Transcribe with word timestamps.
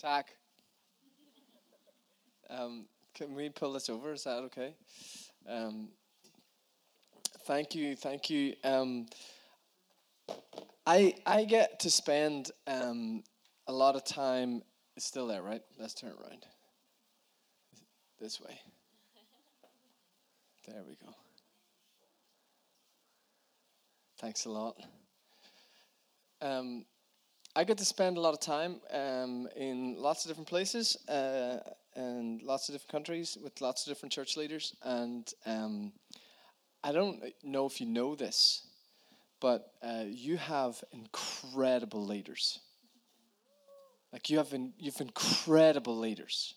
Tack. 0.00 0.34
Um, 2.48 2.86
can 3.14 3.34
we 3.34 3.50
pull 3.50 3.74
this 3.74 3.90
over? 3.90 4.14
Is 4.14 4.24
that 4.24 4.38
okay? 4.44 4.72
Um, 5.46 5.88
thank 7.44 7.74
you, 7.74 7.94
thank 7.96 8.30
you. 8.30 8.54
Um, 8.64 9.08
I 10.86 11.14
I 11.26 11.44
get 11.44 11.80
to 11.80 11.90
spend 11.90 12.50
um, 12.66 13.22
a 13.66 13.72
lot 13.74 13.94
of 13.94 14.06
time. 14.06 14.62
It's 14.96 15.04
still 15.04 15.26
there, 15.26 15.42
right? 15.42 15.62
Let's 15.78 15.92
turn 15.92 16.12
around. 16.12 16.46
This 18.18 18.40
way. 18.40 18.58
There 20.66 20.82
we 20.88 20.94
go. 20.94 21.12
Thanks 24.18 24.46
a 24.46 24.50
lot. 24.50 24.76
Um, 26.40 26.86
I 27.56 27.64
get 27.64 27.78
to 27.78 27.84
spend 27.84 28.16
a 28.16 28.20
lot 28.20 28.32
of 28.32 28.40
time 28.40 28.76
um, 28.92 29.48
in 29.56 29.96
lots 29.98 30.24
of 30.24 30.30
different 30.30 30.48
places 30.48 30.96
uh, 31.08 31.58
and 31.96 32.40
lots 32.42 32.68
of 32.68 32.74
different 32.74 32.92
countries 32.92 33.36
with 33.42 33.60
lots 33.60 33.84
of 33.84 33.90
different 33.90 34.12
church 34.12 34.36
leaders. 34.36 34.76
And 34.84 35.28
um, 35.46 35.92
I 36.84 36.92
don't 36.92 37.20
know 37.42 37.66
if 37.66 37.80
you 37.80 37.88
know 37.88 38.14
this, 38.14 38.68
but 39.40 39.72
uh, 39.82 40.04
you 40.06 40.36
have 40.36 40.82
incredible 40.92 42.06
leaders. 42.06 42.60
Like 44.12 44.30
you 44.30 44.38
have, 44.38 44.52
in, 44.52 44.72
you've 44.78 45.00
incredible 45.00 45.98
leaders. 45.98 46.54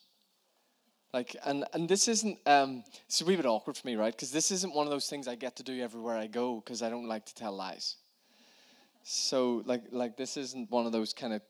Like, 1.12 1.36
and, 1.44 1.66
and 1.74 1.90
this 1.90 2.08
isn't, 2.08 2.38
um, 2.46 2.84
it's 3.08 3.20
a 3.20 3.26
wee 3.26 3.36
bit 3.36 3.48
awkward 3.48 3.78
for 3.78 3.88
me, 3.88 3.96
right? 3.96 4.14
Because 4.14 4.32
this 4.32 4.52
isn't 4.52 4.76
one 4.76 4.86
of 4.86 4.92
those 4.92 5.08
things 5.08 5.28
I 5.28 5.34
get 5.36 5.56
to 5.56 5.64
do 5.64 5.82
everywhere 5.82 6.18
I 6.18 6.28
go 6.28 6.62
because 6.64 6.84
I 6.84 6.90
don't 6.90 7.08
like 7.08 7.26
to 7.26 7.36
tell 7.36 7.56
lies. 7.56 7.96
So, 9.04 9.62
like, 9.66 9.84
like 9.92 10.18
this 10.18 10.38
isn't 10.38 10.72
one 10.72 10.86
of 10.86 10.92
those 10.92 11.14
kind 11.14 11.34
of 11.34 11.42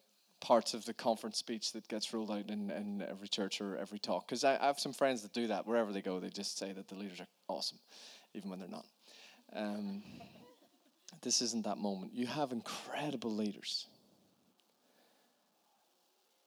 parts 0.42 0.74
of 0.74 0.84
the 0.86 0.94
conference 0.94 1.38
speech 1.38 1.72
that 1.72 1.88
gets 1.88 2.14
rolled 2.14 2.32
out 2.32 2.50
in, 2.50 2.70
in 2.70 3.06
every 3.10 3.28
church 3.28 3.62
or 3.62 3.78
every 3.78 4.00
talk. 4.00 4.28
Because 4.28 4.44
I, 4.44 4.58
I, 4.58 4.66
have 4.66 4.80
some 4.80 4.92
friends 4.92 5.22
that 5.22 5.34
do 5.34 5.48
that. 5.48 5.66
Wherever 5.66 5.94
they 5.94 6.02
go, 6.02 6.20
they 6.20 6.30
just 6.30 6.58
say 6.58 6.74
that 6.74 6.88
the 6.88 6.96
leaders 6.96 7.22
are 7.22 7.28
awesome, 7.48 7.80
even 8.34 8.50
when 8.50 8.60
they're 8.60 8.68
not. 8.68 8.86
Um, 9.56 10.04
this 11.22 11.42
isn't 11.42 11.64
that 11.64 11.78
moment. 11.78 12.14
You 12.14 12.26
have 12.26 12.52
incredible 12.52 13.32
leaders. 13.32 13.88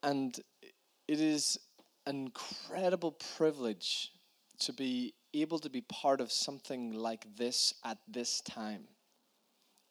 And 0.03 0.39
it 1.09 1.21
is 1.21 1.59
an 2.07 2.17
incredible 2.17 3.13
privilege 3.37 4.11
to 4.61 4.73
be 4.73 5.15
able 5.33 5.59
to 5.61 5.71
be 5.71 5.81
part 5.83 6.21
of 6.21 6.33
something 6.33 6.93
like 6.93 7.27
this 7.37 7.75
at 7.85 7.99
this 8.09 8.41
time. 8.43 8.89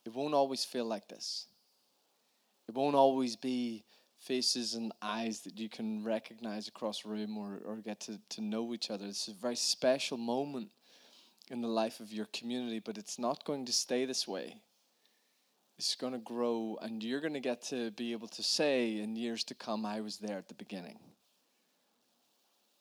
It 0.05 0.13
won't 0.13 0.33
always 0.33 0.63
feel 0.63 0.85
like 0.85 1.07
this. 1.07 1.47
It 2.67 2.75
won't 2.75 2.95
always 2.95 3.35
be 3.35 3.83
faces 4.19 4.73
and 4.73 4.91
eyes 5.01 5.41
that 5.41 5.59
you 5.59 5.69
can 5.69 6.03
recognize 6.03 6.67
across 6.67 7.05
a 7.05 7.09
room 7.09 7.37
or, 7.37 7.61
or 7.65 7.77
get 7.77 7.99
to, 8.01 8.19
to 8.29 8.41
know 8.41 8.73
each 8.73 8.89
other. 8.89 9.05
It's 9.05 9.27
a 9.27 9.33
very 9.33 9.55
special 9.55 10.17
moment 10.17 10.69
in 11.49 11.61
the 11.61 11.67
life 11.67 11.99
of 11.99 12.11
your 12.11 12.25
community, 12.33 12.79
but 12.79 12.97
it's 12.97 13.19
not 13.19 13.45
going 13.45 13.65
to 13.65 13.73
stay 13.73 14.05
this 14.05 14.27
way. 14.27 14.57
It's 15.77 15.95
going 15.95 16.13
to 16.13 16.19
grow, 16.19 16.79
and 16.81 17.03
you're 17.03 17.19
going 17.19 17.33
to 17.33 17.39
get 17.39 17.61
to 17.63 17.91
be 17.91 18.13
able 18.13 18.29
to 18.29 18.41
say 18.41 18.97
in 18.99 19.15
years 19.15 19.43
to 19.45 19.53
come, 19.53 19.85
I 19.85 20.01
was 20.01 20.17
there 20.17 20.37
at 20.37 20.47
the 20.47 20.53
beginning. 20.55 20.97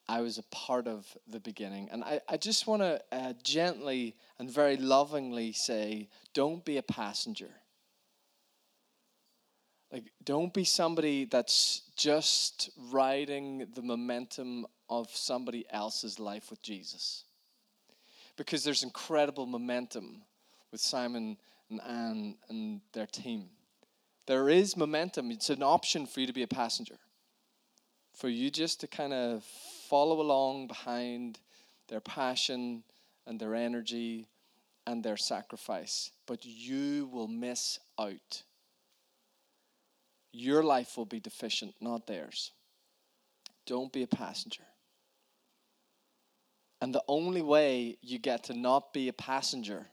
I 0.08 0.20
was 0.20 0.38
a 0.38 0.42
part 0.44 0.86
of 0.86 1.06
the 1.27 1.41
beginning. 1.41 1.88
And 1.91 2.05
I, 2.05 2.20
I 2.28 2.36
just 2.36 2.66
want 2.66 2.83
to 2.83 3.00
uh, 3.10 3.33
gently 3.42 4.16
and 4.38 4.50
very 4.50 4.77
lovingly 4.77 5.52
say 5.52 6.08
don't 6.34 6.64
be 6.64 6.77
a 6.77 6.83
passenger. 6.83 7.50
Like, 9.91 10.11
don't 10.24 10.52
be 10.52 10.64
somebody 10.64 11.24
that's 11.24 11.83
just 11.96 12.70
riding 12.91 13.69
the 13.74 13.83
momentum 13.83 14.66
of 14.91 15.08
somebody 15.14 15.64
else's 15.70 16.18
life 16.18 16.50
with 16.50 16.61
Jesus. 16.62 17.24
Because 18.36 18.64
there's 18.64 18.83
incredible 18.83 19.46
momentum 19.46 20.23
with 20.73 20.80
Simon 20.80 21.36
and 21.70 21.80
Anne 21.86 22.36
and 22.48 22.80
their 22.92 23.07
team. 23.07 23.51
There 24.27 24.48
is 24.48 24.77
momentum, 24.77 25.30
it's 25.30 25.51
an 25.51 25.62
option 25.62 26.07
for 26.07 26.20
you 26.20 26.27
to 26.27 26.33
be 26.33 26.42
a 26.42 26.48
passenger 26.48 26.98
for 28.14 28.28
you 28.28 28.51
just 28.51 28.80
to 28.80 28.86
kind 28.86 29.12
of 29.12 29.45
follow 29.94 30.20
along 30.20 30.66
behind 30.66 31.38
their 31.86 32.00
passion 32.00 32.82
and 33.28 33.38
their 33.38 33.55
energy 33.55 34.27
and 34.88 35.05
their 35.05 35.16
sacrifice, 35.16 36.10
but 36.27 36.44
you 36.44 37.08
will 37.12 37.28
miss 37.28 37.78
out. 37.96 38.42
Your 40.33 40.64
life 40.64 40.96
will 40.96 41.04
be 41.04 41.20
deficient, 41.20 41.77
not 41.80 42.08
theirs. 42.08 42.50
Don't 43.66 43.92
be 43.92 44.02
a 44.02 44.08
passenger. 44.08 44.64
And 46.80 46.92
the 46.92 47.04
only 47.06 47.42
way 47.42 47.96
you 48.02 48.18
get 48.18 48.42
to 48.44 48.52
not 48.52 48.92
be 48.92 49.06
a 49.06 49.12
passenger 49.12 49.86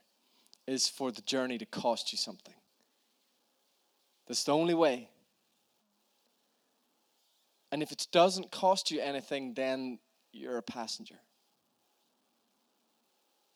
is 0.66 0.88
for 0.88 1.12
the 1.12 1.22
journey 1.22 1.60
to 1.60 1.66
cost 1.68 2.12
you 2.12 2.18
something. 2.18 2.56
That's 4.28 4.46
the 4.46 4.54
only 4.56 4.74
way. 4.74 5.10
And 7.72 7.82
if 7.82 7.92
it 7.92 8.08
doesn't 8.12 8.52
cost 8.52 8.92
you 8.92 9.00
anything, 9.00 9.54
then 9.54 10.00
you're 10.34 10.58
a 10.58 10.64
passenger. 10.64 11.20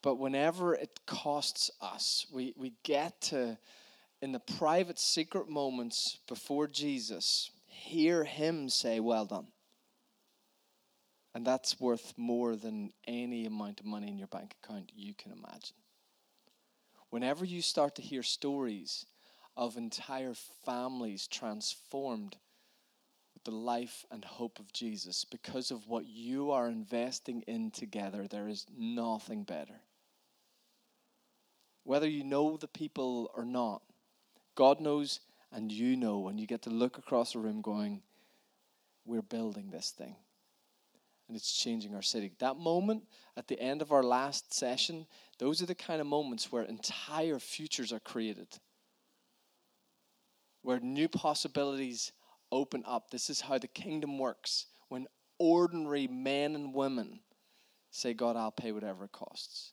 But 0.02 0.16
whenever 0.16 0.74
it 0.74 1.00
costs 1.06 1.70
us, 1.80 2.26
we, 2.32 2.54
we 2.56 2.72
get 2.82 3.20
to, 3.22 3.58
in 4.22 4.32
the 4.32 4.40
private, 4.40 4.98
secret 4.98 5.48
moments 5.48 6.20
before 6.28 6.68
Jesus, 6.68 7.50
hear 7.66 8.24
Him 8.24 8.68
say, 8.68 9.00
Well 9.00 9.26
done. 9.26 9.48
And 11.34 11.46
that's 11.46 11.78
worth 11.78 12.14
more 12.16 12.56
than 12.56 12.92
any 13.06 13.44
amount 13.44 13.80
of 13.80 13.86
money 13.86 14.08
in 14.08 14.16
your 14.16 14.28
bank 14.28 14.54
account 14.62 14.90
you 14.94 15.12
can 15.12 15.32
imagine. 15.32 15.76
Whenever 17.10 17.44
you 17.44 17.60
start 17.60 17.94
to 17.96 18.02
hear 18.02 18.22
stories 18.22 19.04
of 19.56 19.76
entire 19.76 20.34
families 20.64 21.26
transformed 21.26 22.36
the 23.46 23.52
life 23.52 24.04
and 24.10 24.24
hope 24.24 24.58
of 24.58 24.72
Jesus 24.72 25.24
because 25.24 25.70
of 25.70 25.86
what 25.86 26.06
you 26.06 26.50
are 26.50 26.68
investing 26.68 27.42
in 27.42 27.70
together. 27.70 28.26
There 28.28 28.48
is 28.48 28.66
nothing 28.76 29.44
better. 29.44 29.80
Whether 31.84 32.08
you 32.08 32.24
know 32.24 32.56
the 32.56 32.66
people 32.66 33.30
or 33.34 33.44
not, 33.44 33.82
God 34.56 34.80
knows 34.80 35.20
and 35.52 35.70
you 35.70 35.96
know, 35.96 36.26
and 36.26 36.40
you 36.40 36.46
get 36.46 36.62
to 36.62 36.70
look 36.70 36.98
across 36.98 37.34
a 37.34 37.38
room 37.38 37.62
going, 37.62 38.02
We're 39.04 39.22
building 39.22 39.70
this 39.70 39.90
thing. 39.90 40.16
And 41.28 41.36
it's 41.36 41.56
changing 41.56 41.94
our 41.94 42.02
city. 42.02 42.32
That 42.40 42.58
moment 42.58 43.04
at 43.36 43.46
the 43.48 43.60
end 43.60 43.80
of 43.80 43.92
our 43.92 44.02
last 44.02 44.52
session, 44.52 45.06
those 45.38 45.62
are 45.62 45.66
the 45.66 45.74
kind 45.74 46.00
of 46.00 46.06
moments 46.06 46.50
where 46.50 46.62
entire 46.64 47.38
futures 47.38 47.92
are 47.92 48.00
created, 48.00 48.48
where 50.62 50.80
new 50.80 51.08
possibilities 51.08 52.12
open 52.52 52.82
up. 52.86 53.10
This 53.10 53.30
is 53.30 53.40
how 53.40 53.58
the 53.58 53.68
kingdom 53.68 54.18
works. 54.18 54.66
When 54.88 55.06
ordinary 55.38 56.06
men 56.06 56.54
and 56.54 56.74
women 56.74 57.20
say, 57.90 58.14
God, 58.14 58.36
I'll 58.36 58.50
pay 58.50 58.72
whatever 58.72 59.04
it 59.04 59.12
costs. 59.12 59.72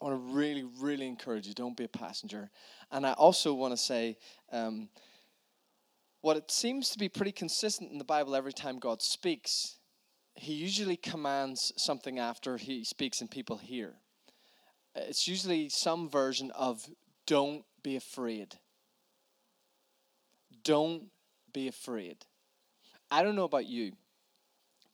I 0.00 0.04
want 0.04 0.16
to 0.16 0.34
really, 0.34 0.64
really 0.80 1.06
encourage 1.06 1.46
you 1.46 1.54
don't 1.54 1.76
be 1.76 1.84
a 1.84 1.88
passenger. 1.88 2.50
And 2.90 3.06
I 3.06 3.12
also 3.14 3.52
want 3.52 3.72
to 3.72 3.76
say, 3.76 4.16
um, 4.52 4.88
what 6.20 6.36
it 6.36 6.50
seems 6.50 6.90
to 6.90 6.98
be 6.98 7.08
pretty 7.08 7.32
consistent 7.32 7.90
in 7.90 7.98
the 7.98 8.04
Bible 8.04 8.34
every 8.34 8.52
time 8.52 8.78
God 8.78 9.02
speaks, 9.02 9.76
he 10.34 10.52
usually 10.52 10.96
commands 10.96 11.72
something 11.76 12.18
after 12.18 12.56
he 12.56 12.84
speaks 12.84 13.20
and 13.20 13.30
people 13.30 13.56
hear. 13.56 13.94
It's 14.94 15.26
usually 15.26 15.68
some 15.68 16.08
version 16.08 16.50
of 16.52 16.80
don't 17.26 17.64
be 17.82 17.96
afraid. 17.96 18.56
Don't 20.64 21.04
be 21.52 21.68
afraid. 21.68 22.24
I 23.10 23.22
don't 23.22 23.36
know 23.36 23.44
about 23.44 23.66
you, 23.66 23.92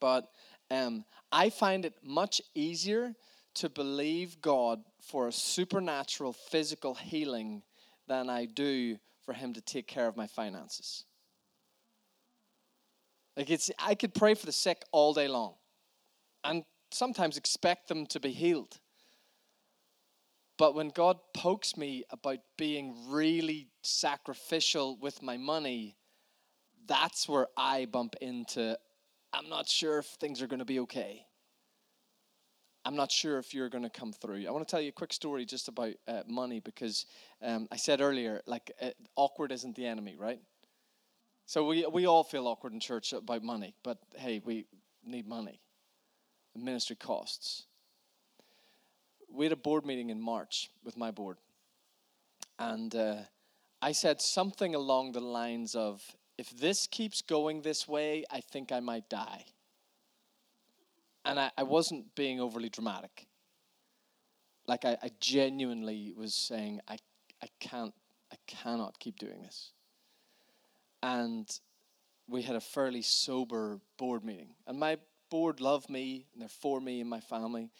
but 0.00 0.30
um, 0.70 1.04
I 1.32 1.50
find 1.50 1.84
it 1.84 1.94
much 2.02 2.40
easier 2.54 3.14
to 3.54 3.68
believe 3.68 4.40
God 4.40 4.82
for 5.00 5.28
a 5.28 5.32
supernatural 5.32 6.32
physical 6.32 6.94
healing 6.94 7.62
than 8.08 8.28
I 8.28 8.46
do 8.46 8.98
for 9.24 9.32
Him 9.32 9.52
to 9.54 9.60
take 9.60 9.86
care 9.86 10.06
of 10.06 10.16
my 10.16 10.26
finances. 10.26 11.04
Like 13.36 13.50
it's, 13.50 13.70
I 13.78 13.94
could 13.94 14.14
pray 14.14 14.34
for 14.34 14.46
the 14.46 14.52
sick 14.52 14.84
all 14.92 15.12
day 15.12 15.28
long, 15.28 15.54
and 16.44 16.64
sometimes 16.92 17.36
expect 17.36 17.88
them 17.88 18.06
to 18.06 18.20
be 18.20 18.30
healed. 18.30 18.78
But 20.56 20.74
when 20.74 20.90
God 20.90 21.18
pokes 21.34 21.76
me 21.76 22.04
about 22.10 22.38
being 22.56 22.94
really 23.08 23.68
sacrificial 23.82 24.96
with 25.00 25.22
my 25.22 25.36
money, 25.36 25.96
that's 26.86 27.28
where 27.28 27.48
I 27.56 27.86
bump 27.86 28.14
into 28.20 28.78
I'm 29.32 29.48
not 29.48 29.68
sure 29.68 29.98
if 29.98 30.06
things 30.06 30.40
are 30.42 30.46
going 30.46 30.60
to 30.60 30.64
be 30.64 30.78
okay. 30.80 31.26
I'm 32.84 32.94
not 32.94 33.10
sure 33.10 33.38
if 33.38 33.52
you're 33.52 33.68
going 33.68 33.82
to 33.82 33.90
come 33.90 34.12
through. 34.12 34.46
I 34.46 34.50
want 34.50 34.66
to 34.66 34.70
tell 34.70 34.80
you 34.80 34.90
a 34.90 34.92
quick 34.92 35.12
story 35.12 35.44
just 35.44 35.68
about 35.68 35.94
uh, 36.06 36.22
money 36.28 36.60
because 36.60 37.06
um, 37.42 37.66
I 37.72 37.76
said 37.76 38.00
earlier, 38.00 38.42
like, 38.46 38.70
uh, 38.80 38.90
awkward 39.16 39.50
isn't 39.50 39.74
the 39.74 39.86
enemy, 39.86 40.14
right? 40.16 40.38
So 41.46 41.66
we, 41.66 41.86
we 41.86 42.06
all 42.06 42.22
feel 42.22 42.46
awkward 42.46 42.74
in 42.74 42.80
church 42.80 43.12
about 43.12 43.42
money, 43.42 43.74
but 43.82 43.98
hey, 44.16 44.40
we 44.44 44.66
need 45.04 45.26
money. 45.26 45.60
The 46.54 46.62
ministry 46.62 46.96
costs. 46.96 47.64
We 49.34 49.44
had 49.44 49.52
a 49.52 49.56
board 49.56 49.84
meeting 49.84 50.10
in 50.10 50.20
March 50.20 50.70
with 50.84 50.96
my 50.96 51.10
board, 51.10 51.38
and 52.58 52.94
uh, 52.94 53.16
I 53.82 53.90
said 53.90 54.20
something 54.22 54.76
along 54.76 55.12
the 55.12 55.20
lines 55.20 55.74
of 55.74 56.00
if 56.38 56.50
this 56.50 56.86
keeps 56.86 57.20
going 57.20 57.62
this 57.62 57.88
way, 57.88 58.24
I 58.30 58.40
think 58.40 58.70
I 58.70 58.80
might 58.80 59.08
die. 59.08 59.44
And 61.24 61.40
I, 61.40 61.50
I 61.56 61.64
wasn't 61.64 62.14
being 62.14 62.40
overly 62.40 62.68
dramatic. 62.68 63.26
Like 64.66 64.84
I, 64.84 64.96
I 65.02 65.10
genuinely 65.20 66.12
was 66.16 66.34
saying, 66.34 66.80
I, 66.86 66.98
I 67.42 67.48
can't, 67.60 67.94
I 68.32 68.36
cannot 68.46 68.98
keep 68.98 69.18
doing 69.18 69.42
this. 69.42 69.72
And 71.02 71.48
we 72.28 72.42
had 72.42 72.56
a 72.56 72.60
fairly 72.60 73.02
sober 73.02 73.80
board 73.96 74.24
meeting. 74.24 74.54
And 74.66 74.78
my 74.78 74.98
board 75.28 75.60
love 75.60 75.88
me, 75.90 76.26
and 76.32 76.40
they're 76.40 76.48
for 76.48 76.80
me 76.80 77.00
and 77.00 77.10
my 77.10 77.20
family. 77.20 77.70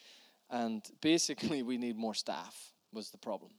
And 0.49 0.83
basically, 1.01 1.63
we 1.63 1.77
need 1.77 1.97
more 1.97 2.13
staff, 2.13 2.73
was 2.93 3.09
the 3.09 3.17
problem 3.17 3.51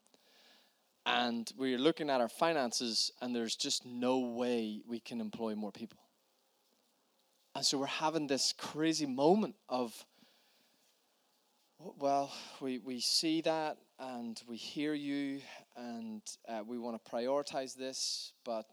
and 1.06 1.52
we're 1.56 1.78
looking 1.78 2.10
at 2.10 2.20
our 2.20 2.28
finances, 2.28 3.12
and 3.22 3.34
there's 3.34 3.54
just 3.54 3.86
no 3.86 4.18
way 4.18 4.82
we 4.88 4.98
can 4.98 5.20
employ 5.20 5.54
more 5.54 5.70
people. 5.70 6.00
And 7.54 7.64
so 7.64 7.78
we're 7.78 7.86
having 7.86 8.26
this 8.26 8.52
crazy 8.52 9.06
moment 9.06 9.54
of, 9.68 9.94
well, 11.78 12.32
we, 12.60 12.78
we 12.78 13.00
see 13.00 13.40
that 13.42 13.78
and 14.00 14.42
we 14.48 14.56
hear 14.56 14.94
you, 14.94 15.40
and 15.76 16.22
uh, 16.48 16.62
we 16.66 16.76
want 16.76 17.02
to 17.02 17.10
prioritize 17.10 17.76
this, 17.76 18.32
but 18.44 18.66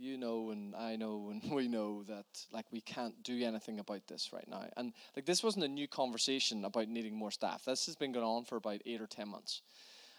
you 0.00 0.16
know 0.16 0.50
and 0.50 0.74
I 0.74 0.96
know 0.96 1.30
and 1.42 1.52
we 1.52 1.68
know 1.68 2.02
that 2.04 2.24
like 2.52 2.66
we 2.72 2.80
can't 2.80 3.22
do 3.22 3.44
anything 3.44 3.78
about 3.78 4.06
this 4.08 4.32
right 4.32 4.48
now. 4.48 4.64
And 4.76 4.92
like 5.14 5.26
this 5.26 5.42
wasn't 5.42 5.64
a 5.64 5.68
new 5.68 5.86
conversation 5.86 6.64
about 6.64 6.88
needing 6.88 7.14
more 7.14 7.30
staff. 7.30 7.64
This 7.64 7.86
has 7.86 7.96
been 7.96 8.12
going 8.12 8.26
on 8.26 8.44
for 8.44 8.56
about 8.56 8.80
eight 8.86 9.00
or 9.00 9.06
ten 9.06 9.28
months. 9.28 9.62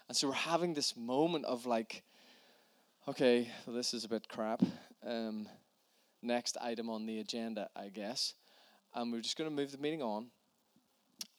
And 0.08 0.16
so 0.16 0.28
we're 0.28 0.34
having 0.34 0.74
this 0.74 0.96
moment 0.96 1.44
of 1.44 1.66
like, 1.66 2.02
okay, 3.08 3.48
well, 3.66 3.76
this 3.76 3.94
is 3.94 4.04
a 4.04 4.08
bit 4.08 4.28
crap. 4.28 4.62
Um, 5.06 5.48
next 6.22 6.56
item 6.60 6.90
on 6.90 7.06
the 7.06 7.18
agenda, 7.18 7.68
I 7.74 7.88
guess. 7.88 8.34
And 8.94 9.12
we're 9.12 9.20
just 9.20 9.36
going 9.36 9.48
to 9.48 9.56
move 9.56 9.72
the 9.72 9.78
meeting 9.78 10.02
on. 10.02 10.26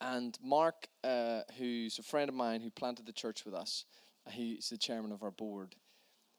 And 0.02 0.38
Mark, 0.44 0.88
uh, 1.04 1.42
who's 1.58 2.00
a 2.00 2.04
friend 2.04 2.30
of 2.30 2.36
mine 2.36 2.62
who 2.62 2.70
planted 2.70 3.06
the 3.06 3.14
church 3.14 3.46
with 3.46 3.54
us, 3.54 3.86
he's 4.30 4.70
the 4.70 4.78
chairman 4.78 5.12
of 5.12 5.24
our 5.24 5.32
board. 5.32 5.76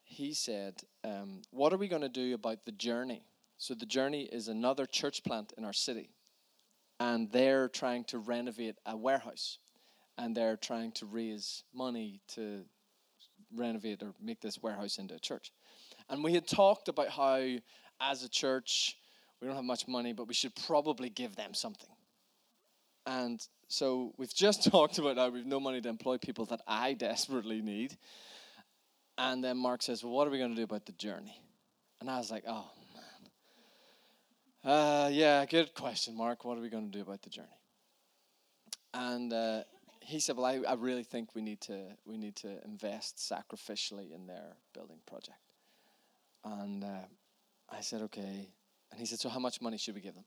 He 0.05 0.35
said, 0.35 0.83
um, 1.03 1.43
What 1.51 1.73
are 1.73 1.79
we 1.79 1.89
going 1.89 2.03
to 2.03 2.09
do 2.09 2.35
about 2.35 2.65
the 2.65 2.73
journey? 2.73 3.25
So, 3.59 3.75
the 3.75 3.87
journey 3.87 4.25
is 4.25 4.49
another 4.49 4.87
church 4.87 5.25
plant 5.25 5.53
in 5.59 5.65
our 5.65 5.73
city, 5.73 6.11
and 7.01 7.31
they're 7.33 7.69
trying 7.69 8.05
to 8.05 8.19
renovate 8.19 8.77
a 8.87 8.97
warehouse 8.97 9.59
and 10.19 10.37
they're 10.37 10.57
trying 10.57 10.93
to 10.93 11.07
raise 11.07 11.65
money 11.75 12.21
to 12.29 12.65
renovate 13.55 14.03
or 14.03 14.13
make 14.21 14.41
this 14.41 14.63
warehouse 14.63 14.99
into 14.99 15.15
a 15.15 15.19
church. 15.19 15.53
And 16.09 16.23
we 16.23 16.35
had 16.35 16.47
talked 16.47 16.89
about 16.89 17.09
how, 17.09 17.57
as 18.01 18.23
a 18.23 18.29
church, 18.29 18.97
we 19.41 19.47
don't 19.47 19.57
have 19.57 19.65
much 19.65 19.89
money, 19.89 20.13
but 20.13 20.29
we 20.29 20.35
should 20.35 20.55
probably 20.67 21.09
give 21.09 21.37
them 21.37 21.55
something. 21.55 21.91
And 23.07 23.47
so 23.69 24.13
we've 24.17 24.35
just 24.35 24.65
talked 24.71 24.99
about 24.99 25.17
how 25.17 25.31
we've 25.31 25.47
no 25.47 25.61
money 25.61 25.81
to 25.81 25.89
employ 25.89 26.19
people 26.19 26.47
that 26.47 26.63
I 26.67 26.93
desperately 27.09 27.61
need. 27.61 27.97
And 29.17 29.43
then 29.45 29.57
Mark 29.57 29.83
says, 29.83 30.03
Well, 30.03 30.13
what 30.13 30.27
are 30.27 30.31
we 30.31 30.39
going 30.39 30.51
to 30.51 30.57
do 30.57 30.65
about 30.65 30.87
the 30.87 30.93
journey? 30.93 31.41
And 32.01 32.11
I 32.11 32.19
was 32.19 32.31
like, 32.31 32.45
Oh, 32.47 32.67
man. 34.65 34.73
Uh, 34.73 35.09
yeah, 35.13 35.45
good 35.47 35.75
question, 35.75 36.17
Mark. 36.17 36.45
What 36.45 36.59
are 36.59 36.61
we 36.61 36.69
going 36.69 36.91
to 36.91 36.99
do 36.99 37.03
about 37.03 37.23
the 37.23 37.31
journey? 37.31 37.49
And 38.93 39.33
uh, 39.33 39.63
he 40.05 40.21
said, 40.21 40.37
"Well, 40.37 40.47
I, 40.47 40.61
I 40.69 40.75
really 40.75 41.03
think 41.03 41.35
we 41.35 41.43
need 41.43 41.61
to 41.63 41.97
we 42.05 42.17
need 42.17 42.37
to 42.37 42.63
invest 42.65 43.17
sacrificially 43.17 44.15
in 44.15 44.27
their 44.27 44.57
building 44.73 44.99
project." 45.07 45.39
And 46.45 46.85
uh, 46.85 47.07
I 47.71 47.81
said, 47.81 48.03
"Okay." 48.03 48.51
And 48.91 49.01
he 49.01 49.07
said, 49.07 49.19
"So 49.19 49.29
how 49.29 49.41
much 49.41 49.61
money 49.61 49.79
should 49.79 49.95
we 49.95 50.01
give 50.01 50.15
them?" 50.15 50.25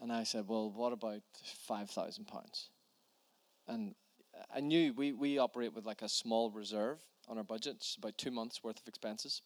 And 0.00 0.12
I 0.12 0.22
said, 0.22 0.46
"Well, 0.46 0.70
what 0.70 0.92
about 0.92 1.22
five 1.66 1.90
thousand 1.90 2.26
pounds?" 2.26 2.70
And 3.66 3.94
I 4.54 4.60
knew 4.60 4.92
we 4.92 5.12
we 5.12 5.38
operate 5.38 5.72
with 5.74 5.86
like 5.86 6.02
a 6.02 6.08
small 6.08 6.50
reserve 6.50 6.98
on 7.32 7.38
our 7.38 7.44
budget, 7.44 7.76
it's 7.76 7.96
about 7.96 8.16
two 8.18 8.30
months 8.30 8.62
worth 8.62 8.78
of 8.78 8.86
expenses. 8.86 9.40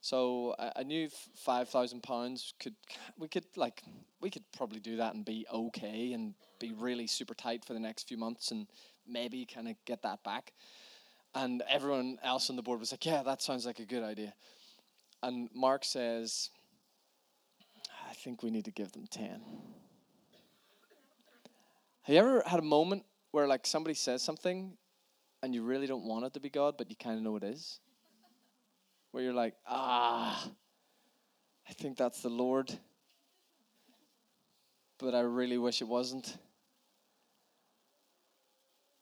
So 0.00 0.54
I, 0.58 0.72
I 0.76 0.82
knew 0.82 1.08
five 1.36 1.68
thousand 1.68 2.02
pounds 2.02 2.54
could 2.58 2.74
we 3.18 3.28
could 3.28 3.44
like 3.56 3.82
we 4.20 4.30
could 4.30 4.44
probably 4.56 4.80
do 4.80 4.96
that 4.96 5.14
and 5.14 5.24
be 5.24 5.46
okay 5.52 6.14
and 6.14 6.34
be 6.58 6.72
really 6.72 7.06
super 7.06 7.34
tight 7.34 7.64
for 7.64 7.74
the 7.74 7.80
next 7.80 8.08
few 8.08 8.16
months 8.16 8.50
and 8.50 8.66
maybe 9.06 9.44
kind 9.44 9.68
of 9.68 9.76
get 9.84 10.02
that 10.02 10.24
back. 10.24 10.52
And 11.34 11.62
everyone 11.68 12.18
else 12.24 12.48
on 12.50 12.56
the 12.56 12.62
board 12.62 12.80
was 12.80 12.90
like, 12.90 13.04
"Yeah, 13.04 13.22
that 13.22 13.42
sounds 13.42 13.66
like 13.66 13.78
a 13.78 13.84
good 13.84 14.02
idea." 14.02 14.32
And 15.22 15.50
Mark 15.54 15.84
says, 15.84 16.48
"I 18.08 18.14
think 18.14 18.42
we 18.42 18.50
need 18.50 18.64
to 18.64 18.72
give 18.72 18.92
them 18.92 19.06
10." 19.06 19.42
Have 22.02 22.14
you 22.14 22.18
ever 22.18 22.42
had 22.46 22.58
a 22.58 22.62
moment 22.78 23.04
where 23.30 23.46
like 23.46 23.66
somebody 23.66 23.94
says 23.94 24.22
something 24.22 24.78
and 25.42 25.54
you 25.54 25.62
really 25.62 25.86
don't 25.86 26.04
want 26.04 26.24
it 26.24 26.34
to 26.34 26.40
be 26.40 26.50
God, 26.50 26.74
but 26.76 26.90
you 26.90 26.96
kind 26.96 27.16
of 27.16 27.22
know 27.22 27.36
it 27.36 27.44
is? 27.44 27.80
where 29.10 29.24
you're 29.24 29.34
like, 29.34 29.54
ah, 29.66 30.48
I 31.68 31.72
think 31.72 31.96
that's 31.96 32.22
the 32.22 32.28
Lord, 32.28 32.70
but 34.98 35.14
I 35.14 35.20
really 35.20 35.58
wish 35.58 35.80
it 35.80 35.88
wasn't. 35.88 36.36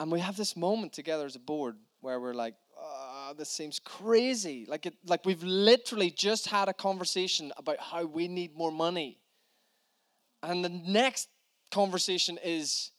And 0.00 0.11
we 0.12 0.20
have 0.20 0.37
this 0.37 0.56
moment 0.56 0.93
together 0.93 1.26
as 1.26 1.37
a 1.37 1.40
board 1.40 1.76
where 2.00 2.20
we're 2.20 2.35
like, 2.35 2.55
oh, 2.79 3.35
this 3.37 3.50
seems 3.50 3.81
crazy. 3.81 4.64
Like 4.69 4.87
it, 4.87 4.94
like 5.05 5.26
we've 5.26 5.43
literally 5.43 6.11
just 6.11 6.46
had 6.46 6.69
a 6.69 6.75
conversation 6.75 7.52
about 7.56 7.81
how 7.81 8.05
we 8.05 8.29
need 8.29 8.56
more 8.56 8.70
money. 8.70 9.19
And 10.43 10.64
the 10.64 10.69
next 10.69 11.29
conversation 11.73 12.38
is 12.43 12.93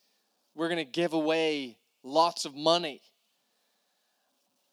we're 0.56 0.68
going 0.68 0.86
to 0.86 0.92
give 0.92 1.14
away 1.14 1.78
lots 2.04 2.44
of 2.44 2.54
money. 2.54 3.02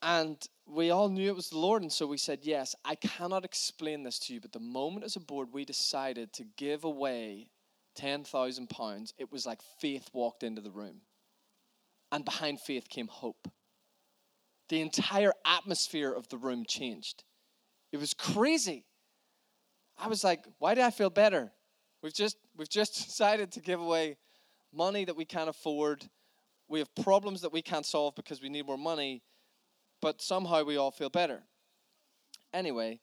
And 0.03 0.37
we 0.67 0.91
all 0.91 1.09
knew 1.09 1.29
it 1.29 1.37
was 1.37 1.51
the 1.51 1.59
Lord, 1.59 1.83
and 1.83 1.93
so 1.93 2.07
we 2.07 2.19
said, 2.19 2.41
Yes, 2.43 2.75
I 2.85 2.95
cannot 2.97 3.45
explain 3.45 4.03
this 4.03 4.19
to 4.21 4.35
you, 4.35 4.41
but 4.41 4.53
the 4.53 4.61
moment 4.61 5.05
as 5.05 5.17
a 5.17 5.21
board 5.21 5.49
we 5.53 5.65
decided 5.65 6.33
to 6.35 6.45
give 6.57 6.85
away 6.85 7.49
£10,000, 7.99 9.13
it 9.19 9.33
was 9.33 9.47
like 9.47 9.61
faith 9.81 10.11
walked 10.13 10.43
into 10.43 10.61
the 10.61 10.71
room. 10.71 11.01
And 12.13 12.25
behind 12.25 12.61
faith 12.61 12.89
came 12.89 13.09
hope. 13.09 13.49
The 14.69 14.81
entire 14.81 15.33
atmosphere 15.45 16.13
of 16.13 16.29
the 16.29 16.39
room 16.39 16.65
changed. 16.67 17.25
It 17.93 17.99
was 17.99 18.15
crazy. 18.15 18.85
I 19.99 20.09
was 20.09 20.23
like, 20.23 20.45
why 20.59 20.75
do 20.75 20.83
I 20.83 20.91
feel 20.91 21.11
better? 21.11 21.53
We've 22.03 22.15
just 22.15 22.37
we've 22.57 22.69
just 22.69 22.95
decided 23.07 23.53
to 23.53 23.61
give 23.61 23.81
away 23.81 24.17
money 24.73 25.05
that 25.05 25.17
we 25.17 25.25
can't 25.25 25.49
afford. 25.49 26.05
We 26.69 26.81
have 26.81 26.95
problems 26.95 27.41
that 27.43 27.53
we 27.53 27.63
can't 27.63 27.87
solve 27.87 28.15
because 28.15 28.43
we 28.43 28.49
need 28.49 28.67
more 28.67 28.79
money 28.79 29.23
but 30.07 30.23
somehow 30.23 30.63
we 30.63 30.77
all 30.77 30.93
feel 30.93 31.11
better. 31.11 31.43
Anyway, 32.55 33.01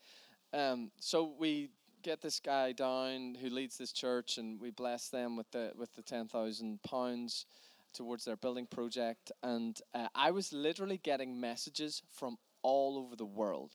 um, 0.53 0.89
so 1.01 1.33
we 1.37 1.69
get 2.01 2.21
this 2.21 2.39
guy 2.39 2.71
down 2.71 3.35
who 3.35 3.49
leads 3.49 3.77
this 3.77 3.91
church, 3.91 4.37
and 4.37 4.57
we 4.57 4.71
bless 4.71 5.09
them 5.09 5.35
with 5.35 5.51
the 5.51 5.73
with 5.75 5.93
the 5.95 6.01
ten 6.01 6.29
thousand 6.29 6.81
pounds 6.81 7.45
towards 7.93 8.23
their 8.23 8.37
building 8.37 8.65
project. 8.65 9.33
And 9.43 9.77
uh, 9.93 10.07
I 10.15 10.31
was 10.31 10.53
literally 10.53 10.97
getting 10.97 11.41
messages 11.41 12.01
from 12.09 12.37
all 12.61 12.97
over 12.97 13.17
the 13.17 13.25
world 13.25 13.71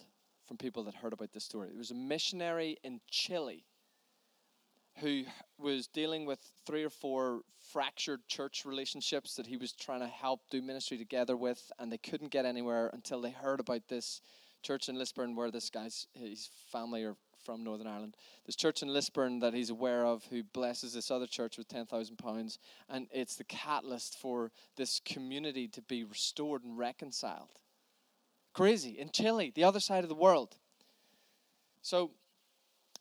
from 0.47 0.56
people 0.56 0.82
that 0.85 0.94
heard 0.94 1.12
about 1.12 1.32
this 1.35 1.44
story. 1.44 1.68
There 1.68 1.76
was 1.76 1.90
a 1.90 1.94
missionary 2.14 2.78
in 2.82 2.99
Chile 3.11 3.66
who 5.00 5.23
was 5.59 5.87
dealing 5.87 6.26
with 6.26 6.38
three 6.67 6.85
or 6.85 6.90
four 6.90 7.43
fractured 7.73 8.21
church 8.28 8.64
relationships 8.64 9.35
that 9.35 9.47
he 9.47 9.57
was 9.57 9.73
trying 9.73 10.00
to 10.00 10.07
help 10.07 10.40
do 10.50 10.62
ministry 10.62 10.99
together 10.99 11.37
with, 11.37 11.71
and 11.78 11.90
they 11.90 11.99
couldn't 11.99 12.31
get 12.31 12.45
anywhere 12.45 12.90
until 12.93 13.21
they 13.21 13.31
heard 13.31 13.61
about 13.61 13.88
this 13.88 14.21
church 14.62 14.88
in 14.88 14.97
Lisburn 14.97 15.37
where 15.37 15.50
this 15.50 15.71
guy's 15.71 16.07
his 16.14 16.50
family 16.73 17.05
are 17.05 17.17
from 17.45 17.62
Northern 17.62 17.87
Ireland. 17.87 18.17
This 18.45 18.57
church 18.57 18.83
in 18.83 18.93
Lisburn 18.93 19.38
that 19.38 19.55
he's 19.55 19.71
aware 19.71 20.05
of 20.05 20.25
who 20.26 20.43
blesses 20.43 20.93
this 20.93 21.11
other 21.11 21.26
church 21.26 21.57
with 21.57 21.69
ten 21.69 21.87
thousand 21.87 22.17
pounds, 22.17 22.59
and 22.88 23.07
it's 23.12 23.37
the 23.37 23.45
catalyst 23.45 24.19
for 24.19 24.50
this 24.76 25.00
community 25.05 25.69
to 25.69 25.83
be 25.83 26.05
restored 26.05 26.64
and 26.64 26.76
reconciled. 26.76 27.61
Crazy 28.52 28.99
in 28.99 29.11
Chile, 29.11 29.52
the 29.55 29.64
other 29.64 29.81
side 29.81 30.02
of 30.02 30.09
the 30.09 30.14
world. 30.14 30.57
So 31.81 32.11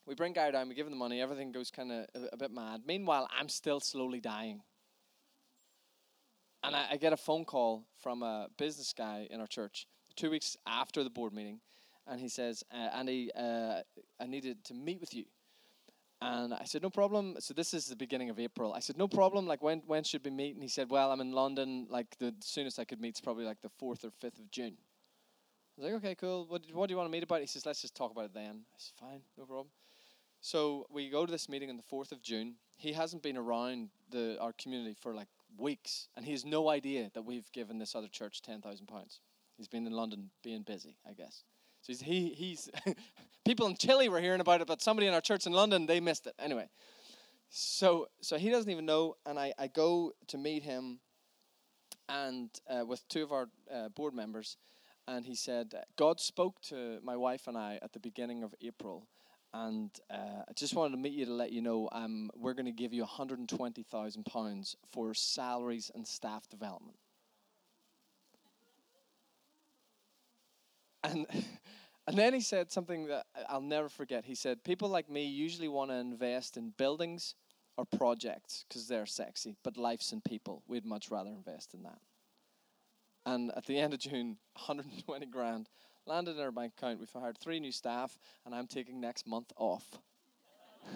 we 0.07 0.15
bring 0.15 0.33
Gary 0.33 0.53
down, 0.53 0.69
we 0.69 0.75
give 0.75 0.87
him 0.87 0.91
the 0.91 0.97
money, 0.97 1.21
everything 1.21 1.51
goes 1.51 1.69
kind 1.69 1.91
of 1.91 2.05
a, 2.15 2.29
a, 2.33 2.37
bit 2.37 2.51
mad. 2.51 2.81
Meanwhile, 2.87 3.29
I'm 3.37 3.49
still 3.49 3.79
slowly 3.79 4.21
dying. 4.21 4.61
And 6.63 6.75
I, 6.75 6.87
I, 6.91 6.97
get 6.97 7.13
a 7.13 7.17
phone 7.17 7.45
call 7.45 7.83
from 8.01 8.23
a 8.23 8.47
business 8.57 8.93
guy 8.93 9.27
in 9.29 9.41
our 9.41 9.47
church 9.47 9.85
two 10.15 10.31
weeks 10.31 10.57
after 10.65 11.03
the 11.03 11.09
board 11.09 11.33
meeting. 11.33 11.59
and 12.07 12.19
he 12.19 12.29
says, 12.29 12.63
uh, 12.73 12.89
Andy, 12.97 13.29
uh, 13.37 13.81
I 14.19 14.25
needed 14.25 14.63
to 14.65 14.73
meet 14.73 14.99
with 14.99 15.13
you. 15.13 15.25
And 16.19 16.53
I 16.53 16.63
said, 16.63 16.81
no 16.81 16.89
problem. 16.89 17.35
So 17.39 17.53
this 17.53 17.75
is 17.75 17.85
the 17.85 17.95
beginning 17.95 18.31
of 18.31 18.39
April. 18.39 18.73
I 18.73 18.79
said, 18.79 18.97
no 18.97 19.07
problem. 19.07 19.45
Like, 19.45 19.61
when, 19.61 19.83
when 19.85 20.03
should 20.03 20.25
we 20.25 20.31
meet? 20.31 20.55
And 20.55 20.63
he 20.63 20.69
said, 20.69 20.89
well, 20.89 21.11
I'm 21.11 21.21
in 21.21 21.31
London. 21.31 21.85
Like, 21.89 22.07
the 22.17 22.33
soonest 22.39 22.79
I 22.79 22.85
could 22.85 22.99
meet 22.99 23.15
is 23.15 23.21
probably 23.21 23.45
like 23.45 23.61
the 23.61 23.69
4th 23.69 24.03
or 24.03 24.09
5th 24.09 24.39
of 24.39 24.49
June. 24.49 24.73
I 25.77 25.81
was 25.81 25.91
like, 25.91 26.03
okay, 26.03 26.15
cool. 26.15 26.47
What, 26.47 26.63
what 26.73 26.87
do 26.87 26.93
you 26.93 26.97
want 26.97 27.07
to 27.07 27.11
meet 27.11 27.21
about? 27.21 27.41
He 27.41 27.45
says, 27.45 27.67
let's 27.67 27.81
just 27.81 27.95
talk 27.95 28.11
about 28.11 28.25
it 28.25 28.33
then. 28.33 28.61
I 28.73 28.77
said, 28.77 28.93
fine, 28.99 29.21
no 29.37 29.45
problem. 29.45 29.67
So 30.41 30.86
we 30.89 31.10
go 31.10 31.25
to 31.25 31.32
this 31.32 31.50
meeting 31.50 31.70
on 31.70 31.77
the 31.77 31.84
4th 31.84 32.12
of 32.12 32.22
June. 32.22 32.56
He 32.75 32.94
hasn't 32.94 33.24
been 33.24 33.38
around 33.38 33.89
the 34.12 34.38
our 34.39 34.53
community 34.53 34.96
for 35.00 35.13
like 35.13 35.27
weeks, 35.58 36.08
and 36.15 36.25
he 36.25 36.32
has 36.32 36.46
no 36.46 36.70
idea 36.70 37.10
that 37.13 37.24
we've 37.24 37.51
given 37.51 37.79
this 37.79 37.96
other 37.96 38.08
church 38.08 38.41
£10,000. 38.48 39.20
He's 39.58 39.67
been 39.67 39.88
in 39.88 39.94
London 39.94 40.29
being 40.44 40.62
busy, 40.62 40.98
I 41.08 41.13
guess. 41.13 41.44
So 41.82 41.94
he's, 41.94 42.01
he, 42.01 42.29
he's 42.29 42.70
people 43.46 43.65
in 43.67 43.75
Chile 43.75 44.10
were 44.10 44.20
hearing 44.20 44.41
about 44.41 44.62
it, 44.62 44.67
but 44.67 44.82
somebody 44.82 45.08
in 45.08 45.13
our 45.13 45.22
church 45.22 45.48
in 45.48 45.53
London, 45.53 45.88
they 45.88 46.00
missed 46.00 46.27
it. 46.27 46.36
Anyway, 46.38 46.70
so 47.50 48.08
so 48.22 48.38
he 48.38 48.50
doesn't 48.50 48.70
even 48.70 48.86
know, 48.86 49.15
and 49.25 49.39
I, 49.39 49.53
I 49.58 49.67
go 49.67 50.12
to 50.27 50.38
meet 50.38 50.63
him 50.63 51.00
and 52.10 52.50
uh, 52.70 52.86
with 52.86 53.08
two 53.10 53.24
of 53.24 53.32
our 53.32 53.50
uh, 53.74 53.89
board 53.89 54.13
members, 54.13 54.58
and 55.08 55.25
he 55.25 55.36
said, 55.36 55.74
God 55.96 56.20
spoke 56.20 56.62
to 56.63 57.00
my 57.03 57.15
wife 57.15 57.48
and 57.48 57.58
I 57.58 57.79
at 57.82 57.94
the 57.94 58.00
beginning 58.00 58.44
of 58.44 58.53
April, 58.62 59.08
and 59.54 59.89
uh, 60.12 60.44
I 60.48 60.54
just 60.56 60.75
wanted 60.75 60.92
to 60.92 60.98
meet 60.98 61.13
you 61.13 61.25
to 61.25 61.34
let 61.34 61.51
you 61.51 61.62
know 61.62 61.89
um, 61.92 62.30
we're 62.36 62.54
going 62.54 62.66
to 62.66 62.72
give 62.72 62.94
you 62.94 63.06
£120,000 63.06 64.75
for 64.92 65.13
salaries 65.13 65.92
and 65.96 66.06
staff 66.06 66.50
development. 66.50 66.98
And, 71.04 71.25
and 72.08 72.18
then 72.18 72.34
he 72.34 72.42
said 72.42 72.72
something 72.72 73.08
that 73.08 73.25
I'll 73.50 73.62
never 73.62 73.89
forget. 73.89 74.25
He 74.25 74.36
said, 74.36 74.63
People 74.63 74.89
like 74.89 75.10
me 75.10 75.25
usually 75.25 75.70
want 75.70 75.92
to 75.92 75.96
invest 75.96 76.58
in 76.58 76.74
buildings 76.77 77.36
or 77.77 77.86
projects 77.86 78.66
because 78.68 78.88
they're 78.88 79.06
sexy, 79.06 79.56
but 79.63 79.77
life's 79.77 80.12
in 80.12 80.22
people. 80.22 80.63
We'd 80.68 80.86
much 80.86 81.10
rather 81.10 81.30
invest 81.30 81.74
in 81.74 81.84
that. 81.84 82.00
And 83.25 83.51
at 83.56 83.66
the 83.66 83.77
end 83.77 83.94
of 83.94 84.00
June, 84.00 84.38
120 84.54 85.25
grand 85.27 85.70
landed 86.07 86.37
in 86.37 86.41
our 86.43 86.51
bank 86.51 86.73
account. 86.77 86.99
We've 86.99 87.11
hired 87.11 87.37
three 87.37 87.59
new 87.59 87.71
staff, 87.71 88.17
and 88.45 88.55
I'm 88.55 88.67
taking 88.67 89.01
next 89.01 89.27
month 89.27 89.51
off. 89.57 89.83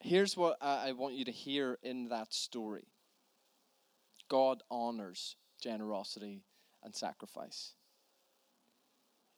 Here's 0.00 0.36
what 0.36 0.56
I 0.60 0.92
want 0.92 1.14
you 1.14 1.24
to 1.24 1.32
hear 1.32 1.78
in 1.82 2.08
that 2.08 2.34
story 2.34 2.88
God 4.28 4.62
honors 4.70 5.36
generosity 5.60 6.44
and 6.82 6.94
sacrifice. 6.94 7.74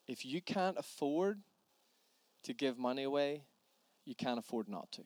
If 0.06 0.24
you 0.24 0.40
can't 0.40 0.78
afford 0.78 1.40
to 2.42 2.52
give 2.52 2.78
money 2.78 3.02
away, 3.04 3.44
you 4.04 4.14
can't 4.14 4.38
afford 4.38 4.68
not 4.68 4.90
to. 4.92 5.02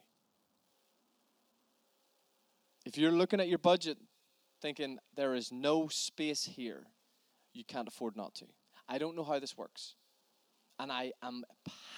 If 2.86 2.98
you're 2.98 3.12
looking 3.12 3.40
at 3.40 3.48
your 3.48 3.58
budget 3.58 3.98
thinking 4.64 4.98
there 5.14 5.34
is 5.34 5.52
no 5.52 5.88
space 5.88 6.42
here, 6.42 6.86
you 7.52 7.62
can't 7.62 7.86
afford 7.86 8.16
not 8.16 8.34
to. 8.34 8.46
I 8.88 8.96
don't 8.96 9.14
know 9.14 9.22
how 9.22 9.38
this 9.38 9.58
works. 9.58 9.94
And 10.78 10.90
I 10.90 11.12
am 11.22 11.44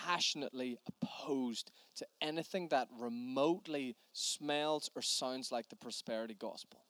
passionately 0.04 0.76
opposed 0.88 1.70
to 1.94 2.06
anything 2.20 2.66
that 2.70 2.88
remotely 2.99 3.94
smells 4.12 4.90
or 4.96 5.00
sounds 5.00 5.52
like 5.52 5.68
the 5.68 5.76
prosperity 5.76 6.35
gospel. 6.35 6.80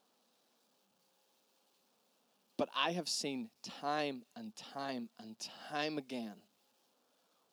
But 2.57 2.71
I 2.75 2.93
have 2.93 3.07
seen 3.07 3.51
time 3.63 4.23
and 4.35 4.57
time 4.57 5.11
and 5.21 5.37
time 5.71 5.99
again 5.99 6.37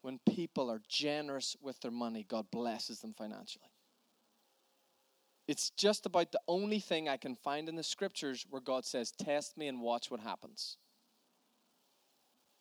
when 0.01 0.21
people 0.33 0.71
are 0.71 0.81
generous 0.87 1.57
with 1.61 1.77
their 1.81 1.91
money, 1.91 2.25
God 2.25 2.45
blesses 2.51 3.01
them 3.01 3.13
financially. 3.17 3.72
It's 5.47 5.71
just 5.71 6.05
about 6.05 6.31
the 6.31 6.39
only 6.47 6.79
thing 6.79 7.09
I 7.09 7.17
can 7.17 7.35
find 7.35 7.67
in 7.67 7.75
the 7.75 7.83
scriptures 7.83 8.45
where 8.49 8.61
God 8.61 8.85
says, 8.85 9.11
Test 9.11 9.57
me 9.57 9.67
and 9.67 9.81
watch 9.81 10.09
what 10.09 10.21
happens. 10.21 10.77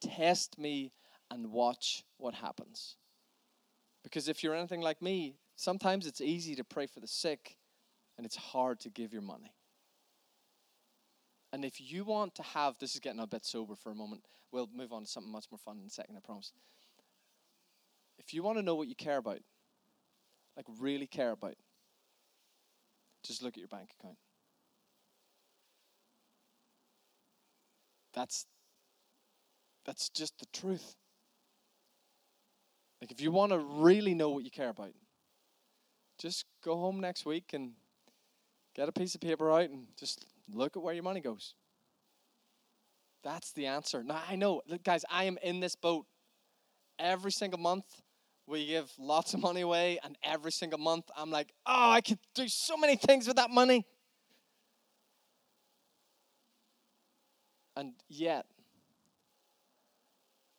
Test 0.01 0.59
me 0.59 0.93
and 1.31 1.53
watch 1.53 2.05
what 2.19 2.35
happens. 2.35 2.97
Because 4.03 4.29
if 4.29 4.43
you're 4.43 4.55
anything 4.55 4.81
like 4.81 5.01
me, 5.01 5.37
sometimes 5.55 6.07
it's 6.07 6.21
easy 6.21 6.57
to 6.57 6.65
pray 6.65 6.87
for 6.87 6.99
the 6.99 7.07
sick 7.07 7.57
and 8.17 8.27
it's 8.27 8.37
hard 8.37 8.81
to 8.81 8.91
give 8.91 9.13
your 9.13 9.23
money. 9.23 9.55
And 11.53 11.65
if 11.65 11.81
you 11.81 12.05
want 12.05 12.35
to 12.37 12.43
have, 12.43 12.79
this 12.79 12.95
is 12.95 13.01
getting 13.01 13.21
a 13.21 13.27
bit 13.27 13.45
sober 13.45 13.77
for 13.77 13.93
a 13.93 13.95
moment. 13.95 14.25
We'll 14.51 14.69
move 14.75 14.93
on 14.93 15.03
to 15.03 15.09
something 15.09 15.31
much 15.31 15.47
more 15.51 15.59
fun 15.59 15.79
in 15.79 15.87
a 15.87 15.91
second, 15.91 16.17
I 16.17 16.21
promise. 16.21 16.53
If 18.19 18.35
you 18.35 18.43
want 18.43 18.59
to 18.59 18.63
know 18.63 18.75
what 18.75 18.89
you 18.89 18.95
care 18.95 19.19
about, 19.19 19.41
like 20.57 20.67
really 20.79 21.07
care 21.07 21.31
about, 21.31 21.55
just 23.23 23.43
look 23.43 23.55
at 23.55 23.59
your 23.59 23.69
bank 23.69 23.91
account. 23.99 24.17
That's 28.13 28.47
that's 29.85 30.09
just 30.11 30.39
the 30.39 30.47
truth. 30.53 30.97
Like 33.01 33.11
if 33.11 33.21
you 33.21 33.33
want 33.33 33.53
to 33.53 33.59
really 33.59 34.15
know 34.15 34.31
what 34.31 34.45
you 34.45 34.51
care 34.51 34.69
about, 34.69 34.93
just 36.19 36.45
go 36.63 36.77
home 36.77 37.01
next 37.01 37.27
week 37.27 37.51
and 37.53 37.73
get 38.77 38.89
a 38.89 38.93
piece 38.93 39.15
of 39.15 39.21
paper 39.21 39.51
out 39.51 39.71
and 39.71 39.87
just 39.99 40.25
look 40.53 40.77
at 40.77 40.83
where 40.83 40.95
your 40.95 41.03
money 41.03 41.21
goes. 41.21 41.55
That's 43.25 43.53
the 43.53 43.67
answer. 43.67 44.03
Now 44.03 44.23
I 44.29 44.37
know, 44.37 44.63
look, 44.69 44.85
guys, 44.85 45.05
I 45.11 45.25
am 45.25 45.39
in 45.43 45.61
this 45.61 45.75
boat 45.75 46.07
every 46.99 47.33
single 47.33 47.59
month 47.59 48.03
we 48.53 48.67
give 48.67 48.93
lots 48.99 49.33
of 49.33 49.41
money 49.41 49.63
away, 49.63 49.99
and 50.05 50.17
every 50.23 50.53
single 50.53 50.79
month 50.79 51.07
I'm 51.17 51.31
like, 51.31 51.53
oh, 51.67 51.91
I 51.91 52.03
could 52.03 52.19
do 52.35 52.47
so 52.49 52.77
many 52.77 52.97
things 52.97 53.27
with 53.27 53.37
that 53.37 53.51
money. 53.51 53.87
And 57.75 57.95
yet, 58.09 58.45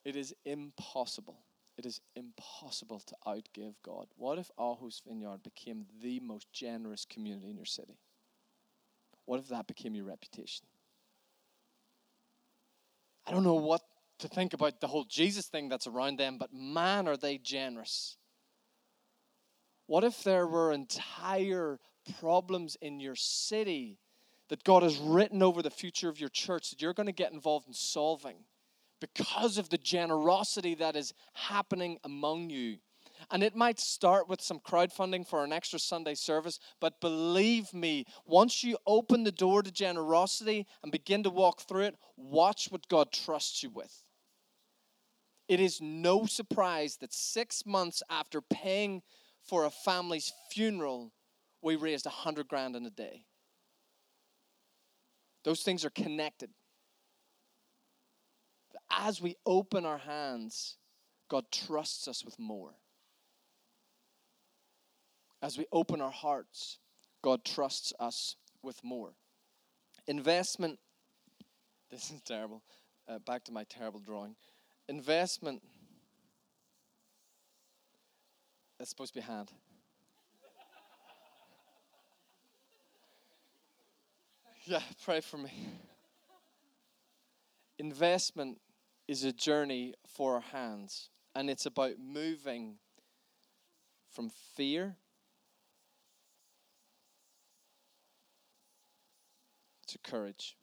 it 0.04 0.16
is 0.16 0.34
impossible. 0.44 1.38
It 1.78 1.86
is 1.86 2.02
impossible 2.16 3.00
to 3.00 3.16
outgive 3.28 3.76
God. 3.86 4.08
What 4.18 4.40
if 4.40 4.50
Aarhus 4.60 5.02
Vineyard 5.08 5.44
became 5.44 5.86
the 6.02 6.20
most 6.20 6.52
generous 6.52 7.06
community 7.06 7.52
in 7.52 7.56
your 7.56 7.66
city? 7.66 8.00
What 9.26 9.40
if 9.40 9.50
that 9.50 9.68
became 9.68 9.94
your 9.94 10.06
reputation? 10.06 10.66
I 13.26 13.32
don't 13.32 13.44
know 13.44 13.54
what 13.54 13.82
to 14.24 14.30
think 14.30 14.54
about 14.54 14.80
the 14.80 14.88
whole 14.88 15.04
Jesus 15.04 15.48
thing 15.48 15.70
that's 15.70 15.86
around 15.86 16.18
them, 16.18 16.38
but 16.38 16.54
man, 16.54 17.08
are 17.08 17.18
they 17.18 17.38
generous. 17.38 18.18
What 19.86 20.06
if 20.06 20.24
there 20.24 20.48
were 20.48 20.72
entire 20.72 21.80
problems 22.20 22.78
in 22.82 23.02
your 23.02 23.16
city 23.16 24.00
that 24.48 24.64
God 24.64 24.82
has 24.82 24.98
written 24.98 25.44
over 25.44 25.62
the 25.62 25.70
future 25.70 26.08
of 26.08 26.22
your 26.22 26.30
church 26.30 26.70
that 26.70 26.82
you're 26.82 26.94
going 26.94 27.08
to 27.08 27.12
get 27.12 27.34
involved 27.34 27.68
in 27.68 27.74
solving 27.74 28.38
because 29.02 29.58
of 29.58 29.70
the 29.70 29.78
generosity 29.78 30.74
that 30.76 30.96
is 30.96 31.14
happening 31.34 31.98
among 32.06 32.50
you? 32.50 32.78
And 33.30 33.44
it 33.44 33.56
might 33.56 33.80
start 33.80 34.30
with 34.30 34.42
some 34.42 34.60
crowdfunding 34.60 35.28
for 35.28 35.44
an 35.44 35.52
extra 35.52 35.80
Sunday 35.80 36.16
service, 36.16 36.60
but 36.80 37.02
believe 37.02 37.74
me, 37.74 38.06
once 38.26 38.64
you 38.64 38.78
open 38.88 39.24
the 39.24 39.32
door 39.32 39.64
to 39.64 39.72
generosity 39.72 40.66
and 40.82 40.92
begin 40.92 41.24
to 41.24 41.30
walk 41.30 41.62
through 41.62 41.84
it, 41.84 41.96
watch 42.16 42.68
what 42.70 42.88
God 42.88 43.12
trusts 43.12 43.64
you 43.64 43.70
with. 43.70 44.03
It 45.54 45.60
is 45.60 45.80
no 45.80 46.26
surprise 46.26 46.98
that 47.02 47.14
six 47.14 47.64
months 47.64 48.02
after 48.10 48.42
paying 48.42 49.04
for 49.44 49.66
a 49.66 49.70
family's 49.70 50.34
funeral, 50.50 51.12
we 51.62 51.76
raised 51.76 52.08
a 52.08 52.10
hundred 52.10 52.48
grand 52.48 52.76
in 52.76 52.88
a 52.88 52.90
day. 52.90 53.28
Those 55.44 55.62
things 55.62 55.86
are 55.86 55.92
connected. 55.92 56.50
As 58.90 59.22
we 59.22 59.36
open 59.46 59.86
our 59.86 60.00
hands, 60.00 60.78
God 61.30 61.46
trusts 61.52 62.08
us 62.08 62.26
with 62.26 62.40
more. 62.40 62.74
As 65.44 65.56
we 65.56 65.68
open 65.72 66.02
our 66.02 66.10
hearts, 66.10 66.80
God 67.22 67.46
trusts 67.46 67.94
us 68.00 68.38
with 68.64 68.84
more. 68.84 69.14
Investment, 70.08 70.80
this 71.92 72.10
is 72.10 72.24
terrible. 72.24 72.64
Uh, 73.08 73.20
back 73.20 73.44
to 73.44 73.52
my 73.52 73.66
terrible 73.66 74.00
drawing 74.00 74.36
investment 74.88 75.62
that's 78.78 78.90
supposed 78.90 79.14
to 79.14 79.20
be 79.20 79.26
hand. 79.26 79.52
yeah, 84.66 84.82
pray 85.04 85.22
for 85.22 85.38
me. 85.38 85.52
Investment 87.80 88.60
is 89.08 89.24
a 89.24 89.32
journey 89.34 89.94
for 90.08 90.36
our 90.36 90.42
hands, 90.42 91.10
and 91.36 91.50
it's 91.50 91.66
about 91.66 91.94
moving 92.00 92.76
from 94.10 94.30
fear 94.56 94.96
to 99.88 99.98
courage. 100.00 100.56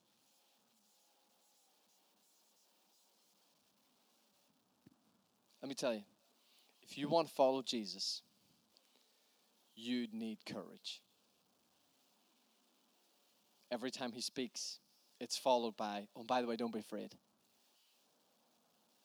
Me 5.70 5.74
tell 5.74 5.94
you, 5.94 6.02
if 6.82 6.98
you 6.98 7.08
want 7.08 7.28
to 7.28 7.34
follow 7.34 7.62
Jesus, 7.62 8.22
you 9.76 10.08
need 10.12 10.38
courage. 10.44 11.00
Every 13.70 13.92
time 13.92 14.10
he 14.12 14.20
speaks, 14.20 14.80
it's 15.20 15.38
followed 15.38 15.76
by, 15.76 16.08
oh, 16.16 16.24
by 16.24 16.42
the 16.42 16.48
way, 16.48 16.56
don't 16.56 16.72
be 16.72 16.80
afraid. 16.80 17.14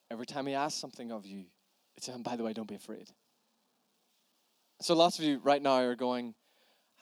Every 0.10 0.26
time 0.26 0.48
he 0.48 0.56
asks 0.56 0.80
something 0.80 1.12
of 1.12 1.26
you, 1.26 1.46
it's, 1.96 2.08
and 2.08 2.24
by 2.24 2.36
the 2.36 2.44
way, 2.44 2.52
don't 2.52 2.68
be 2.68 2.76
afraid. 2.76 3.10
So 4.82 4.96
lots 4.96 5.20
of 5.20 5.26
you 5.26 5.40
right 5.44 5.62
now 5.62 5.84
are 5.84 5.96
going, 5.96 6.34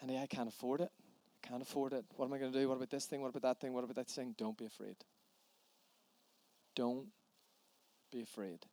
honey, 0.01 0.17
I 0.17 0.25
can't 0.25 0.49
afford 0.49 0.81
it. 0.81 0.91
I 1.43 1.47
can't 1.47 1.61
afford 1.61 1.93
it. 1.93 2.03
What 2.17 2.25
am 2.25 2.33
I 2.33 2.37
going 2.37 2.51
to 2.51 2.59
do? 2.59 2.67
What 2.67 2.75
about 2.75 2.89
this 2.89 3.05
thing? 3.05 3.21
What 3.21 3.29
about 3.29 3.43
that 3.43 3.61
thing? 3.61 3.73
What 3.73 3.85
about 3.85 3.95
that 3.95 4.09
thing? 4.09 4.35
Don't 4.37 4.57
be 4.57 4.65
afraid. 4.65 4.97
Don't 6.75 7.07
be 8.11 8.21
afraid. 8.21 8.65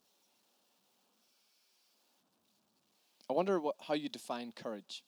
I 3.31 3.33
wonder 3.33 3.61
what, 3.61 3.77
how 3.79 3.95
you 3.95 4.09
define 4.09 4.51
courage. 4.51 5.05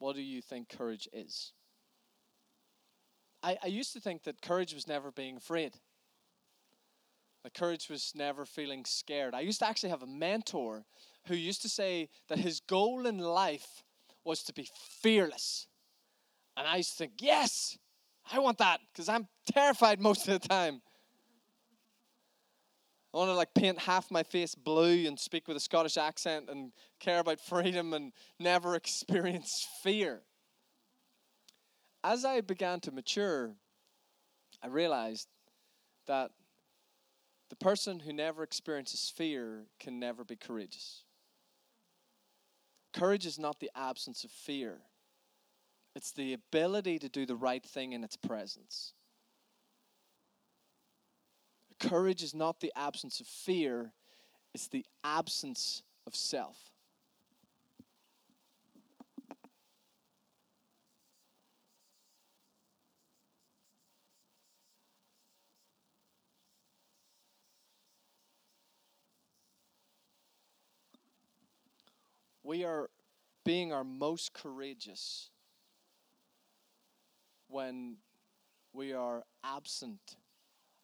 What 0.00 0.16
do 0.16 0.22
you 0.22 0.42
think 0.42 0.68
courage 0.68 1.08
is? 1.12 1.52
I, 3.40 3.56
I 3.62 3.68
used 3.68 3.92
to 3.92 4.00
think 4.00 4.24
that 4.24 4.42
courage 4.42 4.74
was 4.74 4.88
never 4.88 5.12
being 5.12 5.36
afraid. 5.36 5.74
That 7.44 7.54
courage 7.54 7.88
was 7.88 8.14
never 8.16 8.44
feeling 8.44 8.84
scared. 8.84 9.32
I 9.32 9.42
used 9.42 9.60
to 9.60 9.68
actually 9.68 9.90
have 9.90 10.02
a 10.02 10.08
mentor 10.08 10.86
who 11.28 11.36
used 11.36 11.62
to 11.62 11.68
say 11.68 12.08
that 12.28 12.38
his 12.38 12.58
goal 12.58 13.06
in 13.06 13.18
life 13.18 13.84
was 14.24 14.42
to 14.42 14.52
be 14.52 14.68
fearless. 15.00 15.68
And 16.56 16.66
I 16.66 16.78
used 16.78 16.90
to 16.94 16.96
think, 16.96 17.12
yes, 17.20 17.78
I 18.32 18.40
want 18.40 18.58
that 18.58 18.80
because 18.92 19.08
I'm 19.08 19.28
terrified 19.52 20.00
most 20.00 20.26
of 20.26 20.42
the 20.42 20.48
time. 20.48 20.82
I 23.12 23.16
want 23.16 23.30
to 23.30 23.34
like 23.34 23.54
paint 23.54 23.78
half 23.78 24.10
my 24.10 24.22
face 24.22 24.54
blue 24.54 25.06
and 25.06 25.18
speak 25.18 25.48
with 25.48 25.56
a 25.56 25.60
Scottish 25.60 25.96
accent 25.96 26.50
and 26.50 26.72
care 27.00 27.20
about 27.20 27.40
freedom 27.40 27.94
and 27.94 28.12
never 28.38 28.74
experience 28.74 29.66
fear. 29.82 30.20
As 32.04 32.24
I 32.24 32.40
began 32.42 32.80
to 32.80 32.92
mature, 32.92 33.54
I 34.62 34.66
realized 34.66 35.28
that 36.06 36.30
the 37.48 37.56
person 37.56 38.00
who 38.00 38.12
never 38.12 38.42
experiences 38.42 39.12
fear 39.14 39.64
can 39.80 39.98
never 39.98 40.22
be 40.22 40.36
courageous. 40.36 41.04
Courage 42.92 43.26
is 43.26 43.38
not 43.38 43.60
the 43.60 43.70
absence 43.74 44.24
of 44.24 44.30
fear, 44.30 44.80
it's 45.94 46.12
the 46.12 46.34
ability 46.34 46.98
to 46.98 47.08
do 47.08 47.26
the 47.26 47.36
right 47.36 47.64
thing 47.64 47.92
in 47.92 48.04
its 48.04 48.16
presence. 48.16 48.92
Courage 51.78 52.22
is 52.22 52.34
not 52.34 52.60
the 52.60 52.72
absence 52.74 53.20
of 53.20 53.26
fear, 53.26 53.92
it's 54.52 54.68
the 54.68 54.84
absence 55.04 55.82
of 56.06 56.14
self. 56.16 56.56
We 72.42 72.64
are 72.64 72.88
being 73.44 73.74
our 73.74 73.84
most 73.84 74.32
courageous 74.32 75.28
when 77.48 77.98
we 78.72 78.94
are 78.94 79.22
absent 79.44 80.16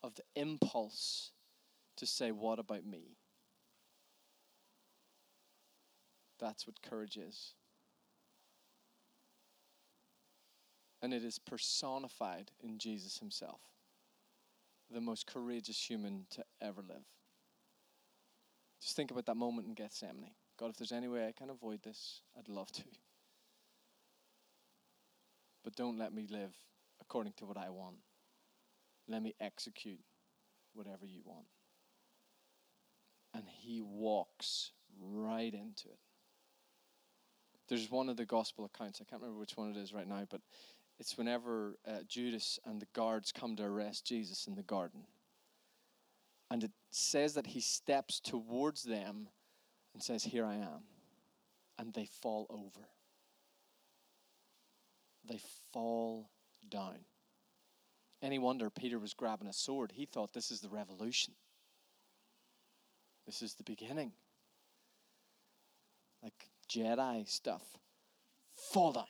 of 0.04 0.14
the 0.14 0.23
impulse 0.37 1.32
to 1.96 2.06
say, 2.06 2.30
What 2.30 2.58
about 2.58 2.84
me? 2.84 3.16
That's 6.38 6.67
what 6.67 6.82
courage 6.82 7.17
is. 7.17 7.54
And 11.00 11.12
it 11.12 11.25
is 11.25 11.38
personified 11.38 12.50
in 12.62 12.78
Jesus 12.78 13.19
himself, 13.19 13.60
the 14.90 15.00
most 15.00 15.26
courageous 15.26 15.78
human 15.78 16.26
to 16.30 16.45
ever 16.60 16.82
live. 16.82 17.04
Just 18.80 18.97
think 18.97 19.10
about 19.10 19.26
that 19.26 19.36
moment 19.36 19.67
in 19.67 19.75
Gethsemane. 19.75 20.34
God, 20.58 20.71
if 20.71 20.76
there's 20.76 20.93
any 20.93 21.08
way 21.08 21.26
I 21.26 21.32
can 21.32 21.50
avoid 21.50 21.82
this, 21.82 22.21
I'd 22.38 22.49
love 22.49 22.71
to. 22.73 22.82
But 25.62 25.76
don't 25.76 25.99
let 25.99 26.12
me 26.12 26.26
live 26.28 26.54
according 27.00 27.32
to 27.38 27.47
what 27.47 27.56
I 27.56 27.71
want. 27.71 27.97
Let 29.08 29.23
me 29.23 29.34
execute 29.40 30.00
whatever 30.73 31.06
you 31.06 31.21
want. 31.25 31.47
And 33.34 33.45
he 33.49 33.80
walks 33.82 34.73
right 35.00 35.52
into 35.52 35.88
it. 35.88 35.99
There's 37.69 37.90
one 37.90 38.08
of 38.08 38.17
the 38.17 38.26
gospel 38.26 38.64
accounts, 38.67 39.00
I 39.00 39.04
can't 39.04 39.23
remember 39.23 39.40
which 39.40 39.56
one 39.56 39.71
it 39.71 39.76
is 39.76 39.93
right 39.93 40.06
now, 40.06 40.25
but 40.28 40.40
it's 40.99 41.17
whenever 41.17 41.76
uh, 41.86 42.00
Judas 42.06 42.58
and 42.64 42.80
the 42.80 42.86
guards 42.95 43.32
come 43.32 43.56
to 43.56 43.64
arrest 43.64 44.06
Jesus 44.06 44.47
in 44.47 44.54
the 44.54 44.62
garden. 44.62 45.02
And 46.50 46.62
it 46.62 46.73
says 46.90 47.34
that 47.34 47.49
he 47.49 47.60
steps 47.60 48.21
towards 48.21 48.84
them 48.84 49.28
and 49.93 50.02
says, 50.02 50.23
Here 50.23 50.45
I 50.45 50.56
am. 50.56 50.84
And 51.78 51.93
they 51.93 52.06
fall 52.06 52.47
over. 52.50 52.86
They 55.26 55.40
fall 55.73 56.30
down. 56.71 56.99
Any 58.25 58.39
wonder 58.39 58.71
Peter 58.71 58.99
was 58.99 59.13
grabbing 59.13 59.49
a 59.49 59.52
sword? 59.52 59.93
He 59.95 60.06
thought 60.06 60.32
this 60.32 60.50
is 60.50 60.60
the 60.60 60.71
revolution. 60.71 61.34
This 63.26 63.43
is 63.43 63.52
the 63.52 63.63
beginning. 63.63 64.13
Like 66.23 66.49
Jedi 66.67 67.28
stuff. 67.28 67.63
Fall 68.56 68.93
down. 68.93 69.04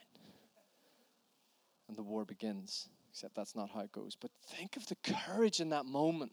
And 1.87 1.97
the 1.97 2.03
war 2.03 2.25
begins. 2.25 2.89
Except 3.13 3.37
that's 3.37 3.55
not 3.55 3.71
how 3.71 3.83
it 3.83 3.93
goes. 3.93 4.17
But 4.21 4.33
think 4.49 4.77
of 4.77 4.89
the 4.89 4.97
courage 4.97 5.61
in 5.61 5.69
that 5.69 5.87
moment 5.87 6.33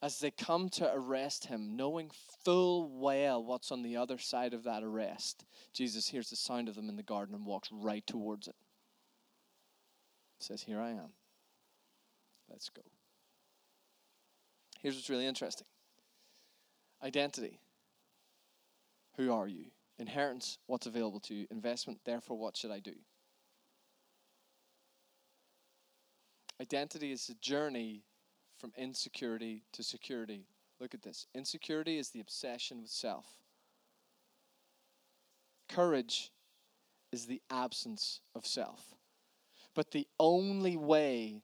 as 0.00 0.18
they 0.18 0.30
come 0.30 0.70
to 0.70 0.90
arrest 0.94 1.44
him, 1.44 1.76
knowing 1.76 2.10
full 2.42 2.88
well 2.88 3.44
what's 3.44 3.70
on 3.70 3.82
the 3.82 3.98
other 3.98 4.16
side 4.16 4.54
of 4.54 4.64
that 4.64 4.82
arrest. 4.82 5.44
Jesus 5.74 6.08
hears 6.08 6.30
the 6.30 6.36
sound 6.36 6.70
of 6.70 6.74
them 6.74 6.88
in 6.88 6.96
the 6.96 7.02
garden 7.02 7.34
and 7.34 7.44
walks 7.44 7.68
right 7.70 8.06
towards 8.06 8.48
it. 8.48 8.56
Says, 10.38 10.62
Here 10.62 10.80
I 10.80 10.92
am. 10.92 11.10
Let's 12.50 12.68
go. 12.68 12.82
Here's 14.80 14.96
what's 14.96 15.10
really 15.10 15.26
interesting 15.26 15.66
identity. 17.02 17.60
Who 19.16 19.32
are 19.32 19.48
you? 19.48 19.66
Inheritance, 19.98 20.58
what's 20.66 20.86
available 20.86 21.20
to 21.20 21.34
you? 21.34 21.46
Investment, 21.50 22.00
therefore, 22.04 22.38
what 22.38 22.56
should 22.56 22.70
I 22.70 22.80
do? 22.80 22.94
Identity 26.60 27.12
is 27.12 27.28
a 27.28 27.34
journey 27.34 28.02
from 28.58 28.72
insecurity 28.76 29.62
to 29.72 29.82
security. 29.82 30.46
Look 30.78 30.94
at 30.94 31.02
this. 31.02 31.26
Insecurity 31.34 31.98
is 31.98 32.10
the 32.10 32.20
obsession 32.20 32.80
with 32.82 32.90
self. 32.90 33.26
Courage 35.68 36.30
is 37.12 37.26
the 37.26 37.40
absence 37.50 38.20
of 38.34 38.46
self. 38.46 38.94
But 39.74 39.90
the 39.90 40.06
only 40.18 40.76
way 40.76 41.42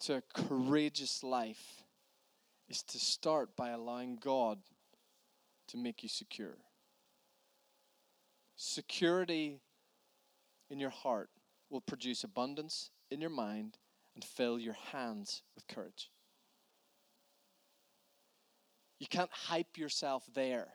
to 0.00 0.16
a 0.16 0.22
courageous 0.34 1.22
life 1.22 1.82
is 2.68 2.82
to 2.82 2.98
start 2.98 3.56
by 3.56 3.70
allowing 3.70 4.16
God 4.16 4.58
to 5.68 5.76
make 5.76 6.02
you 6.02 6.08
secure. 6.08 6.56
Security 8.56 9.60
in 10.70 10.78
your 10.78 10.90
heart 10.90 11.30
will 11.70 11.80
produce 11.80 12.24
abundance 12.24 12.90
in 13.10 13.20
your 13.20 13.30
mind 13.30 13.78
and 14.14 14.24
fill 14.24 14.58
your 14.58 14.76
hands 14.92 15.42
with 15.54 15.66
courage. 15.66 16.10
You 18.98 19.06
can't 19.08 19.30
hype 19.32 19.76
yourself 19.76 20.24
there. 20.34 20.68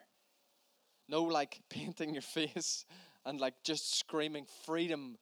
No, 1.07 1.23
like 1.23 1.61
painting 1.69 2.13
your 2.13 2.21
face 2.21 2.85
and 3.25 3.39
like 3.39 3.55
just 3.63 3.97
screaming 3.97 4.45
freedom 4.65 5.17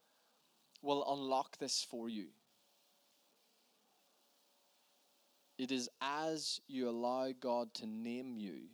will 0.82 1.06
unlock 1.14 1.58
this 1.58 1.86
for 1.90 2.10
you. 2.10 2.28
It 5.58 5.72
is 5.72 5.89
as 6.02 6.62
you 6.67 6.88
allow 6.88 7.32
God 7.39 7.74
to 7.76 7.88
name 7.88 8.36
you, 8.38 8.67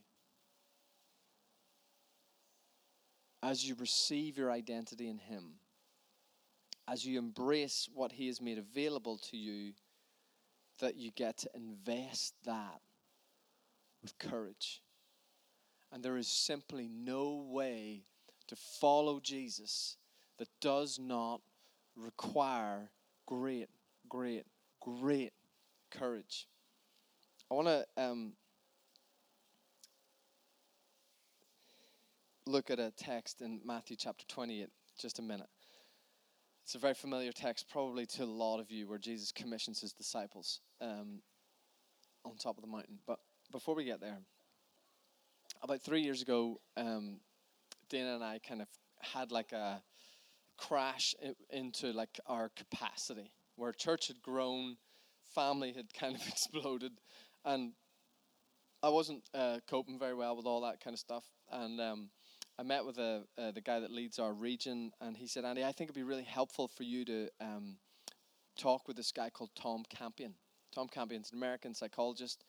as 3.41 3.67
you 3.67 3.75
receive 3.75 4.37
your 4.37 4.51
identity 4.51 5.09
in 5.09 5.17
Him, 5.17 5.53
as 6.87 7.05
you 7.05 7.17
embrace 7.17 7.87
what 7.93 8.11
He 8.11 8.27
has 8.27 8.41
made 8.41 8.57
available 8.57 9.17
to 9.29 9.37
you, 9.37 9.73
that 10.79 10.95
you 10.97 11.11
get 11.11 11.37
to 11.37 11.49
invest 11.55 12.33
that 12.45 12.81
with 14.01 14.17
courage. 14.17 14.81
And 15.91 16.03
there 16.03 16.17
is 16.17 16.27
simply 16.27 16.89
no 16.89 17.45
way 17.49 18.03
to 18.47 18.55
follow 18.55 19.19
Jesus 19.21 19.97
that 20.37 20.49
does 20.59 20.99
not 20.99 21.41
require 21.95 22.89
great, 23.25 23.69
great, 24.09 24.43
great 24.81 25.31
courage. 25.91 26.47
I 27.53 27.55
want 27.55 27.67
to 27.67 27.85
um, 28.01 28.33
look 32.47 32.71
at 32.71 32.79
a 32.79 32.89
text 32.97 33.41
in 33.41 33.61
Matthew 33.63 33.95
chapter 33.95 34.25
20 34.27 34.61
in 34.61 34.67
just 34.99 35.19
a 35.19 35.21
minute. 35.21 35.49
It's 36.63 36.73
a 36.73 36.79
very 36.79 36.95
familiar 36.95 37.31
text, 37.31 37.69
probably 37.69 38.07
to 38.07 38.23
a 38.23 38.25
lot 38.25 38.59
of 38.59 38.71
you, 38.71 38.87
where 38.87 38.97
Jesus 38.97 39.31
commissions 39.31 39.81
his 39.81 39.93
disciples 39.93 40.61
um, 40.81 41.21
on 42.25 42.37
top 42.37 42.57
of 42.57 42.63
the 42.63 42.67
mountain. 42.71 42.97
But 43.05 43.19
before 43.51 43.75
we 43.75 43.83
get 43.83 44.01
there, 44.01 44.17
about 45.61 45.83
three 45.83 46.01
years 46.01 46.23
ago, 46.23 46.59
um, 46.75 47.19
Dana 47.87 48.15
and 48.15 48.23
I 48.23 48.39
kind 48.39 48.63
of 48.63 48.67
had 48.99 49.31
like 49.31 49.51
a 49.51 49.83
crash 50.57 51.13
into 51.51 51.91
like 51.91 52.19
our 52.25 52.49
capacity, 52.55 53.31
where 53.57 53.73
church 53.73 54.07
had 54.07 54.23
grown, 54.23 54.77
family 55.35 55.71
had 55.73 55.93
kind 55.93 56.15
of 56.15 56.21
exploded, 56.27 56.93
and 57.45 57.73
I 58.81 58.89
wasn't 58.89 59.23
uh, 59.33 59.59
coping 59.69 59.97
very 59.97 60.13
well 60.13 60.35
with 60.35 60.45
all 60.45 60.61
that 60.61 60.83
kind 60.83 60.93
of 60.93 60.99
stuff. 60.99 61.23
And 61.51 61.79
um, 61.79 62.09
I 62.59 62.63
met 62.63 62.85
with 62.85 62.97
a, 62.97 63.23
uh, 63.37 63.51
the 63.51 63.61
guy 63.61 63.79
that 63.79 63.91
leads 63.91 64.19
our 64.19 64.33
region, 64.33 64.91
and 65.01 65.15
he 65.15 65.27
said, 65.27 65.45
Andy, 65.45 65.63
I 65.63 65.71
think 65.71 65.89
it'd 65.89 65.95
be 65.95 66.03
really 66.03 66.23
helpful 66.23 66.67
for 66.67 66.83
you 66.83 67.05
to 67.05 67.29
um, 67.39 67.77
talk 68.57 68.87
with 68.87 68.97
this 68.97 69.11
guy 69.11 69.29
called 69.29 69.51
Tom 69.55 69.83
Campion. 69.89 70.35
Tom 70.73 70.87
Campion's 70.87 71.31
an 71.31 71.37
American 71.37 71.73
psychologist, 71.73 72.43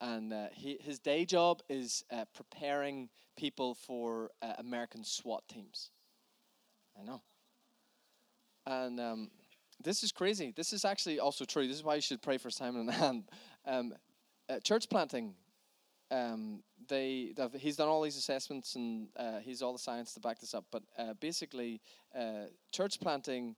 and 0.00 0.32
uh, 0.32 0.46
he, 0.52 0.78
his 0.80 0.98
day 0.98 1.24
job 1.24 1.60
is 1.68 2.04
uh, 2.10 2.24
preparing 2.34 3.08
people 3.36 3.74
for 3.74 4.30
uh, 4.42 4.52
American 4.58 5.02
SWAT 5.02 5.42
teams. 5.48 5.90
I 6.98 7.04
know. 7.04 7.22
And 8.66 9.00
um, 9.00 9.30
this 9.82 10.02
is 10.02 10.12
crazy. 10.12 10.52
This 10.54 10.72
is 10.72 10.84
actually 10.84 11.18
also 11.18 11.44
true. 11.44 11.66
This 11.66 11.76
is 11.76 11.84
why 11.84 11.96
you 11.96 12.00
should 12.00 12.22
pray 12.22 12.38
for 12.38 12.50
Simon 12.50 12.88
and 12.88 13.02
Ann. 13.02 13.24
Um, 13.66 13.92
uh, 14.50 14.60
church 14.60 14.88
planting. 14.88 15.34
Um, 16.10 16.62
they 16.88 17.32
he's 17.56 17.76
done 17.76 17.88
all 17.88 18.02
these 18.02 18.16
assessments 18.16 18.74
and 18.74 19.08
uh, 19.16 19.38
he's 19.38 19.62
all 19.62 19.72
the 19.72 19.78
science 19.78 20.12
to 20.14 20.20
back 20.20 20.40
this 20.40 20.54
up. 20.54 20.64
But 20.72 20.82
uh, 20.98 21.14
basically, 21.20 21.80
uh, 22.16 22.46
church 22.72 23.00
planting, 23.00 23.54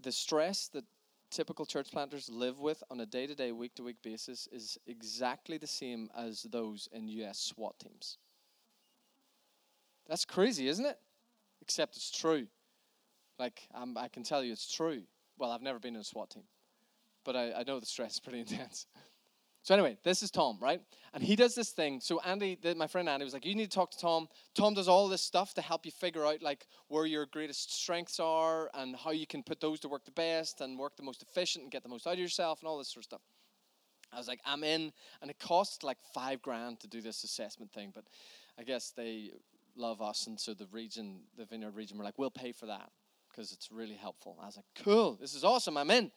the 0.00 0.10
stress 0.10 0.68
that 0.68 0.84
typical 1.30 1.64
church 1.64 1.90
planters 1.92 2.28
live 2.28 2.58
with 2.58 2.82
on 2.90 3.00
a 3.00 3.06
day-to-day, 3.06 3.52
week-to-week 3.52 3.96
basis 4.02 4.48
is 4.52 4.78
exactly 4.86 5.58
the 5.58 5.66
same 5.66 6.08
as 6.16 6.42
those 6.44 6.88
in 6.92 7.08
U.S. 7.08 7.38
SWAT 7.38 7.78
teams. 7.78 8.18
That's 10.08 10.24
crazy, 10.24 10.68
isn't 10.68 10.86
it? 10.86 10.98
Except 11.60 11.96
it's 11.96 12.16
true. 12.16 12.46
Like, 13.38 13.62
I'm, 13.74 13.98
i 13.98 14.08
can 14.08 14.22
tell 14.22 14.42
you 14.42 14.52
it's 14.52 14.72
true. 14.72 15.02
Well, 15.38 15.50
I've 15.50 15.62
never 15.62 15.78
been 15.78 15.94
in 15.94 16.00
a 16.00 16.04
SWAT 16.04 16.30
team, 16.30 16.44
but 17.24 17.36
I, 17.36 17.52
I 17.52 17.64
know 17.64 17.80
the 17.80 17.86
stress 17.86 18.14
is 18.14 18.20
pretty 18.20 18.40
intense. 18.46 18.86
So 19.66 19.74
anyway, 19.74 19.96
this 20.04 20.22
is 20.22 20.30
Tom, 20.30 20.58
right? 20.60 20.80
And 21.12 21.24
he 21.24 21.34
does 21.34 21.56
this 21.56 21.70
thing. 21.70 22.00
So 22.00 22.20
Andy, 22.20 22.56
the, 22.62 22.76
my 22.76 22.86
friend 22.86 23.08
Andy, 23.08 23.24
was 23.24 23.34
like, 23.34 23.44
"You 23.44 23.56
need 23.56 23.68
to 23.68 23.74
talk 23.74 23.90
to 23.90 23.98
Tom. 23.98 24.28
Tom 24.54 24.74
does 24.74 24.86
all 24.86 25.08
this 25.08 25.22
stuff 25.22 25.54
to 25.54 25.60
help 25.60 25.84
you 25.84 25.90
figure 25.90 26.24
out 26.24 26.40
like 26.40 26.68
where 26.86 27.04
your 27.04 27.26
greatest 27.26 27.74
strengths 27.74 28.20
are 28.20 28.70
and 28.74 28.94
how 28.94 29.10
you 29.10 29.26
can 29.26 29.42
put 29.42 29.60
those 29.60 29.80
to 29.80 29.88
work 29.88 30.04
the 30.04 30.12
best 30.12 30.60
and 30.60 30.78
work 30.78 30.96
the 30.96 31.02
most 31.02 31.20
efficient 31.20 31.64
and 31.64 31.72
get 31.72 31.82
the 31.82 31.88
most 31.88 32.06
out 32.06 32.12
of 32.12 32.20
yourself 32.20 32.60
and 32.60 32.68
all 32.68 32.78
this 32.78 32.92
sort 32.92 33.00
of 33.00 33.04
stuff." 33.06 33.22
I 34.12 34.18
was 34.18 34.28
like, 34.28 34.38
"I'm 34.44 34.62
in," 34.62 34.92
and 35.20 35.32
it 35.32 35.40
cost 35.40 35.82
like 35.82 35.98
five 36.14 36.40
grand 36.42 36.78
to 36.80 36.86
do 36.86 37.00
this 37.00 37.24
assessment 37.24 37.72
thing, 37.72 37.90
but 37.92 38.04
I 38.56 38.62
guess 38.62 38.92
they 38.92 39.32
love 39.74 40.00
us, 40.00 40.28
and 40.28 40.38
so 40.38 40.54
the 40.54 40.68
region, 40.70 41.22
the 41.36 41.44
Vineyard 41.44 41.74
region, 41.74 41.98
were 41.98 42.04
like, 42.04 42.18
"We'll 42.18 42.30
pay 42.30 42.52
for 42.52 42.66
that." 42.66 42.92
because 43.28 43.52
it's 43.52 43.70
really 43.70 43.96
helpful. 43.96 44.38
I 44.40 44.46
was 44.46 44.56
like, 44.56 44.64
cool, 44.82 45.18
this 45.20 45.34
is 45.34 45.44
awesome, 45.44 45.76
I'm 45.76 45.90
in. 45.90 46.10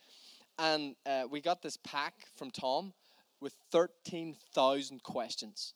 And 0.57 0.95
uh, 1.05 1.23
we 1.29 1.41
got 1.41 1.62
this 1.62 1.77
pack 1.83 2.13
from 2.38 2.49
Tom 2.49 2.93
with 3.41 3.56
13,000 3.71 5.04
questions 5.04 5.73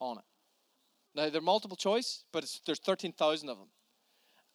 on 0.00 0.18
it. 0.18 0.24
Now, 1.14 1.30
they're 1.30 1.40
multiple 1.40 1.76
choice, 1.76 2.24
but 2.32 2.44
there's 2.66 2.80
13,000 2.80 3.48
of 3.48 3.58
them. 3.58 3.68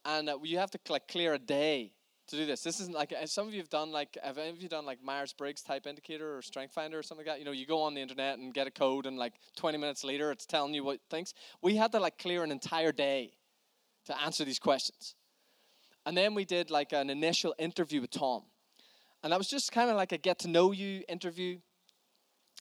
And 0.05 0.29
uh, 0.29 0.37
you 0.43 0.57
have 0.57 0.71
to 0.71 0.79
like 0.89 1.07
clear 1.07 1.33
a 1.33 1.39
day 1.39 1.93
to 2.29 2.35
do 2.35 2.45
this. 2.45 2.63
This 2.63 2.79
isn't 2.79 2.95
like 2.95 3.11
uh, 3.11 3.25
some 3.25 3.47
of 3.47 3.53
you 3.53 3.59
have 3.59 3.69
done 3.69 3.91
like 3.91 4.17
have 4.23 4.37
any 4.37 4.49
of 4.49 4.61
you 4.61 4.69
done 4.69 4.85
like 4.85 5.03
Myers 5.03 5.33
Briggs 5.33 5.61
type 5.61 5.87
indicator 5.87 6.37
or 6.37 6.41
Strength 6.41 6.73
Finder 6.73 6.99
or 6.99 7.03
something 7.03 7.25
like 7.25 7.35
that? 7.35 7.39
You 7.39 7.45
know, 7.45 7.51
you 7.51 7.65
go 7.65 7.81
on 7.81 7.93
the 7.93 8.01
internet 8.01 8.39
and 8.39 8.53
get 8.53 8.67
a 8.67 8.71
code, 8.71 9.05
and 9.05 9.17
like 9.17 9.33
20 9.57 9.77
minutes 9.77 10.03
later, 10.03 10.31
it's 10.31 10.45
telling 10.45 10.73
you 10.73 10.83
what 10.83 10.99
things. 11.09 11.33
We 11.61 11.75
had 11.75 11.91
to 11.93 11.99
like 11.99 12.17
clear 12.17 12.43
an 12.43 12.51
entire 12.51 12.91
day 12.91 13.33
to 14.05 14.21
answer 14.21 14.45
these 14.45 14.59
questions. 14.59 15.15
And 16.05 16.15
then 16.15 16.33
we 16.33 16.45
did 16.45 16.71
like 16.71 16.93
an 16.93 17.09
initial 17.09 17.53
interview 17.59 18.01
with 18.01 18.11
Tom. 18.11 18.43
And 19.21 19.33
that 19.33 19.37
was 19.37 19.49
just 19.49 19.71
kind 19.71 19.89
of 19.89 19.97
like 19.97 20.11
a 20.11 20.17
get 20.17 20.39
to 20.39 20.47
know 20.47 20.71
you 20.71 21.03
interview. 21.09 21.59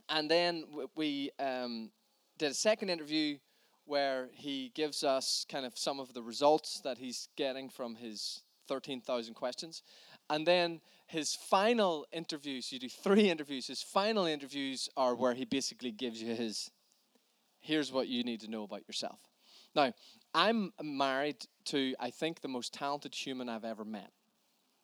And 0.08 0.30
then 0.30 0.64
we 0.96 1.30
um, 1.38 1.90
did 2.38 2.50
a 2.50 2.54
second 2.54 2.88
interview 2.88 3.38
where 3.84 4.28
he 4.32 4.70
gives 4.74 5.02
us 5.02 5.46
kind 5.50 5.64
of 5.64 5.76
some 5.76 5.98
of 5.98 6.12
the 6.12 6.22
results 6.22 6.80
that 6.84 6.98
he's 6.98 7.28
getting 7.36 7.68
from 7.68 7.94
his 7.94 8.42
13,000 8.68 9.34
questions. 9.34 9.82
And 10.30 10.46
then 10.46 10.80
his 11.06 11.34
final 11.34 12.06
interviews, 12.12 12.70
you 12.70 12.78
do 12.78 12.88
three 12.88 13.30
interviews, 13.30 13.66
his 13.66 13.82
final 13.82 14.26
interviews 14.26 14.88
are 14.96 15.14
where 15.14 15.34
he 15.34 15.44
basically 15.44 15.90
gives 15.90 16.22
you 16.22 16.34
his 16.34 16.70
here's 17.60 17.92
what 17.92 18.08
you 18.08 18.22
need 18.22 18.40
to 18.40 18.50
know 18.50 18.62
about 18.62 18.86
yourself. 18.86 19.20
Now, 19.74 19.92
I'm 20.34 20.72
married 20.82 21.46
to, 21.66 21.94
I 21.98 22.10
think, 22.10 22.40
the 22.40 22.48
most 22.48 22.72
talented 22.72 23.14
human 23.14 23.48
I've 23.48 23.64
ever 23.64 23.84
met. 23.84 24.10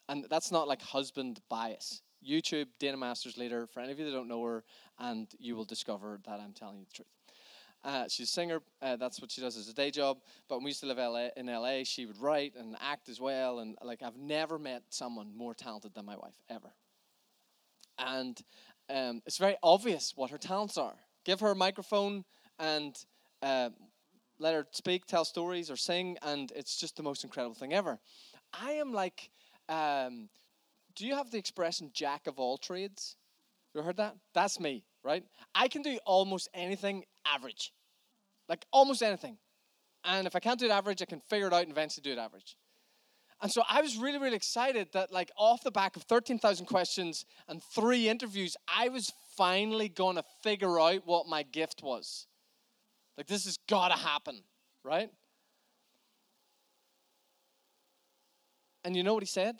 And 0.08 0.26
that's 0.28 0.52
not 0.52 0.68
like 0.68 0.82
husband 0.82 1.40
bias. 1.48 2.02
YouTube, 2.28 2.66
Dana 2.78 2.96
Masters 2.96 3.36
Leader, 3.36 3.66
for 3.66 3.80
any 3.80 3.92
of 3.92 3.98
you 3.98 4.04
that 4.04 4.12
don't 4.12 4.28
know 4.28 4.42
her, 4.44 4.64
and 4.98 5.28
you 5.38 5.56
will 5.56 5.64
discover 5.64 6.20
that 6.26 6.40
I'm 6.40 6.52
telling 6.52 6.78
you 6.78 6.84
the 6.84 6.92
truth. 6.92 7.08
Uh, 7.84 8.08
she's 8.08 8.28
a 8.28 8.32
singer. 8.32 8.60
Uh, 8.80 8.96
that's 8.96 9.20
what 9.20 9.30
she 9.30 9.42
does 9.42 9.58
as 9.58 9.68
a 9.68 9.74
day 9.74 9.90
job. 9.90 10.18
But 10.48 10.56
when 10.56 10.64
we 10.64 10.70
used 10.70 10.80
to 10.80 10.86
live 10.86 10.96
LA, 10.96 11.28
in 11.36 11.46
LA, 11.46 11.84
she 11.84 12.06
would 12.06 12.18
write 12.18 12.54
and 12.58 12.76
act 12.80 13.10
as 13.10 13.20
well. 13.20 13.58
And 13.58 13.76
like 13.84 14.02
I've 14.02 14.16
never 14.16 14.58
met 14.58 14.82
someone 14.88 15.36
more 15.36 15.54
talented 15.54 15.92
than 15.94 16.06
my 16.06 16.16
wife 16.16 16.34
ever. 16.48 16.72
And 17.98 18.40
um, 18.88 19.22
it's 19.26 19.36
very 19.36 19.56
obvious 19.62 20.14
what 20.16 20.30
her 20.30 20.38
talents 20.38 20.78
are. 20.78 20.94
Give 21.24 21.40
her 21.40 21.50
a 21.50 21.54
microphone 21.54 22.24
and 22.58 22.96
uh, 23.42 23.70
let 24.38 24.54
her 24.54 24.66
speak, 24.72 25.06
tell 25.06 25.24
stories, 25.24 25.70
or 25.70 25.76
sing, 25.76 26.16
and 26.22 26.52
it's 26.56 26.78
just 26.78 26.96
the 26.96 27.02
most 27.02 27.24
incredible 27.24 27.54
thing 27.54 27.72
ever. 27.72 27.98
I 28.52 28.72
am 28.72 28.92
like, 28.92 29.30
um, 29.68 30.28
do 30.96 31.06
you 31.06 31.14
have 31.14 31.30
the 31.30 31.38
expression 31.38 31.90
jack 31.92 32.26
of 32.26 32.38
all 32.38 32.56
trades? 32.56 33.16
You 33.74 33.82
heard 33.82 33.96
that? 33.96 34.16
That's 34.34 34.60
me, 34.60 34.84
right? 35.02 35.24
I 35.54 35.68
can 35.68 35.82
do 35.82 35.98
almost 36.06 36.48
anything 36.54 37.04
average, 37.26 37.72
like 38.48 38.64
almost 38.72 39.02
anything. 39.02 39.38
And 40.04 40.26
if 40.26 40.36
I 40.36 40.40
can't 40.40 40.60
do 40.60 40.66
it 40.66 40.70
average, 40.70 41.02
I 41.02 41.06
can 41.06 41.20
figure 41.20 41.46
it 41.46 41.52
out 41.52 41.62
and 41.62 41.72
eventually 41.72 42.02
do 42.02 42.12
it 42.12 42.18
average. 42.18 42.56
And 43.40 43.50
so 43.50 43.62
I 43.68 43.80
was 43.80 43.96
really, 43.96 44.18
really 44.18 44.36
excited 44.36 44.88
that, 44.92 45.12
like, 45.12 45.30
off 45.36 45.62
the 45.64 45.70
back 45.70 45.96
of 45.96 46.02
13,000 46.04 46.66
questions 46.66 47.24
and 47.48 47.62
three 47.62 48.08
interviews, 48.08 48.56
I 48.68 48.88
was 48.88 49.12
finally 49.36 49.88
going 49.88 50.16
to 50.16 50.24
figure 50.42 50.78
out 50.78 51.02
what 51.04 51.26
my 51.26 51.42
gift 51.42 51.82
was. 51.82 52.26
Like, 53.18 53.26
this 53.26 53.44
has 53.44 53.58
got 53.68 53.88
to 53.88 53.94
happen, 53.94 54.42
right? 54.84 55.10
And 58.84 58.94
you 58.94 59.02
know 59.02 59.14
what 59.14 59.22
he 59.22 59.26
said? 59.26 59.56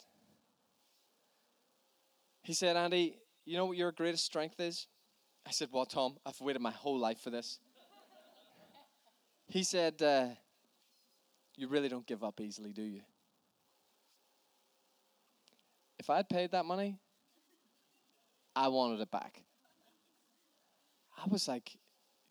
He 2.45 2.53
said, 2.53 2.77
Andy, 2.77 3.17
you 3.47 3.57
know 3.57 3.65
what 3.65 3.79
your 3.79 3.91
greatest 3.91 4.25
strength 4.27 4.61
is? 4.61 4.87
I 5.47 5.51
said, 5.51 5.71
Well, 5.73 5.87
Tom? 5.87 6.19
I've 6.27 6.39
waited 6.41 6.61
my 6.61 6.71
whole 6.71 6.99
life 6.99 7.19
for 7.19 7.31
this. 7.31 7.59
he 9.49 9.63
said, 9.65 10.01
uh, 10.03 10.27
You 11.57 11.69
really 11.69 11.89
don't 11.89 12.07
give 12.07 12.23
up 12.23 12.43
easily, 12.43 12.73
do 12.73 12.83
you? 12.83 13.01
If 15.99 16.11
I 16.11 16.17
had 16.17 16.29
paid 16.29 16.51
that 16.51 16.67
money, 16.67 16.99
I 18.55 18.69
wanted 18.69 19.01
it 19.01 19.11
back. 19.11 19.43
I 21.17 21.27
was 21.31 21.49
like, 21.49 21.79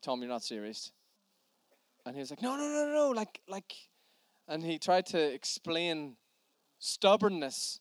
Tom, 0.04 0.19
you're 0.19 0.30
not 0.30 0.43
serious. 0.43 0.91
And 2.06 2.15
he 2.15 2.19
was 2.19 2.30
like, 2.30 2.41
no, 2.41 2.56
no, 2.56 2.67
no, 2.67 2.93
no, 2.93 3.10
like, 3.10 3.41
like, 3.47 3.73
and 4.47 4.63
he 4.63 4.78
tried 4.78 5.08
to 5.08 5.19
explain 5.19 6.17
stubbornness 6.78 7.80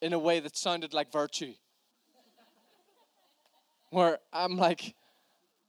in 0.00 0.14
a 0.14 0.18
way 0.18 0.40
that 0.40 0.56
sounded 0.56 0.94
like 0.94 1.12
virtue. 1.12 1.52
Where 3.94 4.18
I'm 4.32 4.56
like, 4.56 4.92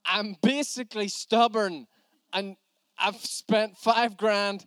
I'm 0.03 0.35
basically 0.41 1.09
stubborn, 1.09 1.85
and 2.33 2.55
I've 2.97 3.17
spent 3.17 3.77
five 3.77 4.17
grand, 4.17 4.65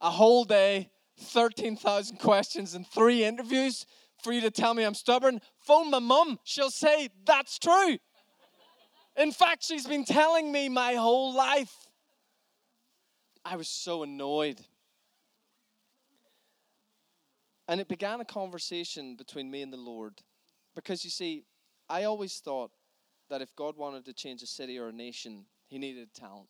a 0.00 0.08
whole 0.08 0.44
day, 0.46 0.88
13,000 1.20 2.16
questions, 2.16 2.72
and 2.72 2.86
three 2.86 3.24
interviews 3.24 3.84
for 4.24 4.32
you 4.32 4.40
to 4.40 4.50
tell 4.50 4.72
me 4.72 4.84
I'm 4.84 4.94
stubborn. 4.94 5.42
Phone 5.66 5.90
my 5.90 5.98
mum, 5.98 6.38
she'll 6.44 6.70
say 6.70 7.10
that's 7.26 7.58
true. 7.58 7.98
In 9.18 9.32
fact, 9.32 9.64
she's 9.64 9.86
been 9.86 10.06
telling 10.06 10.50
me 10.50 10.70
my 10.70 10.94
whole 10.94 11.34
life. 11.34 11.74
I 13.44 13.56
was 13.56 13.68
so 13.68 14.02
annoyed. 14.02 14.62
And 17.68 17.82
it 17.82 17.88
began 17.88 18.22
a 18.22 18.24
conversation 18.24 19.14
between 19.14 19.50
me 19.50 19.60
and 19.60 19.70
the 19.70 19.76
Lord. 19.76 20.22
Because 20.74 21.04
you 21.04 21.10
see, 21.10 21.44
I 21.92 22.04
always 22.04 22.38
thought 22.38 22.70
that 23.28 23.42
if 23.42 23.54
God 23.54 23.76
wanted 23.76 24.06
to 24.06 24.14
change 24.14 24.40
a 24.40 24.46
city 24.46 24.78
or 24.78 24.88
a 24.88 24.92
nation, 24.92 25.44
he 25.68 25.76
needed 25.76 26.14
talent. 26.14 26.48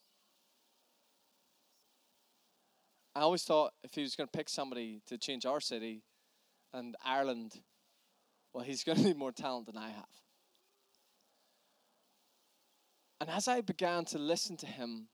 I 3.17 3.23
always 3.23 3.43
thought 3.43 3.73
if 3.83 3.93
he 3.93 4.03
was 4.03 4.15
going 4.15 4.29
to 4.29 4.39
pick 4.39 4.49
somebody 4.49 5.03
to 5.09 5.19
change 5.19 5.45
our 5.45 5.61
city 5.61 6.05
and 6.73 6.95
Ireland, 7.05 7.55
well, 8.55 8.63
he's 8.63 8.85
going 8.85 8.99
to 8.99 9.05
need 9.05 9.17
more 9.17 9.33
talent 9.33 9.67
than 9.67 9.77
I 9.77 9.91
have. 9.91 10.15
And 13.21 13.29
as 13.29 13.49
I 13.49 13.63
began 13.63 14.05
to 14.07 14.19
listen 14.19 14.57
to 14.59 14.67
him 14.67 15.09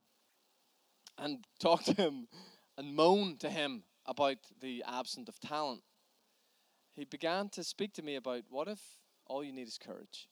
and 1.17 1.39
talk 1.59 1.85
to 1.85 1.95
him 1.95 2.29
and 2.77 2.95
moan 2.95 3.39
to 3.39 3.49
him 3.49 3.83
about 4.05 4.37
the 4.61 4.85
absence 4.87 5.31
of 5.31 5.41
talent, 5.41 5.81
he 6.93 7.07
began 7.07 7.49
to 7.49 7.65
speak 7.65 7.95
to 7.95 8.03
me 8.03 8.17
about 8.17 8.43
what 8.51 8.69
if 8.69 8.98
all 9.29 9.45
you 9.45 9.53
need 9.53 9.69
is 9.69 9.79
courage? 9.79 10.29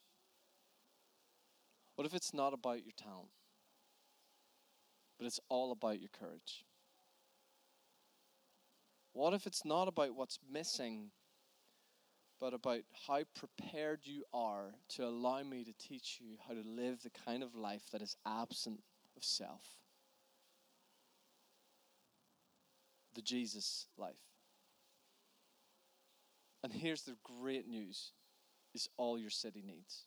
What 1.96 2.06
if 2.06 2.14
it's 2.14 2.35
not 2.35 2.52
about 2.52 2.85
your 2.85 2.92
talent, 2.96 3.30
but 5.18 5.26
it's 5.26 5.40
all 5.48 5.72
about 5.72 6.00
your 6.00 6.11
courage? 6.18 6.64
What 9.12 9.32
if 9.32 9.46
it's 9.46 9.64
not 9.64 9.88
about 9.88 10.14
what's 10.14 10.38
missing, 10.52 11.11
but 12.38 12.52
about 12.52 12.80
how 13.06 13.22
prepared 13.35 14.00
you 14.04 14.24
are 14.35 14.74
to 14.90 15.06
allow 15.06 15.42
me 15.42 15.64
to 15.64 15.72
teach 15.72 16.18
you 16.20 16.37
how 16.46 16.52
to 16.52 16.62
live 16.68 17.02
the 17.02 17.11
kind 17.24 17.42
of 17.42 17.54
life 17.54 17.85
that 17.92 18.02
is 18.02 18.16
absent 18.26 18.80
of 19.16 19.24
self? 19.24 19.62
The 23.14 23.22
Jesus 23.22 23.87
life. 23.96 24.14
And 26.62 26.70
here's 26.70 27.02
the 27.02 27.16
great 27.24 27.66
news 27.66 28.12
is 28.76 28.88
all 28.98 29.18
your 29.18 29.30
city 29.30 29.62
needs 29.66 30.04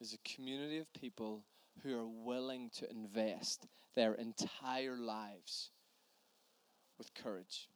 is 0.00 0.14
a 0.14 0.34
community 0.34 0.78
of 0.78 0.92
people 0.94 1.44
who 1.82 1.94
are 1.98 2.06
willing 2.06 2.70
to 2.72 2.90
invest 2.90 3.66
their 3.94 4.14
entire 4.14 4.96
lives 4.96 5.70
with 6.96 7.12
courage. 7.14 7.68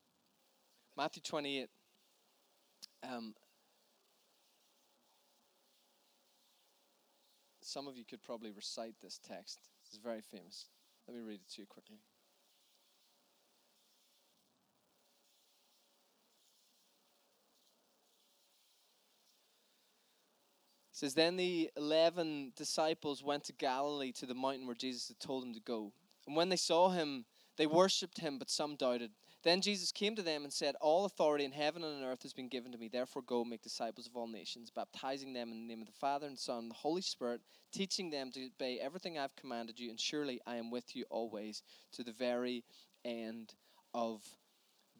Matthew 0.96 1.22
28. 1.22 1.68
Um, 3.04 3.34
some 7.60 7.86
of 7.86 7.96
you 7.96 8.04
could 8.04 8.22
probably 8.22 8.52
recite 8.52 8.94
this 9.02 9.20
text. 9.26 9.58
It's 9.86 9.98
very 9.98 10.20
famous. 10.20 10.70
Let 11.06 11.16
me 11.16 11.22
read 11.22 11.40
it 11.40 11.54
to 11.54 11.62
you 11.62 11.66
quickly. 11.66 11.98
Says, 21.02 21.14
Then 21.14 21.36
the 21.36 21.68
eleven 21.76 22.52
disciples 22.56 23.24
went 23.24 23.42
to 23.44 23.52
Galilee 23.52 24.12
to 24.12 24.26
the 24.26 24.34
mountain 24.34 24.66
where 24.66 24.76
Jesus 24.76 25.08
had 25.08 25.18
told 25.18 25.42
them 25.42 25.52
to 25.52 25.60
go. 25.60 25.92
And 26.28 26.36
when 26.36 26.48
they 26.48 26.56
saw 26.56 26.90
him, 26.90 27.24
they 27.58 27.66
worshipped 27.66 28.20
him, 28.20 28.38
but 28.38 28.48
some 28.48 28.76
doubted. 28.76 29.10
Then 29.42 29.60
Jesus 29.60 29.90
came 29.90 30.14
to 30.14 30.22
them 30.22 30.44
and 30.44 30.52
said, 30.52 30.76
All 30.80 31.04
authority 31.04 31.44
in 31.44 31.50
heaven 31.50 31.82
and 31.82 32.04
on 32.04 32.08
earth 32.08 32.22
has 32.22 32.32
been 32.32 32.46
given 32.46 32.70
to 32.70 32.78
me. 32.78 32.86
Therefore, 32.86 33.22
go 33.22 33.44
make 33.44 33.62
disciples 33.62 34.06
of 34.06 34.16
all 34.16 34.28
nations, 34.28 34.70
baptizing 34.70 35.32
them 35.32 35.50
in 35.50 35.66
the 35.66 35.66
name 35.66 35.80
of 35.80 35.88
the 35.88 35.92
Father 35.92 36.28
and 36.28 36.38
Son 36.38 36.60
and 36.60 36.70
the 36.70 36.76
Holy 36.76 37.02
Spirit, 37.02 37.40
teaching 37.72 38.10
them 38.10 38.30
to 38.30 38.46
obey 38.46 38.78
everything 38.78 39.18
I've 39.18 39.34
commanded 39.34 39.80
you. 39.80 39.90
And 39.90 39.98
surely 39.98 40.40
I 40.46 40.54
am 40.54 40.70
with 40.70 40.94
you 40.94 41.04
always 41.10 41.64
to 41.94 42.04
the 42.04 42.12
very 42.12 42.62
end 43.04 43.54
of 43.92 44.22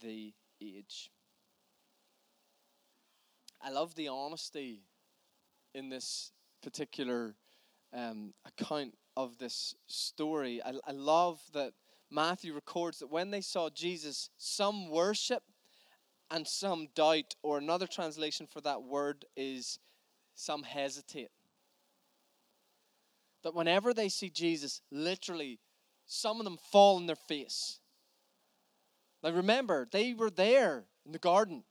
the 0.02 0.34
age. 0.60 1.12
I 3.62 3.70
love 3.70 3.94
the 3.94 4.08
honesty 4.08 4.82
in 5.74 5.88
this 5.88 6.32
particular 6.62 7.34
um, 7.92 8.32
account 8.46 8.94
of 9.16 9.38
this 9.38 9.74
story. 9.86 10.60
I, 10.64 10.74
I 10.86 10.92
love 10.92 11.40
that 11.52 11.72
Matthew 12.10 12.54
records 12.54 12.98
that 12.98 13.10
when 13.10 13.30
they 13.30 13.40
saw 13.40 13.70
Jesus, 13.70 14.30
some 14.36 14.90
worship 14.90 15.42
and 16.30 16.46
some 16.46 16.88
doubt, 16.94 17.34
or 17.42 17.58
another 17.58 17.86
translation 17.86 18.46
for 18.46 18.60
that 18.62 18.82
word 18.82 19.24
is 19.36 19.78
some 20.34 20.62
hesitate. 20.62 21.30
That 23.42 23.54
whenever 23.54 23.92
they 23.92 24.08
see 24.08 24.30
Jesus, 24.30 24.80
literally, 24.90 25.58
some 26.06 26.38
of 26.38 26.44
them 26.44 26.58
fall 26.70 26.96
on 26.96 27.06
their 27.06 27.16
face. 27.16 27.80
Now 29.22 29.30
remember, 29.30 29.86
they 29.90 30.14
were 30.14 30.30
there 30.30 30.84
in 31.04 31.12
the 31.12 31.18
garden, 31.18 31.64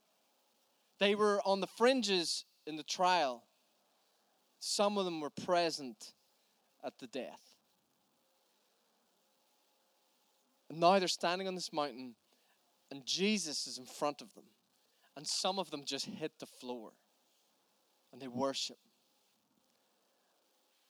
they 1.00 1.16
were 1.16 1.42
on 1.46 1.62
the 1.62 1.68
fringes 1.68 2.46
in 2.68 2.76
the 2.76 2.84
trial. 2.84 3.44
Some 4.62 5.00
of 5.00 5.06
them 5.06 5.20
were 5.20 5.32
present 5.32 6.14
at 6.86 7.00
the 7.00 7.08
death. 7.08 7.42
And 10.70 10.80
now 10.80 10.98
they're 11.00 11.08
standing 11.08 11.48
on 11.48 11.56
this 11.56 11.74
mountain, 11.74 12.14
and 12.92 13.06
Jesus 13.06 13.66
is 13.68 13.80
in 13.80 13.86
front 13.86 14.22
of 14.22 14.34
them. 14.36 14.46
And 15.18 15.28
some 15.28 15.60
of 15.60 15.72
them 15.72 15.84
just 15.84 16.06
hit 16.06 16.32
the 16.40 16.46
floor 16.46 16.92
and 18.14 18.22
they 18.22 18.28
worship. 18.28 18.78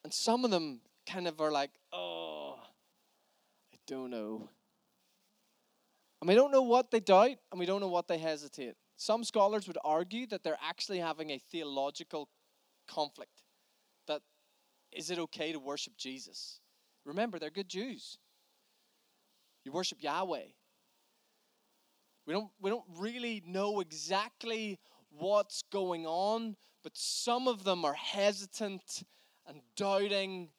And 0.03 0.13
some 0.13 0.45
of 0.45 0.51
them 0.51 0.81
kind 1.07 1.27
of 1.27 1.39
are 1.39 1.51
like, 1.51 1.71
oh, 1.93 2.59
I 3.73 3.77
don't 3.87 4.11
know. 4.11 4.49
And 6.21 6.27
we 6.27 6.35
don't 6.35 6.51
know 6.51 6.61
what 6.61 6.91
they 6.91 6.99
doubt, 6.99 7.37
and 7.51 7.59
we 7.59 7.65
don't 7.65 7.81
know 7.81 7.87
what 7.87 8.07
they 8.07 8.17
hesitate. 8.17 8.75
Some 8.97 9.23
scholars 9.23 9.67
would 9.67 9.77
argue 9.83 10.27
that 10.27 10.43
they're 10.43 10.59
actually 10.61 10.99
having 10.99 11.31
a 11.31 11.39
theological 11.39 12.29
conflict. 12.87 13.41
Is 14.91 15.09
it 15.09 15.19
okay 15.19 15.51
to 15.51 15.59
worship 15.59 15.93
Jesus? 15.97 16.59
Remember, 17.05 17.39
they're 17.39 17.49
good 17.49 17.69
Jews. 17.69 18.17
You 19.63 19.71
worship 19.71 19.99
Yahweh. 20.01 20.47
We 22.25 22.33
don't, 22.33 22.49
we 22.59 22.69
don't 22.69 22.85
really 22.97 23.41
know 23.45 23.79
exactly 23.79 24.79
what's 25.09 25.63
going 25.71 26.05
on, 26.05 26.55
but 26.83 26.93
some 26.95 27.47
of 27.47 27.63
them 27.63 27.83
are 27.83 27.93
hesitant 27.93 29.03
and 29.47 29.61
doubting, 29.75 30.49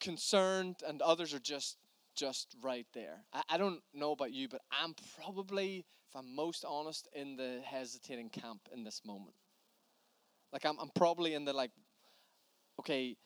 concerned, 0.00 0.76
and 0.86 1.00
others 1.02 1.32
are 1.32 1.40
just 1.40 1.78
just 2.16 2.56
right 2.62 2.86
there. 2.94 3.24
I, 3.32 3.42
I 3.50 3.58
don't 3.58 3.80
know 3.94 4.12
about 4.12 4.32
you, 4.32 4.48
but 4.48 4.62
I'm 4.72 4.94
probably, 5.20 5.84
if 6.08 6.16
I'm 6.16 6.34
most 6.34 6.64
honest, 6.66 7.08
in 7.12 7.36
the 7.36 7.60
hesitating 7.62 8.30
camp 8.30 8.60
in 8.72 8.82
this 8.82 9.02
moment. 9.04 9.36
Like 10.52 10.64
I'm, 10.64 10.78
I'm 10.80 10.90
probably 10.94 11.34
in 11.34 11.44
the 11.44 11.52
like, 11.52 11.70
okay, 12.80 13.16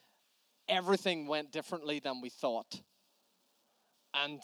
everything 0.68 1.26
went 1.26 1.52
differently 1.52 1.98
than 1.98 2.20
we 2.20 2.28
thought. 2.28 2.80
And 4.14 4.40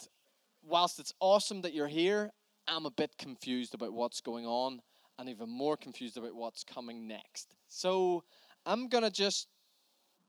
whilst 0.63 0.99
it's 0.99 1.13
awesome 1.19 1.61
that 1.61 1.73
you're 1.73 1.87
here, 1.87 2.31
I'm 2.67 2.85
a 2.85 2.91
bit 2.91 3.17
confused 3.17 3.73
about 3.73 3.93
what's 3.93 4.21
going 4.21 4.45
on 4.45 4.81
and 5.19 5.29
even 5.29 5.49
more 5.49 5.77
confused 5.77 6.17
about 6.17 6.35
what's 6.35 6.63
coming 6.63 7.07
next. 7.07 7.55
So 7.69 8.23
I'm 8.65 8.87
going 8.87 9.03
to 9.03 9.09
just 9.09 9.47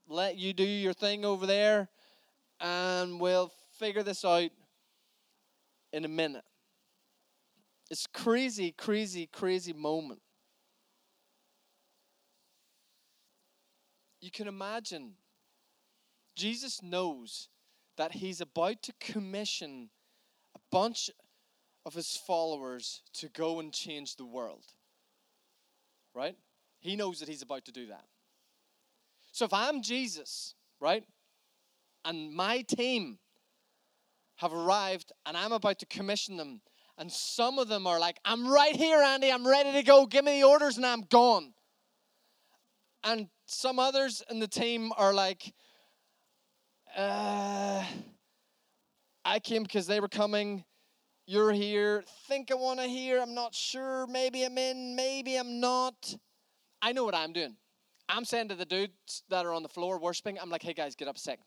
let 0.09 0.37
you 0.37 0.53
do 0.53 0.65
your 0.65 0.95
thing 0.95 1.25
over 1.25 1.47
there 1.47 1.89
and 2.61 3.21
we'll 3.21 3.53
figure 3.79 4.03
this 4.03 4.25
out 4.25 4.51
in 5.93 6.05
a 6.05 6.09
minute. 6.09 6.45
It's 7.91 8.07
crazy, 8.07 8.73
crazy, 8.73 9.29
crazy 9.33 9.73
moment. 9.73 10.21
You 14.21 14.31
can 14.31 14.49
imagine 14.49 15.13
Jesus 16.35 16.83
knows 16.83 17.49
that 17.97 18.13
he's 18.13 18.41
about 18.41 18.83
to 18.85 18.93
commission 19.01 19.91
a 20.55 20.59
bunch 20.71 21.11
of 21.85 21.95
his 21.95 22.17
followers 22.17 23.03
to 23.15 23.29
go 23.29 23.61
and 23.61 23.73
change 23.73 24.17
the 24.17 24.25
world. 24.25 24.65
Right? 26.15 26.37
He 26.81 26.97
knows 26.97 27.21
that 27.21 27.29
he's 27.29 27.43
about 27.43 27.65
to 27.67 27.73
do 27.73 27.87
that. 27.87 28.05
So 29.33 29.45
if 29.45 29.53
I'm 29.53 29.83
Jesus, 29.83 30.55
right, 30.81 31.05
and 32.05 32.33
my 32.33 32.63
team 32.63 33.19
have 34.37 34.53
arrived 34.53 35.13
and 35.27 35.37
I'm 35.37 35.53
about 35.53 35.81
to 35.81 35.87
commission 35.87 36.37
them, 36.37 36.61
and 36.97 37.11
some 37.11 37.59
of 37.59 37.69
them 37.69 37.87
are 37.87 38.01
like, 38.01 38.19
I'm 38.25 38.49
right 38.49 38.75
here, 38.75 39.01
Andy, 39.01 39.31
I'm 39.31 39.47
ready 39.47 39.73
to 39.73 39.83
go, 39.83 40.07
give 40.07 40.25
me 40.25 40.41
the 40.41 40.47
orders, 40.47 40.77
and 40.77 40.87
I'm 40.87 41.03
gone. 41.03 41.53
And 43.05 43.29
some 43.49 43.79
others 43.79 44.23
in 44.31 44.41
the 44.41 44.47
team 44.47 44.93
are 44.97 45.15
like, 45.15 45.55
uh, 46.97 47.83
I 49.25 49.39
came 49.39 49.63
because 49.63 49.87
they 49.87 50.01
were 50.01 50.09
coming. 50.09 50.65
You're 51.27 51.53
here. 51.53 52.05
Think 52.27 52.51
I 52.51 52.55
want 52.55 52.79
to 52.81 52.87
hear. 52.87 53.21
I'm 53.21 53.35
not 53.35 53.55
sure. 53.55 54.07
Maybe 54.07 54.45
I'm 54.45 54.57
in. 54.59 54.95
Maybe 54.95 55.37
I'm 55.37 55.61
not. 55.61 56.15
I 56.83 56.93
know 56.93 57.05
what 57.05 57.15
I'm 57.15 57.33
doing. 57.33 57.57
I'm 58.09 58.25
saying 58.25 58.49
to 58.49 58.55
the 58.55 58.65
dudes 58.65 59.23
that 59.29 59.45
are 59.45 59.53
on 59.53 59.63
the 59.63 59.69
floor 59.69 59.99
worshiping, 59.99 60.39
I'm 60.41 60.51
like, 60.51 60.63
hey 60.63 60.73
guys, 60.73 60.95
get 60.95 61.09
up 61.09 61.17
a 61.17 61.21
second. 61.21 61.45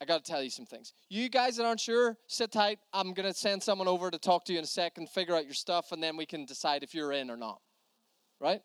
I 0.00 0.04
got 0.04 0.24
to 0.24 0.32
tell 0.32 0.42
you 0.42 0.50
some 0.50 0.66
things. 0.66 0.94
You 1.08 1.28
guys 1.28 1.56
that 1.56 1.64
aren't 1.64 1.78
sure, 1.78 2.16
sit 2.26 2.50
tight. 2.50 2.80
I'm 2.92 3.14
going 3.14 3.28
to 3.28 3.34
send 3.34 3.62
someone 3.62 3.86
over 3.86 4.10
to 4.10 4.18
talk 4.18 4.44
to 4.46 4.52
you 4.52 4.58
in 4.58 4.64
a 4.64 4.68
second, 4.68 5.08
figure 5.08 5.36
out 5.36 5.44
your 5.44 5.54
stuff, 5.54 5.92
and 5.92 6.02
then 6.02 6.16
we 6.16 6.26
can 6.26 6.44
decide 6.44 6.82
if 6.82 6.92
you're 6.92 7.12
in 7.12 7.30
or 7.30 7.36
not. 7.36 7.60
Right? 8.40 8.62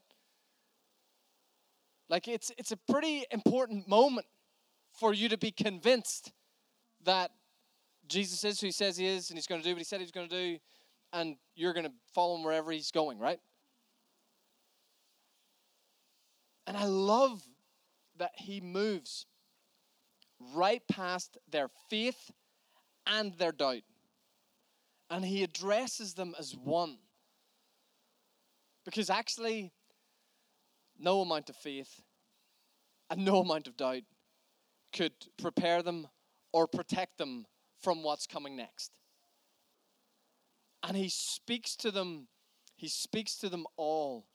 Like 2.09 2.27
it's 2.27 2.51
it's 2.57 2.71
a 2.71 2.77
pretty 2.77 3.25
important 3.31 3.87
moment 3.87 4.25
for 4.99 5.13
you 5.13 5.29
to 5.29 5.37
be 5.37 5.51
convinced 5.51 6.31
that 7.03 7.31
Jesus 8.07 8.43
is 8.43 8.59
who 8.59 8.67
he 8.67 8.71
says 8.71 8.97
he 8.97 9.05
is, 9.05 9.29
and 9.29 9.37
he's 9.37 9.47
going 9.47 9.61
to 9.61 9.67
do 9.67 9.73
what 9.73 9.79
he 9.79 9.83
said 9.83 9.99
he 9.99 10.05
was 10.05 10.11
going 10.11 10.29
to 10.29 10.35
do, 10.35 10.57
and 11.13 11.35
you're 11.55 11.73
going 11.73 11.85
to 11.85 11.91
follow 12.13 12.35
him 12.35 12.43
wherever 12.43 12.71
he's 12.71 12.91
going, 12.91 13.19
right? 13.19 13.39
And 16.65 16.75
I 16.75 16.85
love 16.85 17.41
that 18.17 18.31
he 18.35 18.59
moves 18.59 19.25
right 20.53 20.81
past 20.89 21.37
their 21.49 21.69
faith 21.89 22.31
and 23.05 23.33
their 23.35 23.51
doubt. 23.51 23.83
And 25.09 25.23
he 25.23 25.43
addresses 25.43 26.13
them 26.13 26.35
as 26.37 26.55
one. 26.55 26.97
Because 28.83 29.09
actually, 29.09 29.71
no 30.99 31.21
amount 31.21 31.49
of 31.49 31.55
faith 31.55 32.01
and 33.09 33.23
no 33.23 33.41
amount 33.41 33.67
of 33.67 33.77
doubt 33.77 34.03
could 34.93 35.13
prepare 35.37 35.81
them 35.81 36.07
or 36.51 36.67
protect 36.67 37.17
them 37.17 37.45
from 37.79 38.03
what's 38.03 38.27
coming 38.27 38.55
next. 38.55 38.91
And 40.83 40.95
he 40.95 41.09
speaks 41.09 41.75
to 41.77 41.91
them, 41.91 42.27
he 42.75 42.87
speaks 42.87 43.35
to 43.37 43.49
them 43.49 43.65
all, 43.75 44.27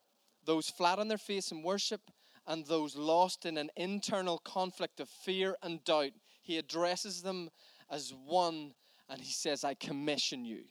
those 0.45 0.69
flat 0.69 0.99
on 0.99 1.09
their 1.09 1.19
face 1.19 1.51
in 1.51 1.63
worship 1.63 2.01
and 2.47 2.67
those 2.67 2.97
lost 2.97 3.47
in 3.47 3.57
an 3.57 3.71
internal 3.77 4.39
conflict 4.39 5.01
of 5.01 5.09
fear 5.09 5.57
and 5.63 5.83
doubt. 5.85 6.13
He 6.43 6.59
addresses 6.59 7.23
them 7.23 7.51
as 7.91 8.13
one 8.27 8.75
and 9.09 9.21
he 9.21 9.33
says, 9.33 9.65
I 9.65 9.75
commission 9.75 10.45
you. 10.45 10.65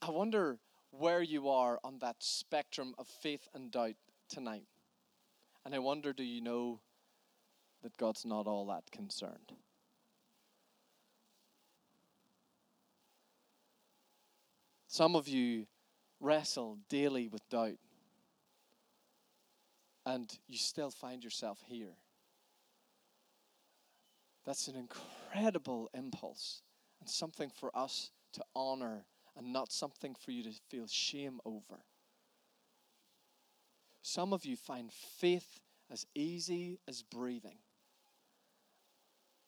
I 0.00 0.10
wonder 0.10 0.58
where 0.98 1.22
you 1.22 1.48
are 1.48 1.78
on 1.84 1.98
that 2.00 2.16
spectrum 2.20 2.94
of 2.98 3.06
faith 3.06 3.48
and 3.54 3.70
doubt 3.70 3.96
tonight. 4.28 4.66
And 5.64 5.74
I 5.74 5.78
wonder, 5.78 6.12
do 6.12 6.22
you 6.22 6.40
know 6.40 6.80
that 7.82 7.96
God's 7.96 8.24
not 8.24 8.46
all 8.46 8.66
that 8.66 8.90
concerned? 8.90 9.52
Some 14.86 15.14
of 15.14 15.28
you 15.28 15.66
wrestle 16.20 16.78
daily 16.88 17.28
with 17.28 17.46
doubt, 17.50 17.78
and 20.06 20.38
you 20.46 20.56
still 20.56 20.90
find 20.90 21.22
yourself 21.22 21.58
here. 21.66 21.96
That's 24.46 24.68
an 24.68 24.76
incredible 24.76 25.90
impulse 25.92 26.62
and 27.00 27.10
something 27.10 27.50
for 27.50 27.76
us 27.76 28.12
to 28.34 28.42
honor 28.54 29.04
and 29.36 29.52
not 29.52 29.72
something 29.72 30.14
for 30.14 30.30
you 30.30 30.42
to 30.44 30.52
feel 30.68 30.86
shame 30.86 31.40
over. 31.44 31.84
Some 34.02 34.32
of 34.32 34.44
you 34.44 34.56
find 34.56 34.92
faith 34.92 35.60
as 35.90 36.06
easy 36.14 36.78
as 36.88 37.02
breathing. 37.02 37.58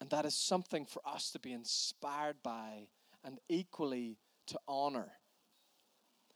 And 0.01 0.09
that 0.11 0.25
is 0.25 0.35
something 0.35 0.85
for 0.85 1.01
us 1.05 1.31
to 1.31 1.39
be 1.39 1.51
inspired 1.51 2.37
by 2.43 2.87
and 3.23 3.39
equally 3.49 4.17
to 4.47 4.59
honor. 4.67 5.11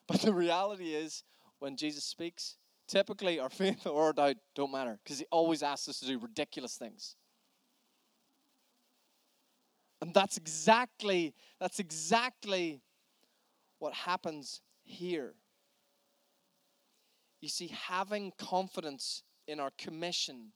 But 0.08 0.22
the 0.22 0.34
reality 0.34 0.94
is, 0.94 1.24
when 1.60 1.78
Jesus 1.78 2.04
speaks, 2.04 2.58
typically 2.88 3.40
our 3.40 3.50
faith 3.50 3.88
or 3.88 4.04
our 4.04 4.14
doubt 4.14 4.36
don't 4.56 4.72
matter 4.72 5.00
because 5.04 5.20
he 5.20 5.26
always 5.32 5.64
asks 5.64 5.88
us 5.88 6.00
to 6.00 6.08
do 6.08 6.20
ridiculous 6.20 6.76
things. 6.76 7.16
And 10.02 10.14
that's 10.14 10.36
exactly, 10.36 11.34
that's 11.62 11.80
exactly 11.80 12.82
what 13.84 13.94
happens 13.94 14.62
here. 14.86 15.34
You 17.42 17.50
see, 17.50 17.68
having 17.68 18.32
confidence 18.38 19.24
in 19.46 19.60
our 19.60 19.72
commission 19.78 20.54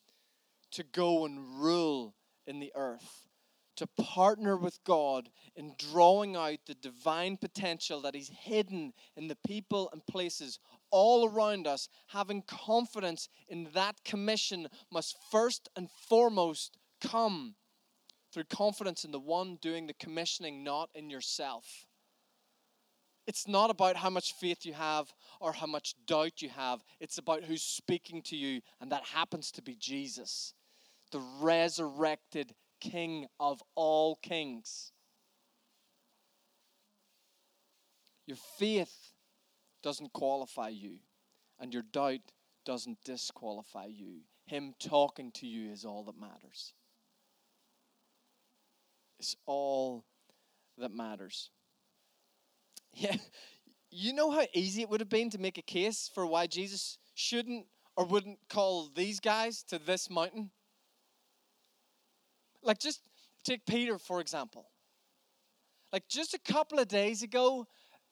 to 0.72 0.84
go 0.84 1.26
and 1.26 1.62
rule 1.62 2.16
in 2.46 2.62
the 2.62 2.72
earth, 2.74 3.28
to 3.76 3.86
partner 3.86 4.56
with 4.56 4.80
God 4.86 5.28
in 5.58 5.76
drawing 5.78 6.38
out 6.38 6.60
the 6.68 6.74
divine 6.74 7.36
potential 7.36 8.00
that 8.04 8.16
He's 8.16 8.30
hidden 8.30 8.94
in 9.18 9.28
the 9.28 9.38
people 9.46 9.90
and 9.92 10.08
places 10.08 10.58
all 10.90 11.28
around 11.28 11.68
us, 11.68 11.90
having 12.08 12.44
confidence 12.44 13.28
in 13.50 13.68
that 13.74 14.06
commission 14.06 14.70
must 14.90 15.18
first 15.30 15.68
and 15.76 15.90
foremost 16.08 16.78
come 17.02 17.56
through 18.32 18.46
confidence 18.46 19.04
in 19.04 19.12
the 19.12 19.20
one 19.20 19.58
doing 19.62 19.86
the 19.86 19.94
commissioning, 19.96 20.63
not 20.63 20.90
in 20.96 21.10
yourself. 21.10 21.87
It's 23.28 23.48
not 23.48 23.70
about 23.70 23.98
how 23.98 24.10
much 24.10 24.34
faith 24.34 24.66
you 24.66 24.72
have 24.74 25.13
or 25.42 25.52
how 25.52 25.68
much 25.68 25.96
doubt 26.06 26.42
you 26.42 26.48
have. 26.50 26.84
It's 27.02 27.18
about 27.18 27.44
who's 27.44 27.62
speaking 27.62 28.22
to 28.24 28.38
you, 28.38 28.62
and 28.80 28.92
that 28.92 29.04
happens 29.04 29.52
to 29.52 29.62
be 29.62 29.76
Jesus, 29.76 30.54
the 31.12 31.22
resurrected 31.42 32.56
King 32.80 33.28
of 33.40 33.62
all 33.76 34.16
kings. 34.16 34.94
Your 38.26 38.38
faith 38.58 39.13
doesn't 39.84 40.13
qualify 40.13 40.70
you, 40.70 41.00
and 41.60 41.74
your 41.74 41.84
doubt 41.84 42.32
doesn't 42.66 43.04
disqualify 43.04 43.86
you. 43.86 44.22
Him 44.46 44.74
talking 44.80 45.32
to 45.34 45.48
you 45.48 45.72
is 45.72 45.84
all 45.84 46.04
that 46.04 46.20
matters. 46.20 46.74
It's 49.20 49.36
all 49.46 50.06
that 50.78 50.94
matters. 50.94 51.50
Yeah, 53.00 53.16
you 53.92 54.12
know 54.12 54.32
how 54.32 54.46
easy 54.54 54.82
it 54.82 54.90
would 54.90 55.02
have 55.02 55.10
been 55.10 55.30
to 55.30 55.38
make 55.38 55.60
a 55.60 55.62
case 55.62 56.10
for 56.12 56.26
why 56.26 56.48
Jesus 56.48 56.98
shouldn't 57.14 57.68
or 57.96 58.06
wouldn't 58.06 58.40
call 58.50 58.90
these 58.96 59.20
guys 59.20 59.62
to 59.70 59.78
this 59.78 60.10
mountain? 60.10 60.50
Like, 62.64 62.80
just 62.80 63.02
take 63.44 63.68
Peter, 63.68 64.00
for 64.00 64.20
example. 64.20 64.66
Like, 65.94 66.08
just 66.10 66.34
a 66.34 66.40
couple 66.40 66.80
of 66.80 66.88
days 66.88 67.22
ago, 67.22 67.68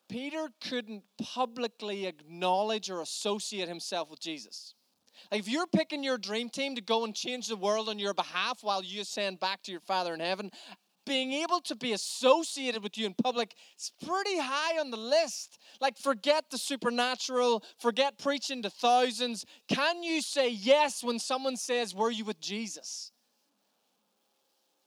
Peter 0.08 0.50
couldn't 0.62 1.04
publicly 1.19 2.06
acknowledge 2.06 2.91
or 2.91 3.02
associate 3.02 3.67
himself 3.67 4.12
with 4.12 4.19
Jesus. 4.19 4.76
Like 5.32 5.39
if 5.39 5.48
you're 5.48 5.67
picking 5.67 6.04
your 6.04 6.17
dream 6.17 6.50
team 6.50 6.76
to 6.76 6.82
go 6.82 7.04
and 7.06 7.15
change 7.15 7.48
the 7.48 7.56
world 7.56 7.89
on 7.89 7.98
your 7.98 8.13
behalf 8.13 8.60
while 8.62 8.84
you 8.84 9.02
ascend 9.02 9.39
back 9.39 9.63
to 9.63 9.71
your 9.71 9.82
Father 9.82 10.13
in 10.13 10.19
heaven, 10.19 10.52
being 11.05 11.33
able 11.33 11.61
to 11.61 11.75
be 11.75 11.93
associated 11.93 12.83
with 12.83 12.97
you 12.97 13.05
in 13.05 13.13
public 13.13 13.53
is 13.77 13.91
pretty 14.05 14.37
high 14.37 14.79
on 14.79 14.91
the 14.91 14.97
list. 14.97 15.57
Like, 15.79 15.97
forget 15.97 16.45
the 16.49 16.57
supernatural, 16.57 17.63
forget 17.79 18.17
preaching 18.17 18.61
to 18.63 18.69
thousands. 18.69 19.45
Can 19.67 20.03
you 20.03 20.21
say 20.21 20.49
yes 20.49 21.03
when 21.03 21.19
someone 21.19 21.57
says, 21.57 21.93
Were 21.93 22.11
you 22.11 22.25
with 22.25 22.39
Jesus? 22.39 23.11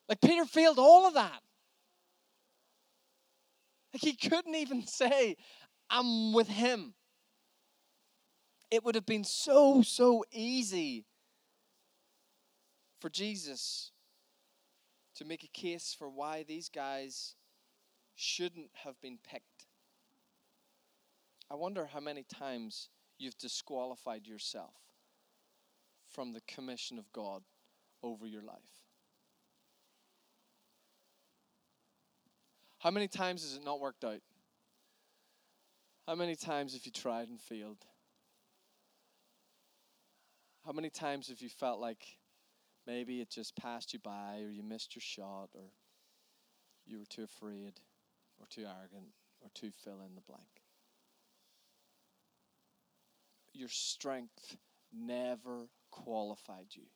Like, 0.09 0.21
Peter 0.21 0.45
failed 0.45 0.79
all 0.79 1.07
of 1.07 1.15
that. 1.15 1.41
Like, 3.93 4.03
he 4.03 4.15
couldn't 4.15 4.55
even 4.55 4.87
say, 4.87 5.37
I'm 5.91 6.33
with 6.33 6.49
him. 6.49 6.95
It 8.71 8.85
would 8.85 8.95
have 8.95 9.07
been 9.07 9.25
so, 9.25 9.83
so 9.83 10.25
easy 10.31 11.07
for 13.01 13.09
Jesus 13.09 13.93
to 15.19 15.25
make 15.25 15.43
a 15.43 15.49
case 15.49 15.95
for 15.99 16.09
why 16.09 16.45
these 16.47 16.69
guys 16.69 17.35
shouldn't 18.15 18.71
have 18.85 19.01
been 19.01 19.19
picked. 19.29 19.67
I 21.51 21.57
wonder 21.57 21.87
how 21.93 21.99
many 21.99 22.23
times 22.23 22.89
you've 23.19 23.37
disqualified 23.37 24.29
yourself 24.29 24.75
from 26.09 26.33
the 26.33 26.41
commission 26.47 26.99
of 26.99 27.13
God 27.13 27.43
over 28.01 28.27
your 28.27 28.43
life. 28.43 28.55
How 32.79 32.93
many 32.93 33.09
times 33.09 33.43
has 33.43 33.57
it 33.57 33.65
not 33.65 33.81
worked 33.81 34.05
out? 34.05 34.23
How 36.07 36.15
many 36.15 36.37
times 36.37 36.75
have 36.75 36.87
you 36.87 36.93
tried 36.93 37.29
and 37.29 37.41
failed? 37.41 37.85
How 40.65 40.71
many 40.71 40.91
times 40.91 41.29
have 41.29 41.41
you 41.41 41.49
felt 41.49 41.81
like 41.81 42.19
Maybe 42.89 43.21
it 43.21 43.29
just 43.29 43.55
passed 43.55 43.93
you 43.93 43.99
by, 43.99 44.41
or 44.43 44.51
you 44.51 44.63
missed 44.63 44.97
your 44.97 45.03
shot, 45.03 45.51
or 45.55 45.73
you 46.87 46.99
were 46.99 47.05
too 47.05 47.25
afraid, 47.25 47.75
or 48.41 48.47
too 48.49 48.63
arrogant, 48.63 49.13
or 49.43 49.51
too 49.55 49.71
fill 49.85 50.01
in 50.01 50.15
the 50.15 50.23
blank. 50.23 50.63
Your 53.53 53.69
strength 53.69 54.57
never 54.91 55.69
qualified 55.91 56.69
you. 56.73 56.87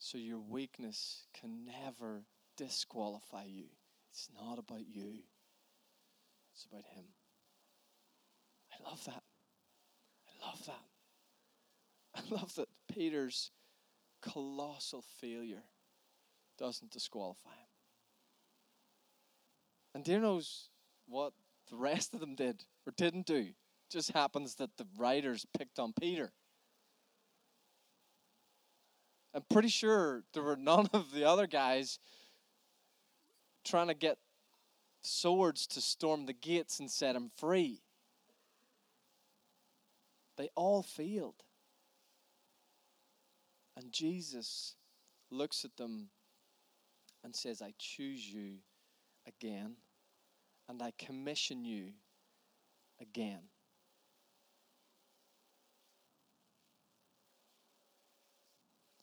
So 0.00 0.18
your 0.18 0.40
weakness 0.40 1.26
can 1.40 1.64
never 1.64 2.24
disqualify 2.56 3.44
you. 3.44 3.66
It's 4.10 4.28
not 4.34 4.58
about 4.58 4.88
you, 4.88 5.20
it's 6.52 6.64
about 6.64 6.86
Him. 6.92 7.04
I 8.72 8.90
love 8.90 9.04
that. 9.04 9.22
I 10.26 10.46
love 10.46 10.66
that. 10.66 10.84
I 12.16 12.34
love 12.34 12.52
that 12.56 12.68
Peter's 12.92 13.52
colossal 14.32 15.02
failure 15.20 15.62
doesn't 16.58 16.90
disqualify 16.90 17.50
him. 17.50 17.68
And 19.94 20.04
dear 20.04 20.20
knows 20.20 20.68
what 21.06 21.32
the 21.70 21.76
rest 21.76 22.14
of 22.14 22.20
them 22.20 22.34
did 22.34 22.64
or 22.86 22.92
didn't 22.96 23.26
do. 23.26 23.36
It 23.36 23.54
just 23.90 24.12
happens 24.12 24.56
that 24.56 24.76
the 24.76 24.86
writers 24.96 25.46
picked 25.56 25.78
on 25.78 25.92
Peter. 25.92 26.32
I'm 29.34 29.44
pretty 29.50 29.68
sure 29.68 30.22
there 30.32 30.42
were 30.42 30.56
none 30.56 30.88
of 30.92 31.12
the 31.12 31.24
other 31.24 31.46
guys 31.46 31.98
trying 33.64 33.88
to 33.88 33.94
get 33.94 34.18
swords 35.02 35.66
to 35.66 35.80
storm 35.80 36.26
the 36.26 36.32
gates 36.32 36.80
and 36.80 36.90
set 36.90 37.16
him 37.16 37.30
free. 37.36 37.80
They 40.36 40.50
all 40.54 40.82
failed. 40.82 41.42
And 43.76 43.92
Jesus 43.92 44.76
looks 45.30 45.64
at 45.64 45.76
them 45.76 46.10
and 47.22 47.34
says, 47.34 47.60
I 47.60 47.72
choose 47.78 48.26
you 48.32 48.58
again, 49.26 49.76
and 50.68 50.82
I 50.82 50.92
commission 50.98 51.64
you 51.64 51.92
again. 53.00 53.40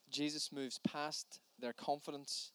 Jesus 0.09 0.51
moves 0.51 0.79
past 0.79 1.39
their 1.57 1.73
confidence 1.73 2.51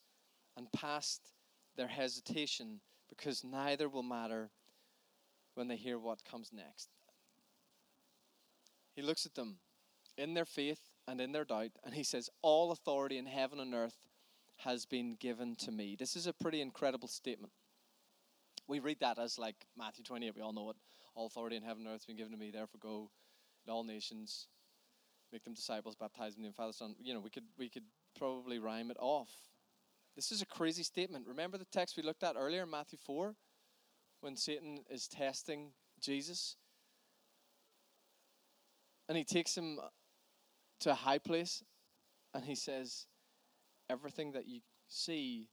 and 0.56 0.70
past 0.72 1.32
their 1.76 1.88
hesitation 1.88 2.80
because 3.08 3.42
neither 3.42 3.88
will 3.88 4.02
matter 4.02 4.50
when 5.54 5.68
they 5.68 5.76
hear 5.76 5.98
what 5.98 6.24
comes 6.24 6.50
next. 6.52 6.90
He 8.94 9.02
looks 9.02 9.26
at 9.26 9.34
them 9.34 9.56
in 10.18 10.34
their 10.34 10.44
faith 10.44 10.80
and 11.09 11.20
in 11.20 11.32
their 11.32 11.44
doubt, 11.44 11.70
and 11.84 11.94
he 11.94 12.02
says, 12.02 12.28
All 12.42 12.72
authority 12.72 13.18
in 13.18 13.26
heaven 13.26 13.61
and 13.61 13.74
earth 13.74 13.96
has 14.59 14.86
been 14.86 15.16
given 15.20 15.54
to 15.57 15.70
me. 15.70 15.96
This 15.98 16.16
is 16.16 16.26
a 16.26 16.32
pretty 16.32 16.61
incredible 16.61 17.09
statement. 17.09 17.52
We 18.68 18.80
read 18.80 18.98
that 19.00 19.18
as 19.18 19.38
like 19.38 19.66
Matthew 19.76 20.04
28, 20.04 20.34
we 20.34 20.42
all 20.42 20.52
know 20.52 20.70
it. 20.70 20.76
All 21.14 21.26
authority 21.26 21.57
in 21.57 21.62
heaven 21.62 21.86
and 21.86 21.88
earth 21.88 22.00
has 22.00 22.07
been 22.07 22.16
given 22.16 22.32
to 22.32 22.38
me, 22.38 22.50
therefore 22.50 22.80
go 22.82 23.11
in 23.66 23.72
all 23.72 23.84
nations, 23.84 24.48
make 25.32 25.44
them 25.44 25.54
disciples, 25.54 25.94
baptize 25.94 26.34
them 26.34 26.44
in 26.44 26.50
the 26.50 26.54
Father, 26.54 26.72
Son. 26.72 26.94
You 27.00 27.14
know, 27.14 27.20
we 27.20 27.30
could 27.30 27.44
we 27.59 27.68
could 27.68 27.84
probably 28.18 28.59
rhyme 28.59 28.90
it 28.90 28.96
off. 29.00 29.30
This 30.16 30.32
is 30.32 30.42
a 30.42 30.46
crazy 30.46 30.82
statement. 30.82 31.26
Remember 31.28 31.59
the 31.59 31.66
text 31.66 31.96
we 31.96 32.02
looked 32.02 32.22
at 32.22 32.36
earlier 32.38 32.62
in 32.62 32.70
Matthew 32.70 32.98
4 33.04 33.34
when 34.22 34.34
Satan 34.34 34.80
is 34.90 35.07
testing 35.07 35.72
Jesus? 36.00 36.57
And 39.09 39.18
he 39.18 39.24
takes 39.24 39.57
him 39.57 39.78
to 40.81 40.91
a 40.91 40.95
high 40.95 41.18
place 41.18 41.62
and 42.35 42.45
he 42.45 42.55
says, 42.55 43.07
Everything 43.89 44.33
that 44.33 44.49
you 44.49 44.61
see, 44.89 45.49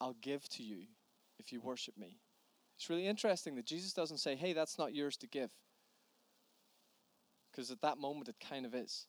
I'll 0.00 0.16
give 0.20 0.48
to 0.50 0.62
you 0.62 0.86
if 1.38 1.52
you 1.52 1.60
worship 1.60 1.96
me. 1.96 2.18
It's 2.76 2.90
really 2.90 3.06
interesting 3.06 3.54
that 3.54 3.66
Jesus 3.66 3.92
doesn't 3.92 4.18
say, 4.18 4.34
Hey, 4.34 4.52
that's 4.52 4.78
not 4.78 4.94
yours 4.94 5.16
to 5.18 5.26
give. 5.26 5.50
Because 7.50 7.70
at 7.70 7.82
that 7.82 7.98
moment 7.98 8.28
it 8.28 8.36
kind 8.40 8.66
of 8.66 8.74
is. 8.74 9.06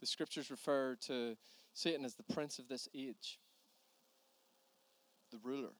The 0.00 0.06
scriptures 0.06 0.50
refer 0.50 0.96
to 1.06 1.36
Satan 1.72 2.04
as 2.04 2.14
the 2.14 2.34
prince 2.34 2.58
of 2.58 2.68
this 2.68 2.88
age, 2.94 3.38
the 5.30 5.38
ruler. 5.42 5.72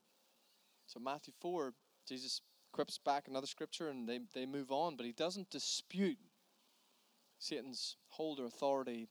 So, 0.86 1.00
Matthew 1.00 1.32
4, 1.40 1.72
Jesus 2.06 2.40
quips 2.72 2.98
back 2.98 3.28
another 3.28 3.46
scripture 3.46 3.88
and 3.88 4.08
they, 4.08 4.20
they 4.34 4.46
move 4.46 4.72
on, 4.72 4.96
but 4.96 5.06
he 5.06 5.12
doesn't 5.12 5.50
dispute 5.50 6.18
Satan's 7.44 7.96
hold 8.08 8.40
or 8.40 8.46
authority 8.46 9.06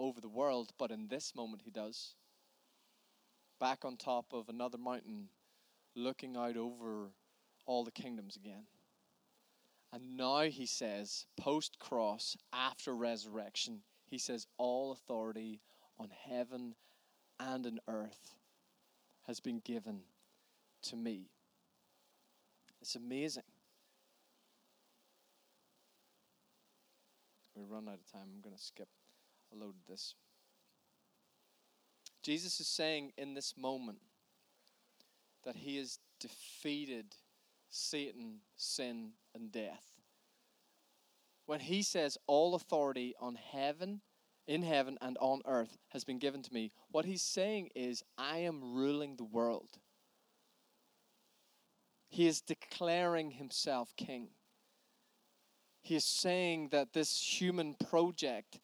over 0.00 0.20
the 0.20 0.28
world, 0.28 0.72
but 0.76 0.90
in 0.90 1.06
this 1.06 1.36
moment 1.36 1.62
he 1.64 1.70
does. 1.70 2.16
Back 3.60 3.84
on 3.84 3.96
top 3.96 4.26
of 4.32 4.48
another 4.48 4.76
mountain, 4.76 5.28
looking 5.94 6.36
out 6.36 6.56
over 6.56 7.10
all 7.64 7.84
the 7.84 7.92
kingdoms 7.92 8.34
again. 8.34 8.64
And 9.92 10.16
now 10.16 10.42
he 10.42 10.66
says, 10.66 11.26
post 11.38 11.78
cross, 11.78 12.36
after 12.52 12.92
resurrection, 12.92 13.82
he 14.04 14.18
says, 14.18 14.48
All 14.58 14.90
authority 14.90 15.60
on 15.96 16.10
heaven 16.28 16.74
and 17.38 17.66
on 17.66 17.78
earth 17.86 18.34
has 19.28 19.38
been 19.38 19.60
given 19.60 20.00
to 20.82 20.96
me. 20.96 21.30
It's 22.82 22.96
amazing. 22.96 23.44
We 27.56 27.64
run 27.64 27.88
out 27.88 27.94
of 27.94 28.12
time. 28.12 28.28
I'm 28.34 28.42
going 28.42 28.54
to 28.54 28.62
skip 28.62 28.88
a 29.52 29.56
load 29.56 29.74
of 29.74 29.86
this. 29.88 30.14
Jesus 32.22 32.60
is 32.60 32.68
saying 32.68 33.12
in 33.16 33.34
this 33.34 33.54
moment 33.56 33.98
that 35.44 35.56
he 35.56 35.78
has 35.78 35.98
defeated 36.20 37.14
Satan, 37.70 38.40
sin, 38.56 39.12
and 39.34 39.50
death. 39.50 39.92
When 41.46 41.60
he 41.60 41.82
says, 41.82 42.18
All 42.26 42.54
authority 42.54 43.14
on 43.20 43.36
heaven, 43.36 44.00
in 44.46 44.62
heaven, 44.62 44.98
and 45.00 45.16
on 45.20 45.40
earth 45.46 45.78
has 45.88 46.04
been 46.04 46.18
given 46.18 46.42
to 46.42 46.52
me, 46.52 46.72
what 46.90 47.04
he's 47.04 47.22
saying 47.22 47.70
is, 47.74 48.02
I 48.18 48.38
am 48.38 48.74
ruling 48.74 49.16
the 49.16 49.24
world. 49.24 49.78
He 52.08 52.26
is 52.26 52.40
declaring 52.40 53.32
himself 53.32 53.94
king. 53.96 54.28
He 55.86 55.94
is 55.94 56.04
saying 56.04 56.70
that 56.72 56.94
this 56.94 57.22
human 57.22 57.74
project 57.74 58.58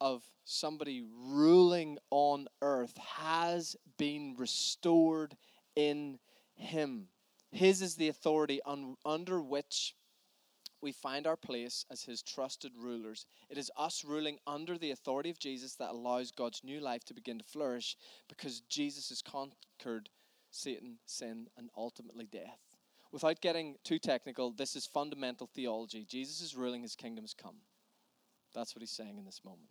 of 0.00 0.22
somebody 0.44 1.02
ruling 1.12 1.98
on 2.12 2.46
earth 2.60 2.96
has 2.98 3.74
been 3.98 4.36
restored 4.38 5.36
in 5.74 6.20
him. 6.54 7.08
His 7.50 7.82
is 7.82 7.96
the 7.96 8.06
authority 8.06 8.60
un- 8.64 8.94
under 9.04 9.42
which 9.42 9.96
we 10.80 10.92
find 10.92 11.26
our 11.26 11.36
place 11.36 11.84
as 11.90 12.04
his 12.04 12.22
trusted 12.22 12.74
rulers. 12.78 13.26
It 13.50 13.58
is 13.58 13.72
us 13.76 14.04
ruling 14.04 14.38
under 14.46 14.78
the 14.78 14.92
authority 14.92 15.30
of 15.30 15.40
Jesus 15.40 15.74
that 15.80 15.90
allows 15.90 16.30
God's 16.30 16.62
new 16.62 16.78
life 16.78 17.02
to 17.06 17.14
begin 17.14 17.40
to 17.40 17.44
flourish 17.44 17.96
because 18.28 18.60
Jesus 18.68 19.08
has 19.08 19.20
conquered 19.20 20.10
Satan, 20.52 20.98
sin, 21.06 21.48
and 21.56 21.70
ultimately 21.76 22.28
death 22.30 22.71
without 23.12 23.40
getting 23.40 23.76
too 23.84 23.98
technical, 23.98 24.50
this 24.50 24.74
is 24.74 24.86
fundamental 24.86 25.48
theology. 25.54 26.04
Jesus 26.08 26.40
is 26.40 26.56
ruling, 26.56 26.82
his 26.82 26.96
kingdom's 26.96 27.34
come. 27.34 27.56
That's 28.54 28.74
what 28.74 28.80
he's 28.80 28.90
saying 28.90 29.18
in 29.18 29.24
this 29.24 29.42
moment. 29.44 29.70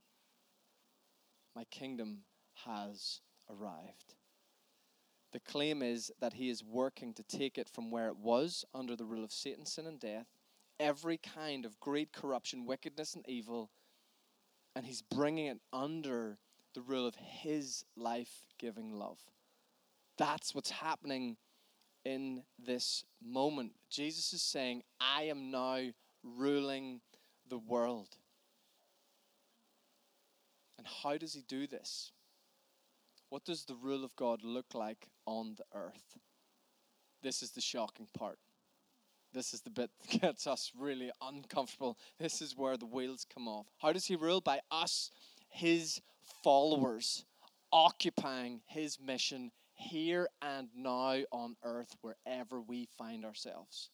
My 1.56 1.66
kingdom 1.66 2.20
has 2.66 3.22
arrived. 3.50 4.16
The 5.34 5.40
claim 5.40 5.82
is 5.82 6.12
that 6.20 6.34
he 6.34 6.50
is 6.50 6.64
working 6.64 7.14
to 7.14 7.24
take 7.24 7.58
it 7.58 7.70
from 7.70 7.90
where 7.90 8.08
it 8.08 8.18
was 8.18 8.66
under 8.74 8.96
the 8.96 9.06
rule 9.06 9.24
of 9.24 9.32
Satan, 9.32 9.66
sin, 9.66 9.88
and 9.88 10.00
death, 10.00 10.28
every 10.80 11.18
kind 11.18 11.66
of 11.66 11.80
greed, 11.80 12.12
corruption, 12.12 12.66
wickedness, 12.66 13.16
and 13.16 13.28
evil, 13.28 13.72
and 14.76 14.86
he's 14.86 15.02
bringing 15.02 15.48
it 15.48 15.60
under 15.72 16.38
the 16.74 16.82
rule 16.82 17.08
of 17.08 17.16
his 17.16 17.84
life 17.96 18.44
giving 18.60 18.94
love. 18.94 19.20
That's 20.18 20.54
what's 20.54 20.70
happening 20.70 21.38
in 22.06 22.44
this 22.58 23.04
moment. 23.24 23.74
Jesus 23.90 24.34
is 24.34 24.42
saying, 24.42 24.84
I 25.00 25.24
am 25.24 25.52
now 25.52 25.80
ruling 26.24 27.02
the 27.50 27.58
world. 27.58 28.16
And 30.78 30.88
how 31.04 31.18
does 31.18 31.34
he 31.34 31.42
do 31.48 31.68
this? 31.68 32.12
What 33.30 33.46
does 33.46 33.66
the 33.66 33.76
rule 33.76 34.04
of 34.04 34.16
God 34.16 34.44
look 34.44 34.74
like 34.74 35.08
on 35.26 35.56
the 35.56 35.66
earth? 35.78 36.18
This 37.22 37.44
is 37.44 37.52
the 37.52 37.62
shocking 37.62 38.08
part. 38.18 38.40
This 39.34 39.54
is 39.54 39.62
the 39.62 39.70
bit 39.70 39.90
that 40.12 40.22
gets 40.22 40.48
us 40.48 40.72
really 40.78 41.12
uncomfortable. 41.22 41.98
This 42.20 42.42
is 42.42 42.58
where 42.58 42.78
the 42.78 42.86
wheels 42.86 43.26
come 43.34 43.48
off. 43.48 43.68
How 43.78 43.94
does 43.94 44.06
he 44.06 44.16
rule? 44.16 44.42
By 44.42 44.62
us, 44.72 45.12
his 45.50 46.02
followers, 46.44 47.26
occupying 47.72 48.62
his 48.66 49.00
mission 49.00 49.52
here 49.82 50.30
and 50.42 50.70
now 50.76 51.18
on 51.32 51.56
earth, 51.64 51.96
wherever 52.02 52.62
we 52.62 52.88
find 52.98 53.26
ourselves. 53.26 53.90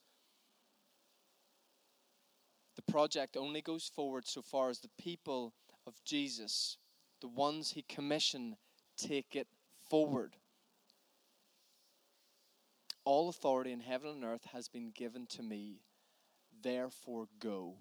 The 2.75 2.91
project 2.91 3.35
only 3.37 3.61
goes 3.61 3.89
forward 3.93 4.27
so 4.27 4.41
far 4.41 4.69
as 4.69 4.79
the 4.79 4.89
people 4.99 5.53
of 5.87 5.95
Jesus, 6.03 6.77
the 7.21 7.27
ones 7.27 7.71
he 7.71 7.81
commissioned, 7.81 8.55
take 8.97 9.35
it 9.35 9.47
forward. 9.89 10.35
All 13.03 13.29
authority 13.29 13.71
in 13.71 13.79
heaven 13.79 14.11
and 14.11 14.23
earth 14.25 14.45
has 14.53 14.67
been 14.67 14.91
given 14.93 15.25
to 15.27 15.41
me, 15.41 15.81
therefore 16.61 17.27
go. 17.39 17.75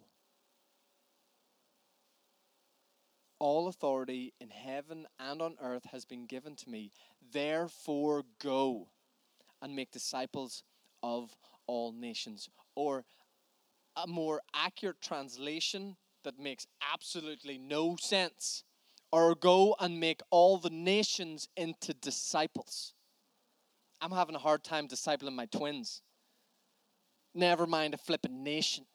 All 3.39 3.68
authority 3.68 4.32
in 4.41 4.49
heaven 4.49 5.07
and 5.18 5.43
on 5.43 5.57
earth 5.61 5.84
has 5.93 6.05
been 6.05 6.26
given 6.26 6.57
to 6.57 6.70
me. 6.70 6.91
Therefore, 7.32 8.24
go 8.41 8.89
and 9.61 9.76
make 9.76 9.91
disciples 9.91 10.62
of 11.03 11.37
all 11.66 11.93
nations. 11.93 12.49
Or 12.74 13.05
a 13.97 14.07
more 14.07 14.41
accurate 14.55 15.01
translation 15.01 15.97
that 16.24 16.39
makes 16.39 16.66
absolutely 16.93 17.59
no 17.59 17.97
sense. 18.01 18.64
Or 19.12 19.34
go 19.34 19.76
and 19.80 20.01
make 20.01 20.20
all 20.30 20.59
the 20.59 20.70
nations 20.70 21.49
into 21.57 21.95
disciples. 21.95 22.95
I'm 24.01 24.11
having 24.11 24.34
a 24.34 24.41
hard 24.41 24.64
time 24.64 24.89
discipling 24.89 25.34
my 25.34 25.47
twins. 25.47 26.03
Never 27.34 27.66
mind 27.66 27.95
a 27.95 27.99
flipping 27.99 28.43
nation. 28.43 28.87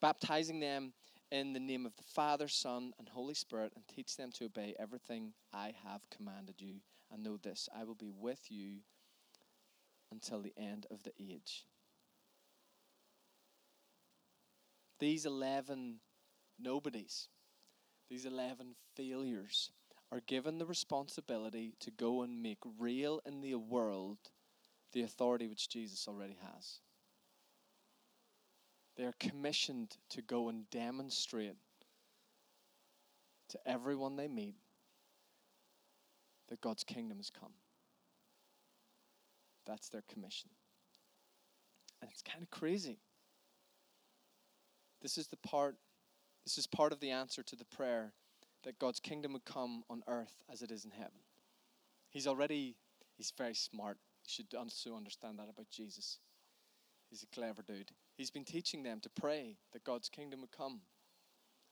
Baptizing 0.00 0.60
them 0.60 0.92
in 1.30 1.52
the 1.52 1.60
name 1.60 1.86
of 1.86 1.96
the 1.96 2.02
Father, 2.02 2.48
Son, 2.48 2.92
and 2.98 3.08
Holy 3.08 3.34
Spirit, 3.34 3.72
and 3.74 3.86
teach 3.86 4.16
them 4.16 4.30
to 4.32 4.46
obey 4.46 4.74
everything 4.78 5.32
I 5.52 5.74
have 5.84 6.08
commanded 6.10 6.56
you. 6.58 6.80
And 7.12 7.22
know 7.22 7.36
this 7.36 7.68
I 7.76 7.84
will 7.84 7.94
be 7.94 8.10
with 8.10 8.50
you 8.50 8.78
until 10.12 10.40
the 10.40 10.54
end 10.56 10.86
of 10.90 11.02
the 11.02 11.12
age. 11.18 11.64
These 14.98 15.24
11 15.24 16.00
nobodies, 16.58 17.28
these 18.08 18.26
11 18.26 18.74
failures, 18.96 19.70
are 20.12 20.20
given 20.26 20.58
the 20.58 20.66
responsibility 20.66 21.74
to 21.80 21.90
go 21.90 22.22
and 22.22 22.42
make 22.42 22.58
real 22.78 23.20
in 23.24 23.40
the 23.40 23.54
world 23.54 24.18
the 24.92 25.02
authority 25.02 25.46
which 25.46 25.68
Jesus 25.68 26.06
already 26.08 26.36
has. 26.54 26.80
They 29.00 29.06
are 29.06 29.14
commissioned 29.18 29.96
to 30.10 30.20
go 30.20 30.50
and 30.50 30.68
demonstrate 30.68 31.56
to 33.48 33.58
everyone 33.64 34.16
they 34.16 34.28
meet 34.28 34.56
that 36.50 36.60
God's 36.60 36.84
kingdom 36.84 37.16
has 37.16 37.30
come. 37.30 37.54
That's 39.66 39.88
their 39.88 40.02
commission. 40.12 40.50
And 42.02 42.10
it's 42.10 42.20
kind 42.20 42.42
of 42.42 42.50
crazy. 42.50 42.98
This 45.00 45.16
is 45.16 45.28
the 45.28 45.38
part 45.38 45.76
this 46.44 46.58
is 46.58 46.66
part 46.66 46.92
of 46.92 47.00
the 47.00 47.10
answer 47.10 47.42
to 47.42 47.56
the 47.56 47.64
prayer 47.64 48.12
that 48.64 48.78
God's 48.78 49.00
kingdom 49.00 49.32
would 49.32 49.46
come 49.46 49.82
on 49.88 50.02
earth 50.08 50.42
as 50.52 50.60
it 50.60 50.70
is 50.70 50.84
in 50.84 50.90
heaven. 50.90 51.20
He's 52.10 52.26
already 52.26 52.76
he's 53.16 53.32
very 53.38 53.54
smart. 53.54 53.96
You 54.26 54.44
should 54.44 54.54
also 54.54 54.94
understand 54.94 55.38
that 55.38 55.48
about 55.48 55.70
Jesus. 55.70 56.18
He's 57.08 57.22
a 57.22 57.34
clever 57.34 57.62
dude. 57.62 57.92
He's 58.20 58.30
been 58.30 58.44
teaching 58.44 58.82
them 58.82 59.00
to 59.00 59.08
pray 59.08 59.56
that 59.72 59.82
God's 59.82 60.10
kingdom 60.10 60.42
would 60.42 60.52
come. 60.52 60.82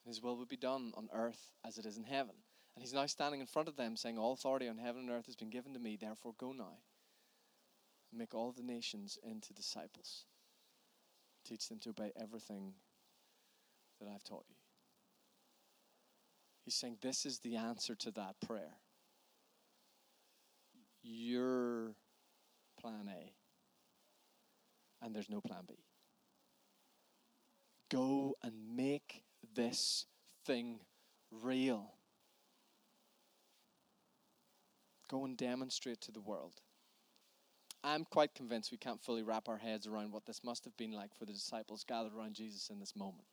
and 0.03 0.07
His 0.07 0.23
will 0.23 0.39
would 0.39 0.49
be 0.49 0.57
done 0.57 0.93
on 0.97 1.11
earth 1.13 1.51
as 1.63 1.77
it 1.77 1.85
is 1.85 1.99
in 1.99 2.05
heaven. 2.05 2.37
And 2.75 2.83
he's 2.83 2.95
now 2.95 3.05
standing 3.05 3.43
in 3.43 3.47
front 3.47 3.69
of 3.69 3.77
them 3.77 3.97
saying, 3.97 4.17
All 4.17 4.33
authority 4.33 4.67
on 4.67 4.79
heaven 4.79 5.03
and 5.03 5.11
earth 5.11 5.27
has 5.27 5.37
been 5.37 5.51
given 5.51 5.75
to 5.75 5.79
me, 5.79 5.97
therefore 6.01 6.33
go 6.39 6.53
now. 6.53 6.79
And 8.11 8.19
make 8.19 8.35
all 8.35 8.51
the 8.51 8.63
nations 8.63 9.19
into 9.23 9.53
disciples. 9.53 10.25
Teach 11.47 11.69
them 11.69 11.81
to 11.81 11.91
obey 11.91 12.13
everything 12.19 12.73
that 14.01 14.09
I've 14.09 14.25
taught 14.25 14.47
you. 14.49 14.57
He's 16.65 16.77
saying 16.77 16.97
this 17.03 17.27
is 17.27 17.41
the 17.41 17.57
answer 17.57 17.95
to 17.95 18.11
that 18.13 18.37
prayer. 18.41 18.79
Your 21.03 21.93
plan 22.81 23.11
A 23.15 23.35
and 25.05 25.15
there's 25.15 25.29
no 25.29 25.43
plan 25.43 25.65
B. 25.69 25.75
Go 27.91 28.36
and 28.43 28.55
make 28.76 29.22
this 29.55 30.07
thing 30.45 30.80
real. 31.30 31.95
Go 35.09 35.24
and 35.24 35.36
demonstrate 35.36 36.01
to 36.03 36.12
the 36.12 36.20
world. 36.20 36.61
I'm 37.82 38.05
quite 38.05 38.34
convinced 38.34 38.72
we 38.72 38.78
can't 38.78 39.03
fully 39.03 39.22
wrap 39.22 39.49
our 39.49 39.57
heads 39.57 39.86
around 39.86 40.12
what 40.12 40.26
this 40.26 40.45
must 40.45 40.64
have 40.64 40.76
been 40.76 40.93
like 40.93 41.14
for 41.14 41.24
the 41.24 41.32
disciples 41.32 41.84
gathered 41.84 42.12
around 42.14 42.34
Jesus 42.34 42.70
in 42.70 42.80
this 42.80 42.97
moment. 42.97 43.24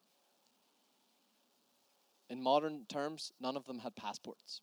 In 2.29 2.41
modern 2.41 2.85
terms, 2.87 3.31
none 3.39 3.57
of 3.57 3.65
them 3.65 3.79
had 3.79 3.95
passports. 3.95 4.61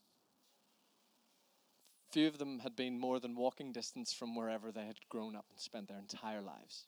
Few 2.13 2.27
of 2.29 2.39
them 2.39 2.61
had 2.61 2.77
been 2.77 2.99
more 2.99 3.21
than 3.21 3.37
walking 3.37 3.73
distance 3.73 4.13
from 4.13 4.37
wherever 4.37 4.71
they 4.71 4.85
had 4.85 4.97
grown 5.09 5.35
up 5.35 5.47
and 5.51 5.61
spent 5.61 5.89
their 5.89 5.99
entire 5.99 6.43
lives. 6.43 6.87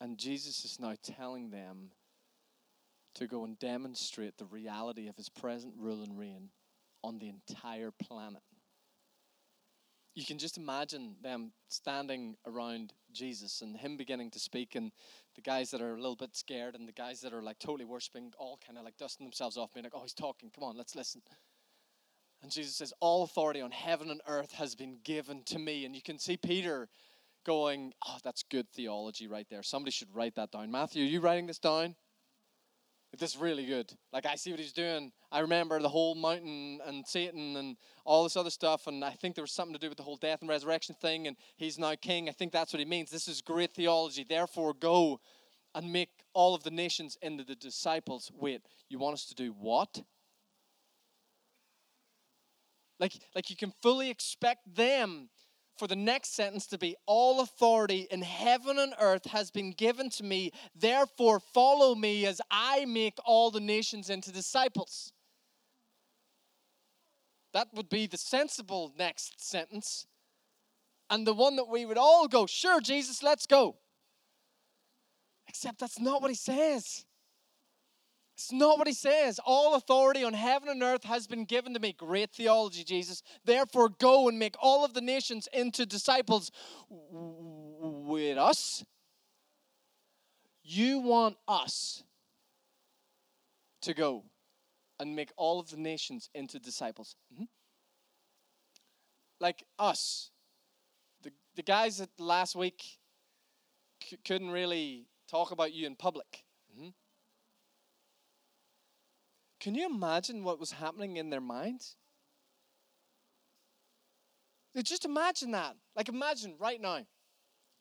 And 0.00 0.18
Jesus 0.18 0.64
is 0.64 0.80
now 0.80 0.94
telling 1.02 1.50
them 1.50 1.90
to 3.14 3.26
go 3.26 3.44
and 3.44 3.58
demonstrate 3.58 4.38
the 4.38 4.44
reality 4.44 5.08
of 5.08 5.16
his 5.16 5.28
present 5.28 5.74
rule 5.78 6.02
and 6.02 6.18
reign 6.18 6.50
on 7.02 7.18
the 7.18 7.28
entire 7.28 7.90
planet. 7.90 8.42
You 10.14 10.26
can 10.26 10.38
just 10.38 10.58
imagine 10.58 11.16
them 11.22 11.52
standing 11.68 12.36
around 12.46 12.92
Jesus 13.12 13.62
and 13.62 13.76
him 13.76 13.96
beginning 13.96 14.30
to 14.32 14.38
speak, 14.38 14.74
and 14.74 14.92
the 15.34 15.40
guys 15.40 15.70
that 15.70 15.80
are 15.80 15.94
a 15.94 16.00
little 16.00 16.16
bit 16.16 16.36
scared 16.36 16.74
and 16.74 16.86
the 16.86 16.92
guys 16.92 17.22
that 17.22 17.32
are 17.32 17.42
like 17.42 17.58
totally 17.58 17.86
worshiping, 17.86 18.32
all 18.38 18.58
kind 18.64 18.78
of 18.78 18.84
like 18.84 18.98
dusting 18.98 19.24
themselves 19.24 19.56
off, 19.56 19.72
being 19.72 19.84
like, 19.84 19.94
oh, 19.96 20.02
he's 20.02 20.12
talking, 20.12 20.50
come 20.54 20.64
on, 20.64 20.76
let's 20.76 20.94
listen. 20.94 21.22
And 22.42 22.50
Jesus 22.50 22.76
says, 22.76 22.92
All 23.00 23.22
authority 23.22 23.60
on 23.60 23.70
heaven 23.70 24.10
and 24.10 24.20
earth 24.26 24.52
has 24.52 24.74
been 24.74 24.98
given 25.04 25.44
to 25.46 25.58
me. 25.58 25.84
And 25.84 25.94
you 25.94 26.02
can 26.02 26.18
see 26.18 26.36
Peter 26.36 26.88
going, 27.44 27.92
oh, 28.06 28.18
that's 28.22 28.42
good 28.42 28.68
theology 28.70 29.26
right 29.26 29.46
there. 29.50 29.62
Somebody 29.62 29.92
should 29.92 30.14
write 30.14 30.34
that 30.36 30.50
down. 30.50 30.70
Matthew, 30.70 31.04
are 31.04 31.08
you 31.08 31.20
writing 31.20 31.46
this 31.46 31.58
down? 31.58 31.94
This 33.18 33.34
is 33.34 33.40
really 33.40 33.66
good. 33.66 33.92
Like, 34.12 34.24
I 34.24 34.36
see 34.36 34.50
what 34.52 34.60
he's 34.60 34.72
doing. 34.72 35.12
I 35.30 35.40
remember 35.40 35.78
the 35.80 35.88
whole 35.88 36.14
mountain 36.14 36.80
and 36.86 37.06
Satan 37.06 37.56
and 37.56 37.76
all 38.06 38.22
this 38.22 38.36
other 38.36 38.50
stuff. 38.50 38.86
And 38.86 39.04
I 39.04 39.10
think 39.10 39.34
there 39.34 39.44
was 39.44 39.52
something 39.52 39.74
to 39.74 39.78
do 39.78 39.90
with 39.90 39.98
the 39.98 40.02
whole 40.02 40.16
death 40.16 40.40
and 40.40 40.48
resurrection 40.48 40.94
thing. 40.94 41.26
And 41.26 41.36
he's 41.56 41.78
now 41.78 41.94
king. 41.94 42.28
I 42.28 42.32
think 42.32 42.52
that's 42.52 42.72
what 42.72 42.80
he 42.80 42.86
means. 42.86 43.10
This 43.10 43.28
is 43.28 43.42
great 43.42 43.74
theology. 43.74 44.24
Therefore, 44.26 44.72
go 44.72 45.20
and 45.74 45.92
make 45.92 46.08
all 46.32 46.54
of 46.54 46.62
the 46.62 46.70
nations 46.70 47.18
into 47.20 47.44
the 47.44 47.54
disciples. 47.54 48.30
Wait, 48.34 48.62
you 48.88 48.98
want 48.98 49.14
us 49.14 49.26
to 49.26 49.34
do 49.34 49.54
what? 49.58 50.02
Like, 52.98 53.12
like 53.34 53.50
you 53.50 53.56
can 53.56 53.72
fully 53.82 54.08
expect 54.10 54.74
them 54.74 55.28
for 55.78 55.86
the 55.86 55.96
next 55.96 56.34
sentence 56.34 56.66
to 56.68 56.78
be 56.78 56.96
All 57.06 57.40
authority 57.40 58.06
in 58.10 58.22
heaven 58.22 58.78
and 58.78 58.94
earth 59.00 59.26
has 59.26 59.50
been 59.50 59.72
given 59.72 60.10
to 60.10 60.24
me. 60.24 60.52
Therefore, 60.74 61.40
follow 61.40 61.94
me 61.94 62.26
as 62.26 62.40
I 62.50 62.84
make 62.84 63.18
all 63.24 63.50
the 63.50 63.60
nations 63.60 64.10
into 64.10 64.32
disciples. 64.32 65.12
That 67.52 67.68
would 67.74 67.88
be 67.88 68.06
the 68.06 68.16
sensible 68.16 68.92
next 68.98 69.46
sentence. 69.46 70.06
And 71.10 71.26
the 71.26 71.34
one 71.34 71.56
that 71.56 71.68
we 71.68 71.84
would 71.84 71.98
all 71.98 72.26
go, 72.28 72.46
Sure, 72.46 72.80
Jesus, 72.80 73.22
let's 73.22 73.46
go. 73.46 73.76
Except 75.48 75.78
that's 75.78 76.00
not 76.00 76.22
what 76.22 76.30
he 76.30 76.34
says. 76.34 77.04
It's 78.42 78.50
not 78.50 78.76
what 78.76 78.88
he 78.88 78.92
says. 78.92 79.38
All 79.44 79.76
authority 79.76 80.24
on 80.24 80.32
heaven 80.32 80.68
and 80.68 80.82
earth 80.82 81.04
has 81.04 81.28
been 81.28 81.44
given 81.44 81.74
to 81.74 81.80
me. 81.80 81.92
Great 81.92 82.32
theology, 82.32 82.82
Jesus. 82.82 83.22
Therefore, 83.44 83.88
go 83.88 84.28
and 84.28 84.36
make 84.36 84.56
all 84.60 84.84
of 84.84 84.94
the 84.94 85.00
nations 85.00 85.48
into 85.52 85.86
disciples 85.86 86.50
with 86.90 88.38
us. 88.38 88.84
You 90.64 90.98
want 90.98 91.36
us 91.46 92.02
to 93.82 93.94
go 93.94 94.24
and 94.98 95.14
make 95.14 95.30
all 95.36 95.60
of 95.60 95.70
the 95.70 95.76
nations 95.76 96.28
into 96.34 96.58
disciples. 96.58 97.14
Mm-hmm. 97.32 97.44
Like 99.38 99.62
us. 99.78 100.30
The, 101.22 101.30
the 101.54 101.62
guys 101.62 101.98
that 101.98 102.10
last 102.18 102.56
week 102.56 102.82
c- 104.02 104.18
couldn't 104.24 104.50
really 104.50 105.06
talk 105.30 105.52
about 105.52 105.72
you 105.72 105.86
in 105.86 105.94
public. 105.94 106.42
Mm-hmm. 106.76 106.88
Can 109.62 109.76
you 109.76 109.86
imagine 109.86 110.42
what 110.42 110.58
was 110.58 110.72
happening 110.72 111.18
in 111.18 111.30
their 111.30 111.40
minds? 111.40 111.94
Just 114.82 115.04
imagine 115.04 115.52
that. 115.52 115.76
Like, 115.94 116.08
imagine 116.08 116.56
right 116.58 116.80
now. 116.80 117.06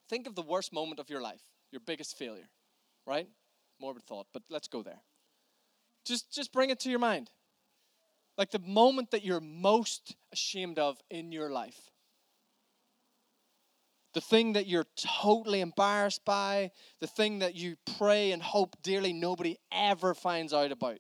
Think 0.08 0.28
of 0.28 0.36
the 0.36 0.44
worst 0.44 0.72
moment 0.72 1.00
of 1.00 1.10
your 1.10 1.22
life, 1.22 1.42
your 1.72 1.82
biggest 1.84 2.20
failure, 2.20 2.50
right? 3.08 3.28
Morbid 3.80 4.04
thought, 4.04 4.28
but 4.32 4.44
let's 4.48 4.68
go 4.68 4.84
there. 4.84 5.02
Just, 6.06 6.32
just 6.32 6.54
bring 6.54 6.70
it 6.70 6.80
to 6.82 6.90
your 6.92 7.00
mind. 7.00 7.32
Like 8.38 8.52
the 8.52 8.60
moment 8.60 9.10
that 9.10 9.24
you're 9.26 9.40
most 9.40 10.16
ashamed 10.32 10.78
of 10.78 10.98
in 11.10 11.32
your 11.32 11.50
life. 11.50 11.90
The 14.14 14.22
thing 14.22 14.54
that 14.54 14.68
you're 14.68 14.86
totally 14.96 15.62
embarrassed 15.62 16.26
by, 16.26 16.72
the 17.00 17.08
thing 17.08 17.40
that 17.40 17.56
you 17.56 17.78
pray 17.98 18.34
and 18.34 18.44
hope 18.44 18.76
dearly 18.84 19.14
nobody 19.14 19.58
ever 19.72 20.14
finds 20.14 20.54
out 20.54 20.72
about. 20.72 20.92
Have 20.94 21.00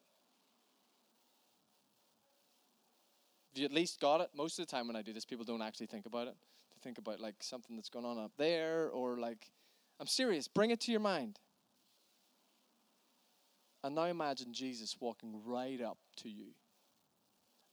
you 3.53 3.65
at 3.65 3.73
least 3.73 3.99
got 3.99 4.21
it? 4.21 4.29
Most 4.35 4.59
of 4.59 4.65
the 4.65 4.71
time 4.71 4.87
when 4.87 4.95
I 4.95 5.01
do 5.01 5.13
this, 5.13 5.25
people 5.25 5.45
don't 5.45 5.61
actually 5.61 5.87
think 5.87 6.05
about 6.05 6.27
it. 6.27 6.35
They 6.73 6.79
think 6.81 6.97
about 6.97 7.19
like 7.19 7.35
something 7.39 7.75
that's 7.75 7.89
going 7.89 8.05
on 8.05 8.17
up 8.17 8.31
there 8.37 8.89
or 8.89 9.17
like, 9.17 9.51
I'm 9.99 10.07
serious, 10.07 10.47
bring 10.47 10.71
it 10.71 10.79
to 10.81 10.91
your 10.91 11.01
mind. 11.01 11.39
And 13.83 13.95
now 13.95 14.03
imagine 14.03 14.53
Jesus 14.53 14.95
walking 14.99 15.41
right 15.45 15.81
up 15.81 15.97
to 16.17 16.29
you 16.29 16.53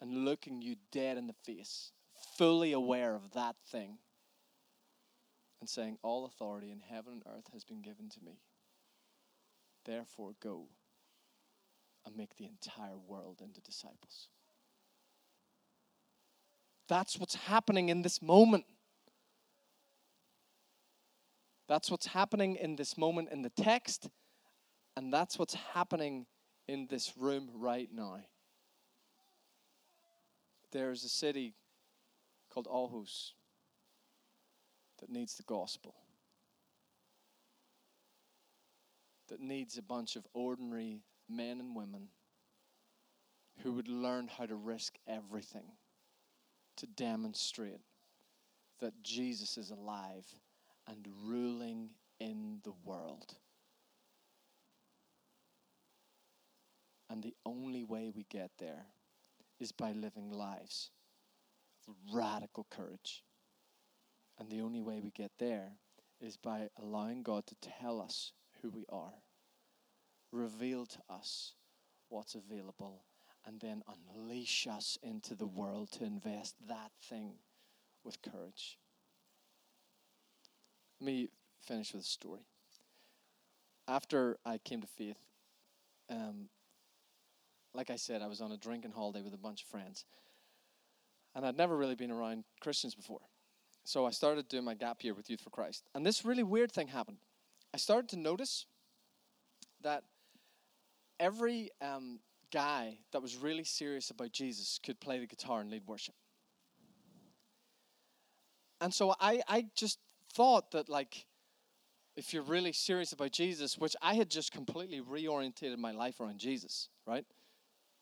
and 0.01 0.25
looking 0.25 0.63
you 0.63 0.77
dead 0.91 1.19
in 1.19 1.27
the 1.27 1.35
face, 1.45 1.93
fully 2.37 2.73
aware 2.73 3.15
of 3.15 3.33
that 3.33 3.57
thing, 3.71 3.99
and 5.61 5.69
saying, 5.69 5.99
All 6.03 6.25
authority 6.25 6.71
in 6.71 6.81
heaven 6.81 7.15
and 7.15 7.23
earth 7.27 7.49
has 7.53 7.65
been 7.65 7.83
given 7.83 8.09
to 8.11 8.21
me. 8.25 8.41
Therefore, 9.85 10.33
go 10.41 10.67
and 12.07 12.17
make 12.17 12.37
the 12.37 12.47
entire 12.47 12.97
world 12.97 13.41
into 13.43 13.61
disciples. 13.61 14.29
That's 16.89 17.19
what's 17.19 17.35
happening 17.35 17.91
in 17.91 18.03
this 18.03 18.23
moment. 18.23 18.65
That's 21.69 21.91
what's 21.91 22.07
happening 22.07 22.57
in 22.57 22.77
this 22.77 22.97
moment 22.97 23.29
in 23.31 23.43
the 23.43 23.51
text, 23.51 24.09
and 24.97 25.13
that's 25.13 25.39
what's 25.39 25.55
happening 25.55 26.27
in 26.67 26.87
this 26.87 27.15
room 27.17 27.51
right 27.55 27.89
now, 27.93 28.19
there's 30.71 31.03
a 31.05 31.09
city 31.09 31.55
called 32.51 32.67
Aarhus 32.67 33.33
that 35.01 35.11
needs 35.11 35.37
the 35.37 35.43
gospel, 35.45 35.95
that 39.29 39.41
needs 39.41 39.79
a 39.79 39.83
bunch 39.83 40.17
of 40.17 40.27
ordinary 40.35 41.01
men 41.29 41.61
and 41.61 41.75
women 41.75 42.09
who 43.63 43.73
would 43.73 43.89
learn 43.89 44.29
how 44.29 44.47
to 44.47 44.55
risk 44.55 44.95
everything 45.07 45.73
to 46.79 46.87
demonstrate 46.87 47.81
that 48.81 49.03
Jesus 49.03 49.59
is 49.59 49.71
alive 49.71 50.27
and 50.87 51.07
ruling 51.25 51.91
in 52.21 52.61
the 52.65 52.73
world. 52.85 53.35
And 57.11 57.23
the 57.23 57.35
only 57.45 57.85
way 57.85 58.11
we 58.15 58.27
get 58.31 58.51
there 58.59 58.87
is 59.59 59.73
by 59.73 59.93
living 59.93 60.31
lives 60.31 60.91
of 61.89 61.95
radical 62.13 62.67
courage. 62.71 63.25
And 64.39 64.51
the 64.51 64.61
only 64.61 64.81
way 64.81 65.01
we 65.03 65.11
get 65.11 65.33
there 65.39 65.73
is 66.21 66.37
by 66.37 66.69
allowing 66.81 67.23
God 67.23 67.47
to 67.47 67.57
tell 67.81 68.01
us 68.01 68.33
who 68.63 68.71
we 68.71 68.85
are, 68.89 69.15
reveal 70.33 70.87
to 70.87 70.99
us 71.11 71.55
what's 72.09 72.35
available, 72.35 73.03
and 73.47 73.61
then 73.61 73.83
unleash 74.15 74.67
us 74.67 74.99
into 75.03 75.35
the 75.35 75.47
world 75.47 75.91
to 75.93 76.05
invest 76.05 76.55
that 76.69 76.91
thing 77.03 77.33
with 78.05 78.21
courage. 78.23 78.79
Let 81.01 81.07
me 81.07 81.29
finish 81.61 81.93
with 81.93 82.03
a 82.03 82.07
story. 82.07 82.47
After 83.87 84.39
I 84.45 84.59
came 84.59 84.81
to 84.81 84.87
faith, 84.87 85.19
um, 86.11 86.49
like 87.75 87.91
I 87.91 87.97
said, 87.97 88.23
I 88.23 88.27
was 88.27 88.41
on 88.41 88.53
a 88.53 88.57
drinking 88.57 88.93
holiday 88.93 89.23
with 89.23 89.35
a 89.35 89.39
bunch 89.39 89.63
of 89.63 89.69
friends. 89.69 90.05
And 91.35 91.47
I'd 91.47 91.57
never 91.57 91.77
really 91.77 91.95
been 91.95 92.11
around 92.11 92.45
Christians 92.61 92.95
before. 92.95 93.21
So 93.85 94.05
I 94.05 94.11
started 94.11 94.49
doing 94.49 94.65
my 94.65 94.75
gap 94.75 95.03
year 95.05 95.15
with 95.15 95.31
Youth 95.31 95.41
for 95.41 95.51
Christ. 95.51 95.85
And 95.95 96.05
this 96.05 96.25
really 96.25 96.43
weird 96.43 96.73
thing 96.73 96.89
happened. 96.89 97.19
I 97.73 97.77
started 97.77 98.09
to 98.11 98.17
notice 98.17 98.67
that 99.83 100.05
every 101.21 101.71
um, 101.81 102.21
guy 102.53 102.99
that 103.13 103.23
was 103.23 103.37
really 103.37 103.65
serious 103.65 104.11
about 104.11 104.33
Jesus 104.33 104.79
could 104.85 105.01
play 105.01 105.19
the 105.19 105.27
guitar 105.27 105.61
and 105.61 105.71
lead 105.71 105.83
worship. 105.87 106.15
And 108.81 108.93
so 108.93 109.15
I, 109.21 109.41
I 109.49 109.67
just 109.75 109.99
thought 110.33 110.71
that, 110.73 110.89
like, 110.89 111.27
if 112.17 112.33
you're 112.33 112.43
really 112.43 112.73
serious 112.73 113.13
about 113.13 113.33
Jesus, 113.33 113.79
which 113.79 113.97
I 114.03 114.15
had 114.15 114.31
just 114.31 114.53
completely 114.53 115.01
reorientated 115.01 115.79
my 115.79 115.93
life 115.93 116.21
around 116.21 116.39
Jesus, 116.39 116.89
right? 117.07 117.25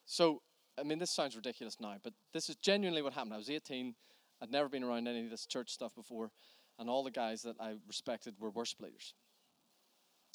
So, 0.05 0.43
I 0.79 0.83
mean, 0.83 0.99
this 0.99 1.11
sounds 1.11 1.37
ridiculous 1.37 1.79
now, 1.81 1.97
but 2.03 2.13
this 2.33 2.49
is 2.49 2.57
genuinely 2.57 3.03
what 3.03 3.13
happened. 3.13 3.35
I 3.35 3.39
was 3.39 3.51
18, 3.51 3.95
I'd 4.43 4.51
never 4.51 4.69
been 4.69 4.85
around 4.85 5.09
any 5.09 5.25
of 5.25 5.31
this 5.31 5.47
church 5.47 5.71
stuff 5.71 5.95
before, 5.95 6.31
and 6.79 6.89
all 6.91 7.03
the 7.05 7.11
guys 7.11 7.43
that 7.43 7.57
I 7.61 7.75
respected 7.87 8.35
were 8.39 8.51
worship 8.51 8.81
leaders. 8.81 9.15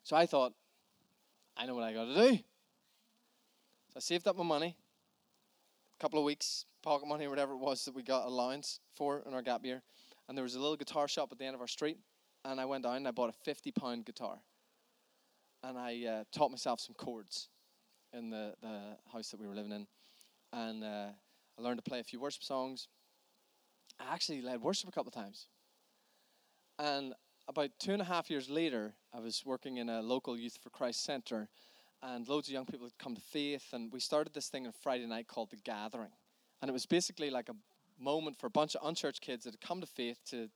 So 0.04 0.16
I 0.16 0.26
thought, 0.26 0.54
I 1.56 1.66
know 1.66 1.76
what 1.76 1.84
I 1.84 1.94
got 1.94 2.06
to 2.06 2.32
do. 2.32 2.40
So 3.92 3.98
I 3.98 4.00
saved 4.00 4.26
up 4.26 4.38
my 4.38 4.44
money, 4.46 4.78
a 6.00 6.02
couple 6.02 6.18
of 6.18 6.24
weeks, 6.24 6.64
pocket 6.82 7.10
money 7.10 7.26
or 7.26 7.30
whatever 7.30 7.52
it 7.52 7.58
was 7.58 7.84
that 7.84 7.94
we 7.94 8.04
got 8.04 8.26
allowance 8.26 8.80
for 8.96 9.22
in 9.28 9.34
our 9.34 9.42
gap 9.42 9.66
year. 9.66 9.82
And 10.30 10.38
there 10.38 10.44
was 10.44 10.56
a 10.56 10.62
little 10.62 10.78
guitar 10.78 11.10
shop 11.10 11.28
at 11.34 11.38
the 11.38 11.44
end 11.44 11.56
of 11.56 11.62
our 11.62 11.68
street. 11.68 11.98
And 12.46 12.62
I 12.62 12.64
went 12.64 12.84
down 12.84 12.96
and 12.96 13.08
I 13.10 13.12
bought 13.12 13.28
a 13.28 13.34
50 13.44 13.74
pound 13.74 14.06
guitar. 14.06 14.38
And 15.62 15.78
I 15.78 16.06
uh, 16.06 16.24
taught 16.32 16.52
myself 16.52 16.80
some 16.80 16.96
chords 16.96 17.50
in 18.14 18.30
the, 18.30 18.54
the 18.62 18.96
house 19.12 19.30
that 19.32 19.42
we 19.42 19.46
were 19.46 19.56
living 19.56 19.74
in. 19.74 19.86
And 20.54 20.86
uh, 20.86 21.08
I 21.60 21.62
learned 21.62 21.84
to 21.84 21.90
play 21.90 22.00
a 22.00 22.04
few 22.06 22.22
worship 22.22 22.44
songs. 22.44 22.88
I 24.00 24.14
actually 24.14 24.42
led 24.42 24.62
worship 24.62 24.88
a 24.88 24.94
couple 24.94 25.10
of 25.10 25.16
times. 25.16 25.48
And 26.80 27.14
about 27.50 27.72
two 27.78 27.92
and 27.92 28.02
a 28.02 28.06
half 28.06 28.30
years 28.30 28.50
later, 28.50 28.94
I 29.14 29.20
was 29.20 29.44
working 29.46 29.78
in 29.78 29.90
a 29.90 30.02
local 30.02 30.38
Youth 30.38 30.58
for 30.64 30.70
Christ 30.70 31.04
center, 31.04 31.50
and 32.04 32.28
loads 32.28 32.48
of 32.48 32.54
young 32.54 32.66
people 32.66 32.86
had 32.86 32.98
come 32.98 33.16
to 33.16 33.22
faith. 33.22 33.74
And 33.74 33.92
we 33.92 34.00
started 34.00 34.34
this 34.34 34.50
thing 34.50 34.66
on 34.66 34.74
Friday 34.84 35.06
night 35.06 35.28
called 35.28 35.52
The 35.52 35.58
Gathering. 35.58 36.12
And 36.62 36.70
it 36.70 36.74
was 36.74 36.86
basically 36.86 37.30
like 37.30 37.50
a 37.50 37.56
moment 38.00 38.40
for 38.40 38.48
a 38.48 38.52
bunch 38.52 38.76
of 38.76 38.88
unchurched 38.88 39.22
kids 39.22 39.46
that 39.46 39.54
had 39.54 39.62
come 39.62 39.82
to 39.82 39.88
faith 39.88 40.20
to 40.30 40.50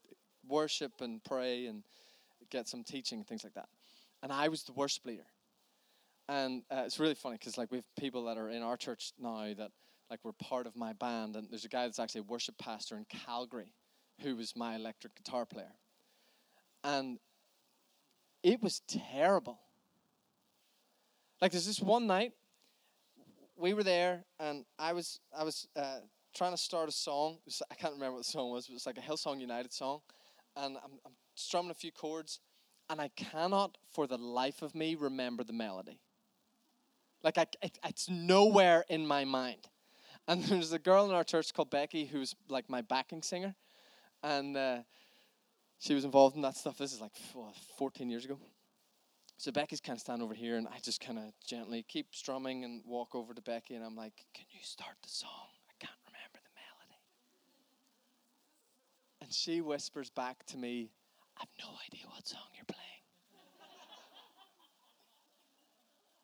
worship 0.48 1.00
and 1.00 1.22
pray 1.24 1.66
and 1.66 1.82
get 2.50 2.68
some 2.68 2.84
teaching 2.84 3.18
and 3.18 3.26
things 3.26 3.44
like 3.44 3.54
that. 3.54 3.68
And 4.22 4.32
I 4.32 4.48
was 4.48 4.64
the 4.64 4.72
worship 4.72 5.04
leader. 5.04 5.26
And 6.28 6.62
uh, 6.70 6.82
it's 6.84 6.98
really 6.98 7.14
funny 7.14 7.36
because 7.38 7.56
like 7.56 7.70
we 7.70 7.78
have 7.78 7.84
people 7.98 8.24
that 8.24 8.38
are 8.38 8.48
in 8.48 8.62
our 8.62 8.76
church 8.76 9.12
now 9.18 9.52
that 9.56 9.70
like 10.10 10.24
were 10.24 10.32
part 10.32 10.66
of 10.66 10.76
my 10.76 10.92
band, 10.92 11.36
and 11.36 11.48
there's 11.50 11.64
a 11.64 11.68
guy 11.68 11.84
that's 11.84 11.98
actually 11.98 12.20
a 12.20 12.24
worship 12.24 12.56
pastor 12.58 12.96
in 12.96 13.04
Calgary 13.26 13.72
who 14.22 14.36
was 14.36 14.54
my 14.56 14.76
electric 14.76 15.14
guitar 15.16 15.44
player. 15.44 15.72
And 16.84 17.18
it 18.42 18.62
was 18.62 18.80
terrible. 18.88 19.58
Like 21.40 21.52
there's 21.52 21.66
this 21.66 21.80
one 21.80 22.06
night 22.06 22.32
we 23.56 23.74
were 23.74 23.82
there, 23.82 24.24
and 24.38 24.64
I 24.78 24.92
was 24.92 25.20
I 25.36 25.44
was 25.44 25.68
uh, 25.76 25.98
trying 26.34 26.52
to 26.52 26.58
start 26.58 26.88
a 26.88 26.92
song. 26.92 27.38
Was, 27.44 27.62
I 27.70 27.74
can't 27.74 27.94
remember 27.94 28.16
what 28.16 28.24
the 28.24 28.30
song 28.30 28.50
was. 28.50 28.68
It 28.68 28.72
was 28.72 28.86
like 28.86 28.98
a 28.98 29.00
Hillsong 29.00 29.40
United 29.40 29.72
song, 29.72 30.00
and 30.56 30.76
I'm, 30.76 30.92
I'm 31.04 31.12
strumming 31.34 31.70
a 31.70 31.74
few 31.74 31.92
chords, 31.92 32.40
and 32.88 33.00
I 33.00 33.08
cannot, 33.16 33.78
for 33.92 34.06
the 34.06 34.18
life 34.18 34.62
of 34.62 34.74
me, 34.74 34.94
remember 34.94 35.44
the 35.44 35.52
melody. 35.52 36.00
Like 37.22 37.38
I, 37.38 37.46
it, 37.62 37.78
it's 37.84 38.08
nowhere 38.08 38.84
in 38.88 39.06
my 39.06 39.24
mind. 39.24 39.68
And 40.28 40.42
there's 40.44 40.72
a 40.72 40.78
girl 40.78 41.08
in 41.08 41.14
our 41.14 41.24
church 41.24 41.52
called 41.52 41.70
Becky 41.70 42.04
who's 42.06 42.34
like 42.48 42.68
my 42.68 42.82
backing 42.82 43.22
singer, 43.22 43.54
and 44.22 44.56
uh, 44.56 44.78
she 45.78 45.94
was 45.94 46.04
involved 46.04 46.36
in 46.36 46.42
that 46.42 46.56
stuff. 46.56 46.78
This 46.78 46.92
is 46.92 47.00
like 47.00 47.12
14 47.78 48.08
years 48.08 48.24
ago. 48.24 48.38
So 49.38 49.52
Becky's 49.52 49.80
kind 49.80 49.96
of 49.96 50.00
standing 50.00 50.24
over 50.24 50.34
here, 50.34 50.56
and 50.56 50.66
I 50.66 50.78
just 50.82 51.00
kind 51.00 51.18
of 51.18 51.24
gently 51.46 51.84
keep 51.86 52.14
strumming 52.14 52.64
and 52.64 52.82
walk 52.86 53.14
over 53.14 53.34
to 53.34 53.42
Becky, 53.42 53.74
and 53.74 53.84
I'm 53.84 53.96
like, 53.96 54.24
"Can 54.34 54.46
you 54.50 54.60
start 54.62 54.96
the 55.02 55.08
song? 55.08 55.48
I 55.68 55.74
can't 55.78 55.98
remember 56.06 56.38
the 56.42 56.54
melody." 56.54 57.00
And 59.20 59.32
she 59.32 59.60
whispers 59.60 60.10
back 60.10 60.44
to 60.46 60.56
me, 60.56 60.90
"I've 61.36 61.52
no 61.58 61.68
idea 61.86 62.06
what 62.08 62.26
song 62.26 62.48
you're 62.54 62.64
playing." 62.64 62.86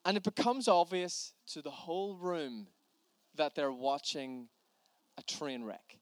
and 0.05 0.17
it 0.17 0.23
becomes 0.23 0.69
obvious 0.69 1.33
to 1.47 1.63
the 1.63 1.71
whole 1.71 2.17
room 2.17 2.67
that 3.37 3.55
they're 3.55 3.73
watching 3.73 4.49
a 5.19 5.23
train 5.23 5.65
wreck. 5.65 5.99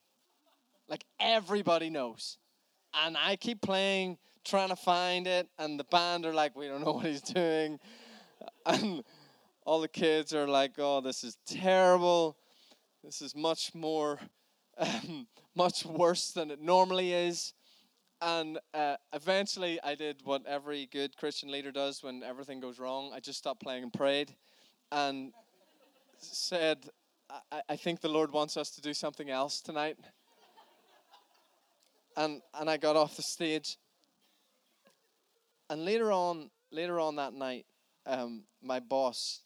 Like 0.88 1.04
everybody 1.18 1.90
knows. 1.90 2.38
And 2.94 3.16
I 3.16 3.36
keep 3.36 3.60
playing, 3.60 4.18
trying 4.44 4.70
to 4.70 4.76
find 4.76 5.26
it, 5.26 5.48
and 5.58 5.78
the 5.78 5.84
band 5.84 6.26
are 6.26 6.34
like, 6.34 6.56
we 6.56 6.66
don't 6.66 6.84
know 6.84 6.92
what 6.92 7.06
he's 7.06 7.22
doing. 7.22 7.78
And 8.64 9.04
all 9.66 9.80
the 9.80 9.88
kids 9.88 10.34
are 10.34 10.46
like, 10.46 10.72
oh, 10.78 11.00
this 11.02 11.24
is 11.24 11.36
terrible. 11.46 12.36
This 13.04 13.20
is 13.20 13.34
much 13.34 13.74
more, 13.74 14.18
um, 14.78 15.26
much 15.54 15.84
worse 15.84 16.30
than 16.30 16.50
it 16.50 16.60
normally 16.60 17.12
is. 17.12 17.52
And 18.22 18.58
uh, 18.74 18.96
eventually, 19.12 19.78
I 19.82 19.94
did 19.94 20.20
what 20.24 20.46
every 20.46 20.88
good 20.92 21.16
Christian 21.16 21.50
leader 21.50 21.72
does 21.72 22.02
when 22.02 22.22
everything 22.22 22.60
goes 22.60 22.78
wrong. 22.78 23.12
I 23.14 23.20
just 23.20 23.38
stopped 23.38 23.62
playing 23.62 23.82
and 23.82 23.92
prayed 23.92 24.34
and 24.92 25.32
said, 26.18 26.90
I, 27.50 27.62
I 27.70 27.76
think 27.76 28.00
the 28.00 28.08
Lord 28.08 28.32
wants 28.32 28.56
us 28.56 28.70
to 28.72 28.80
do 28.80 28.92
something 28.92 29.30
else 29.30 29.60
tonight. 29.60 29.96
and, 32.16 32.42
and 32.58 32.68
I 32.68 32.76
got 32.76 32.96
off 32.96 33.16
the 33.16 33.22
stage. 33.22 33.78
And 35.70 35.84
later 35.84 36.10
on, 36.10 36.50
later 36.72 36.98
on 36.98 37.14
that 37.16 37.32
night, 37.32 37.64
um, 38.04 38.42
my 38.60 38.80
boss, 38.80 39.42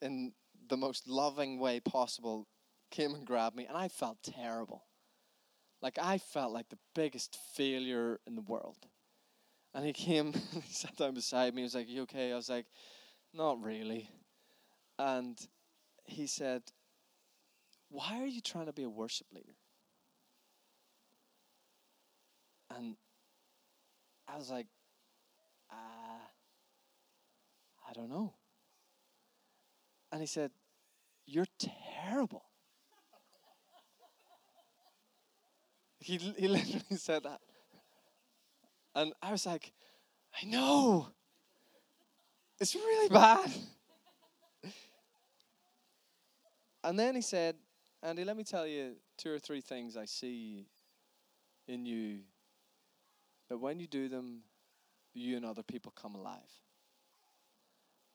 in 0.00 0.32
the 0.68 0.78
most 0.78 1.06
loving 1.06 1.60
way 1.60 1.78
possible, 1.78 2.48
came 2.90 3.14
and 3.14 3.26
grabbed 3.26 3.54
me, 3.54 3.66
and 3.66 3.76
I 3.76 3.88
felt 3.88 4.16
terrible. 4.22 4.86
Like 5.82 5.98
I 6.00 6.16
felt 6.16 6.54
like 6.54 6.70
the 6.70 6.78
biggest 6.94 7.38
failure 7.54 8.18
in 8.26 8.34
the 8.34 8.40
world. 8.40 8.78
And 9.74 9.84
he 9.84 9.92
came, 9.92 10.32
he 10.64 10.72
sat 10.72 10.96
down 10.96 11.12
beside 11.12 11.54
me. 11.54 11.60
He 11.60 11.64
was 11.64 11.74
like, 11.74 11.88
"You 11.88 12.02
okay?" 12.02 12.32
I 12.32 12.36
was 12.36 12.48
like, 12.48 12.66
"Not 13.34 13.62
really." 13.62 14.08
And 14.98 15.38
he 16.06 16.26
said, 16.26 16.62
"Why 17.90 18.22
are 18.22 18.26
you 18.26 18.40
trying 18.40 18.66
to 18.66 18.72
be 18.72 18.84
a 18.84 18.88
worship 18.88 19.26
leader?" 19.34 19.56
And 22.74 22.96
I 24.26 24.38
was 24.38 24.50
like, 24.50 24.66
uh, 25.76 26.26
I 27.88 27.92
don't 27.92 28.08
know. 28.08 28.34
And 30.10 30.20
he 30.20 30.26
said, 30.26 30.50
You're 31.26 31.46
terrible. 31.58 32.44
He, 35.98 36.16
he 36.16 36.48
literally 36.48 36.96
said 36.96 37.24
that. 37.24 37.40
And 38.94 39.12
I 39.22 39.32
was 39.32 39.44
like, 39.44 39.72
I 40.40 40.46
know. 40.46 41.08
It's 42.58 42.74
really 42.74 43.08
bad. 43.08 43.50
And 46.82 46.98
then 46.98 47.14
he 47.16 47.20
said, 47.20 47.56
Andy, 48.02 48.24
let 48.24 48.36
me 48.36 48.44
tell 48.44 48.66
you 48.66 48.92
two 49.18 49.32
or 49.32 49.38
three 49.38 49.60
things 49.60 49.96
I 49.96 50.04
see 50.04 50.68
in 51.66 51.84
you 51.84 52.20
that 53.48 53.58
when 53.58 53.80
you 53.80 53.88
do 53.88 54.08
them, 54.08 54.42
you 55.16 55.36
and 55.36 55.44
other 55.44 55.62
people 55.62 55.92
come 55.92 56.14
alive. 56.14 56.62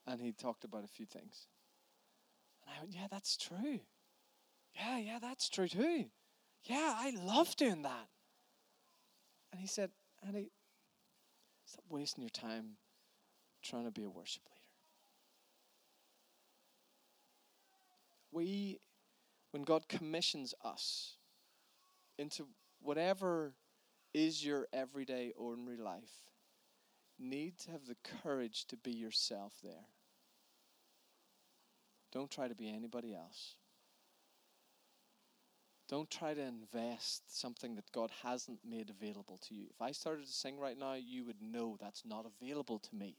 And 0.06 0.20
he 0.20 0.32
talked 0.32 0.64
about 0.64 0.84
a 0.84 0.88
few 0.88 1.06
things. 1.06 1.46
And 2.66 2.74
I 2.76 2.80
went, 2.80 2.94
Yeah, 2.94 3.06
that's 3.10 3.36
true. 3.36 3.80
Yeah, 4.74 4.98
yeah, 4.98 5.18
that's 5.20 5.48
true 5.48 5.68
too. 5.68 6.06
Yeah, 6.64 6.94
I 6.96 7.12
love 7.24 7.56
doing 7.56 7.82
that. 7.82 8.08
And 9.52 9.60
he 9.60 9.66
said, 9.66 9.90
Andy, 10.26 10.50
stop 11.66 11.84
wasting 11.90 12.22
your 12.22 12.30
time 12.30 12.76
trying 13.62 13.84
to 13.84 13.90
be 13.90 14.04
a 14.04 14.10
worship 14.10 14.42
leader. 14.48 14.58
We, 18.32 18.80
when 19.50 19.62
God 19.62 19.88
commissions 19.88 20.54
us 20.64 21.16
into 22.18 22.46
whatever 22.80 23.52
is 24.14 24.44
your 24.44 24.68
everyday, 24.72 25.32
ordinary 25.36 25.76
life, 25.76 26.31
need 27.22 27.58
to 27.60 27.70
have 27.70 27.86
the 27.86 27.96
courage 28.22 28.66
to 28.66 28.76
be 28.76 28.90
yourself 28.90 29.52
there. 29.62 29.86
Don't 32.12 32.30
try 32.30 32.48
to 32.48 32.54
be 32.54 32.68
anybody 32.68 33.14
else. 33.14 33.56
Don't 35.88 36.10
try 36.10 36.32
to 36.34 36.40
invest 36.40 37.38
something 37.38 37.74
that 37.74 37.90
God 37.92 38.10
hasn't 38.22 38.60
made 38.68 38.90
available 38.90 39.38
to 39.48 39.54
you. 39.54 39.66
If 39.70 39.82
I 39.82 39.92
started 39.92 40.26
to 40.26 40.32
sing 40.32 40.58
right 40.58 40.78
now, 40.78 40.94
you 40.94 41.24
would 41.24 41.42
know 41.42 41.76
that's 41.80 42.04
not 42.04 42.24
available 42.24 42.78
to 42.78 42.94
me. 42.94 43.16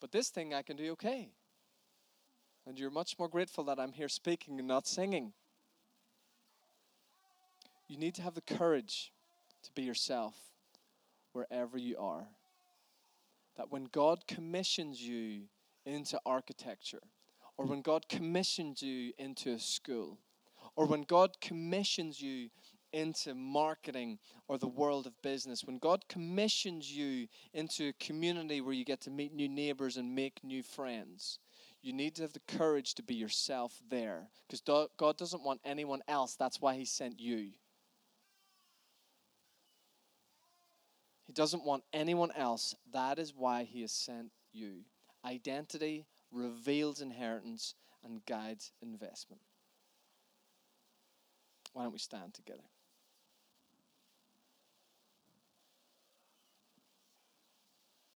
But 0.00 0.10
this 0.10 0.30
thing 0.30 0.52
I 0.52 0.62
can 0.62 0.76
do 0.76 0.90
okay. 0.92 1.30
And 2.66 2.78
you're 2.78 2.90
much 2.90 3.18
more 3.18 3.28
grateful 3.28 3.64
that 3.64 3.78
I'm 3.78 3.92
here 3.92 4.08
speaking 4.08 4.58
and 4.58 4.66
not 4.66 4.86
singing. 4.86 5.32
You 7.86 7.98
need 7.98 8.14
to 8.16 8.22
have 8.22 8.34
the 8.34 8.40
courage 8.40 9.12
to 9.62 9.72
be 9.72 9.82
yourself 9.82 10.34
wherever 11.32 11.78
you 11.78 11.96
are. 11.98 12.26
That 13.56 13.70
when 13.70 13.84
God 13.84 14.26
commissions 14.26 15.00
you 15.00 15.42
into 15.84 16.20
architecture, 16.24 17.02
or 17.56 17.66
when 17.66 17.82
God 17.82 18.08
commissions 18.08 18.82
you 18.82 19.12
into 19.18 19.52
a 19.52 19.58
school, 19.58 20.18
or 20.76 20.86
when 20.86 21.02
God 21.02 21.40
commissions 21.40 22.20
you 22.20 22.48
into 22.92 23.34
marketing 23.34 24.18
or 24.48 24.58
the 24.58 24.68
world 24.68 25.06
of 25.06 25.20
business, 25.22 25.64
when 25.64 25.78
God 25.78 26.08
commissions 26.08 26.90
you 26.90 27.28
into 27.54 27.88
a 27.88 28.04
community 28.04 28.60
where 28.60 28.74
you 28.74 28.84
get 28.84 29.00
to 29.02 29.10
meet 29.10 29.32
new 29.32 29.48
neighbors 29.48 29.96
and 29.96 30.14
make 30.14 30.42
new 30.42 30.62
friends, 30.62 31.38
you 31.82 31.92
need 31.92 32.14
to 32.16 32.22
have 32.22 32.32
the 32.32 32.40
courage 32.40 32.94
to 32.94 33.02
be 33.02 33.14
yourself 33.14 33.80
there 33.90 34.28
because 34.46 34.60
God 34.96 35.16
doesn't 35.16 35.42
want 35.42 35.60
anyone 35.64 36.00
else. 36.06 36.36
That's 36.36 36.60
why 36.60 36.74
He 36.74 36.84
sent 36.84 37.18
you. 37.18 37.50
He 41.32 41.34
doesn't 41.34 41.64
want 41.64 41.84
anyone 41.94 42.30
else. 42.36 42.74
That 42.92 43.18
is 43.18 43.32
why 43.34 43.64
He 43.64 43.80
has 43.80 43.90
sent 43.90 44.32
you. 44.52 44.80
Identity 45.24 46.04
reveals 46.30 47.00
inheritance 47.00 47.74
and 48.04 48.22
guides 48.26 48.70
investment. 48.82 49.40
Why 51.72 51.84
don't 51.84 51.92
we 51.92 51.98
stand 51.98 52.34
together? 52.34 52.60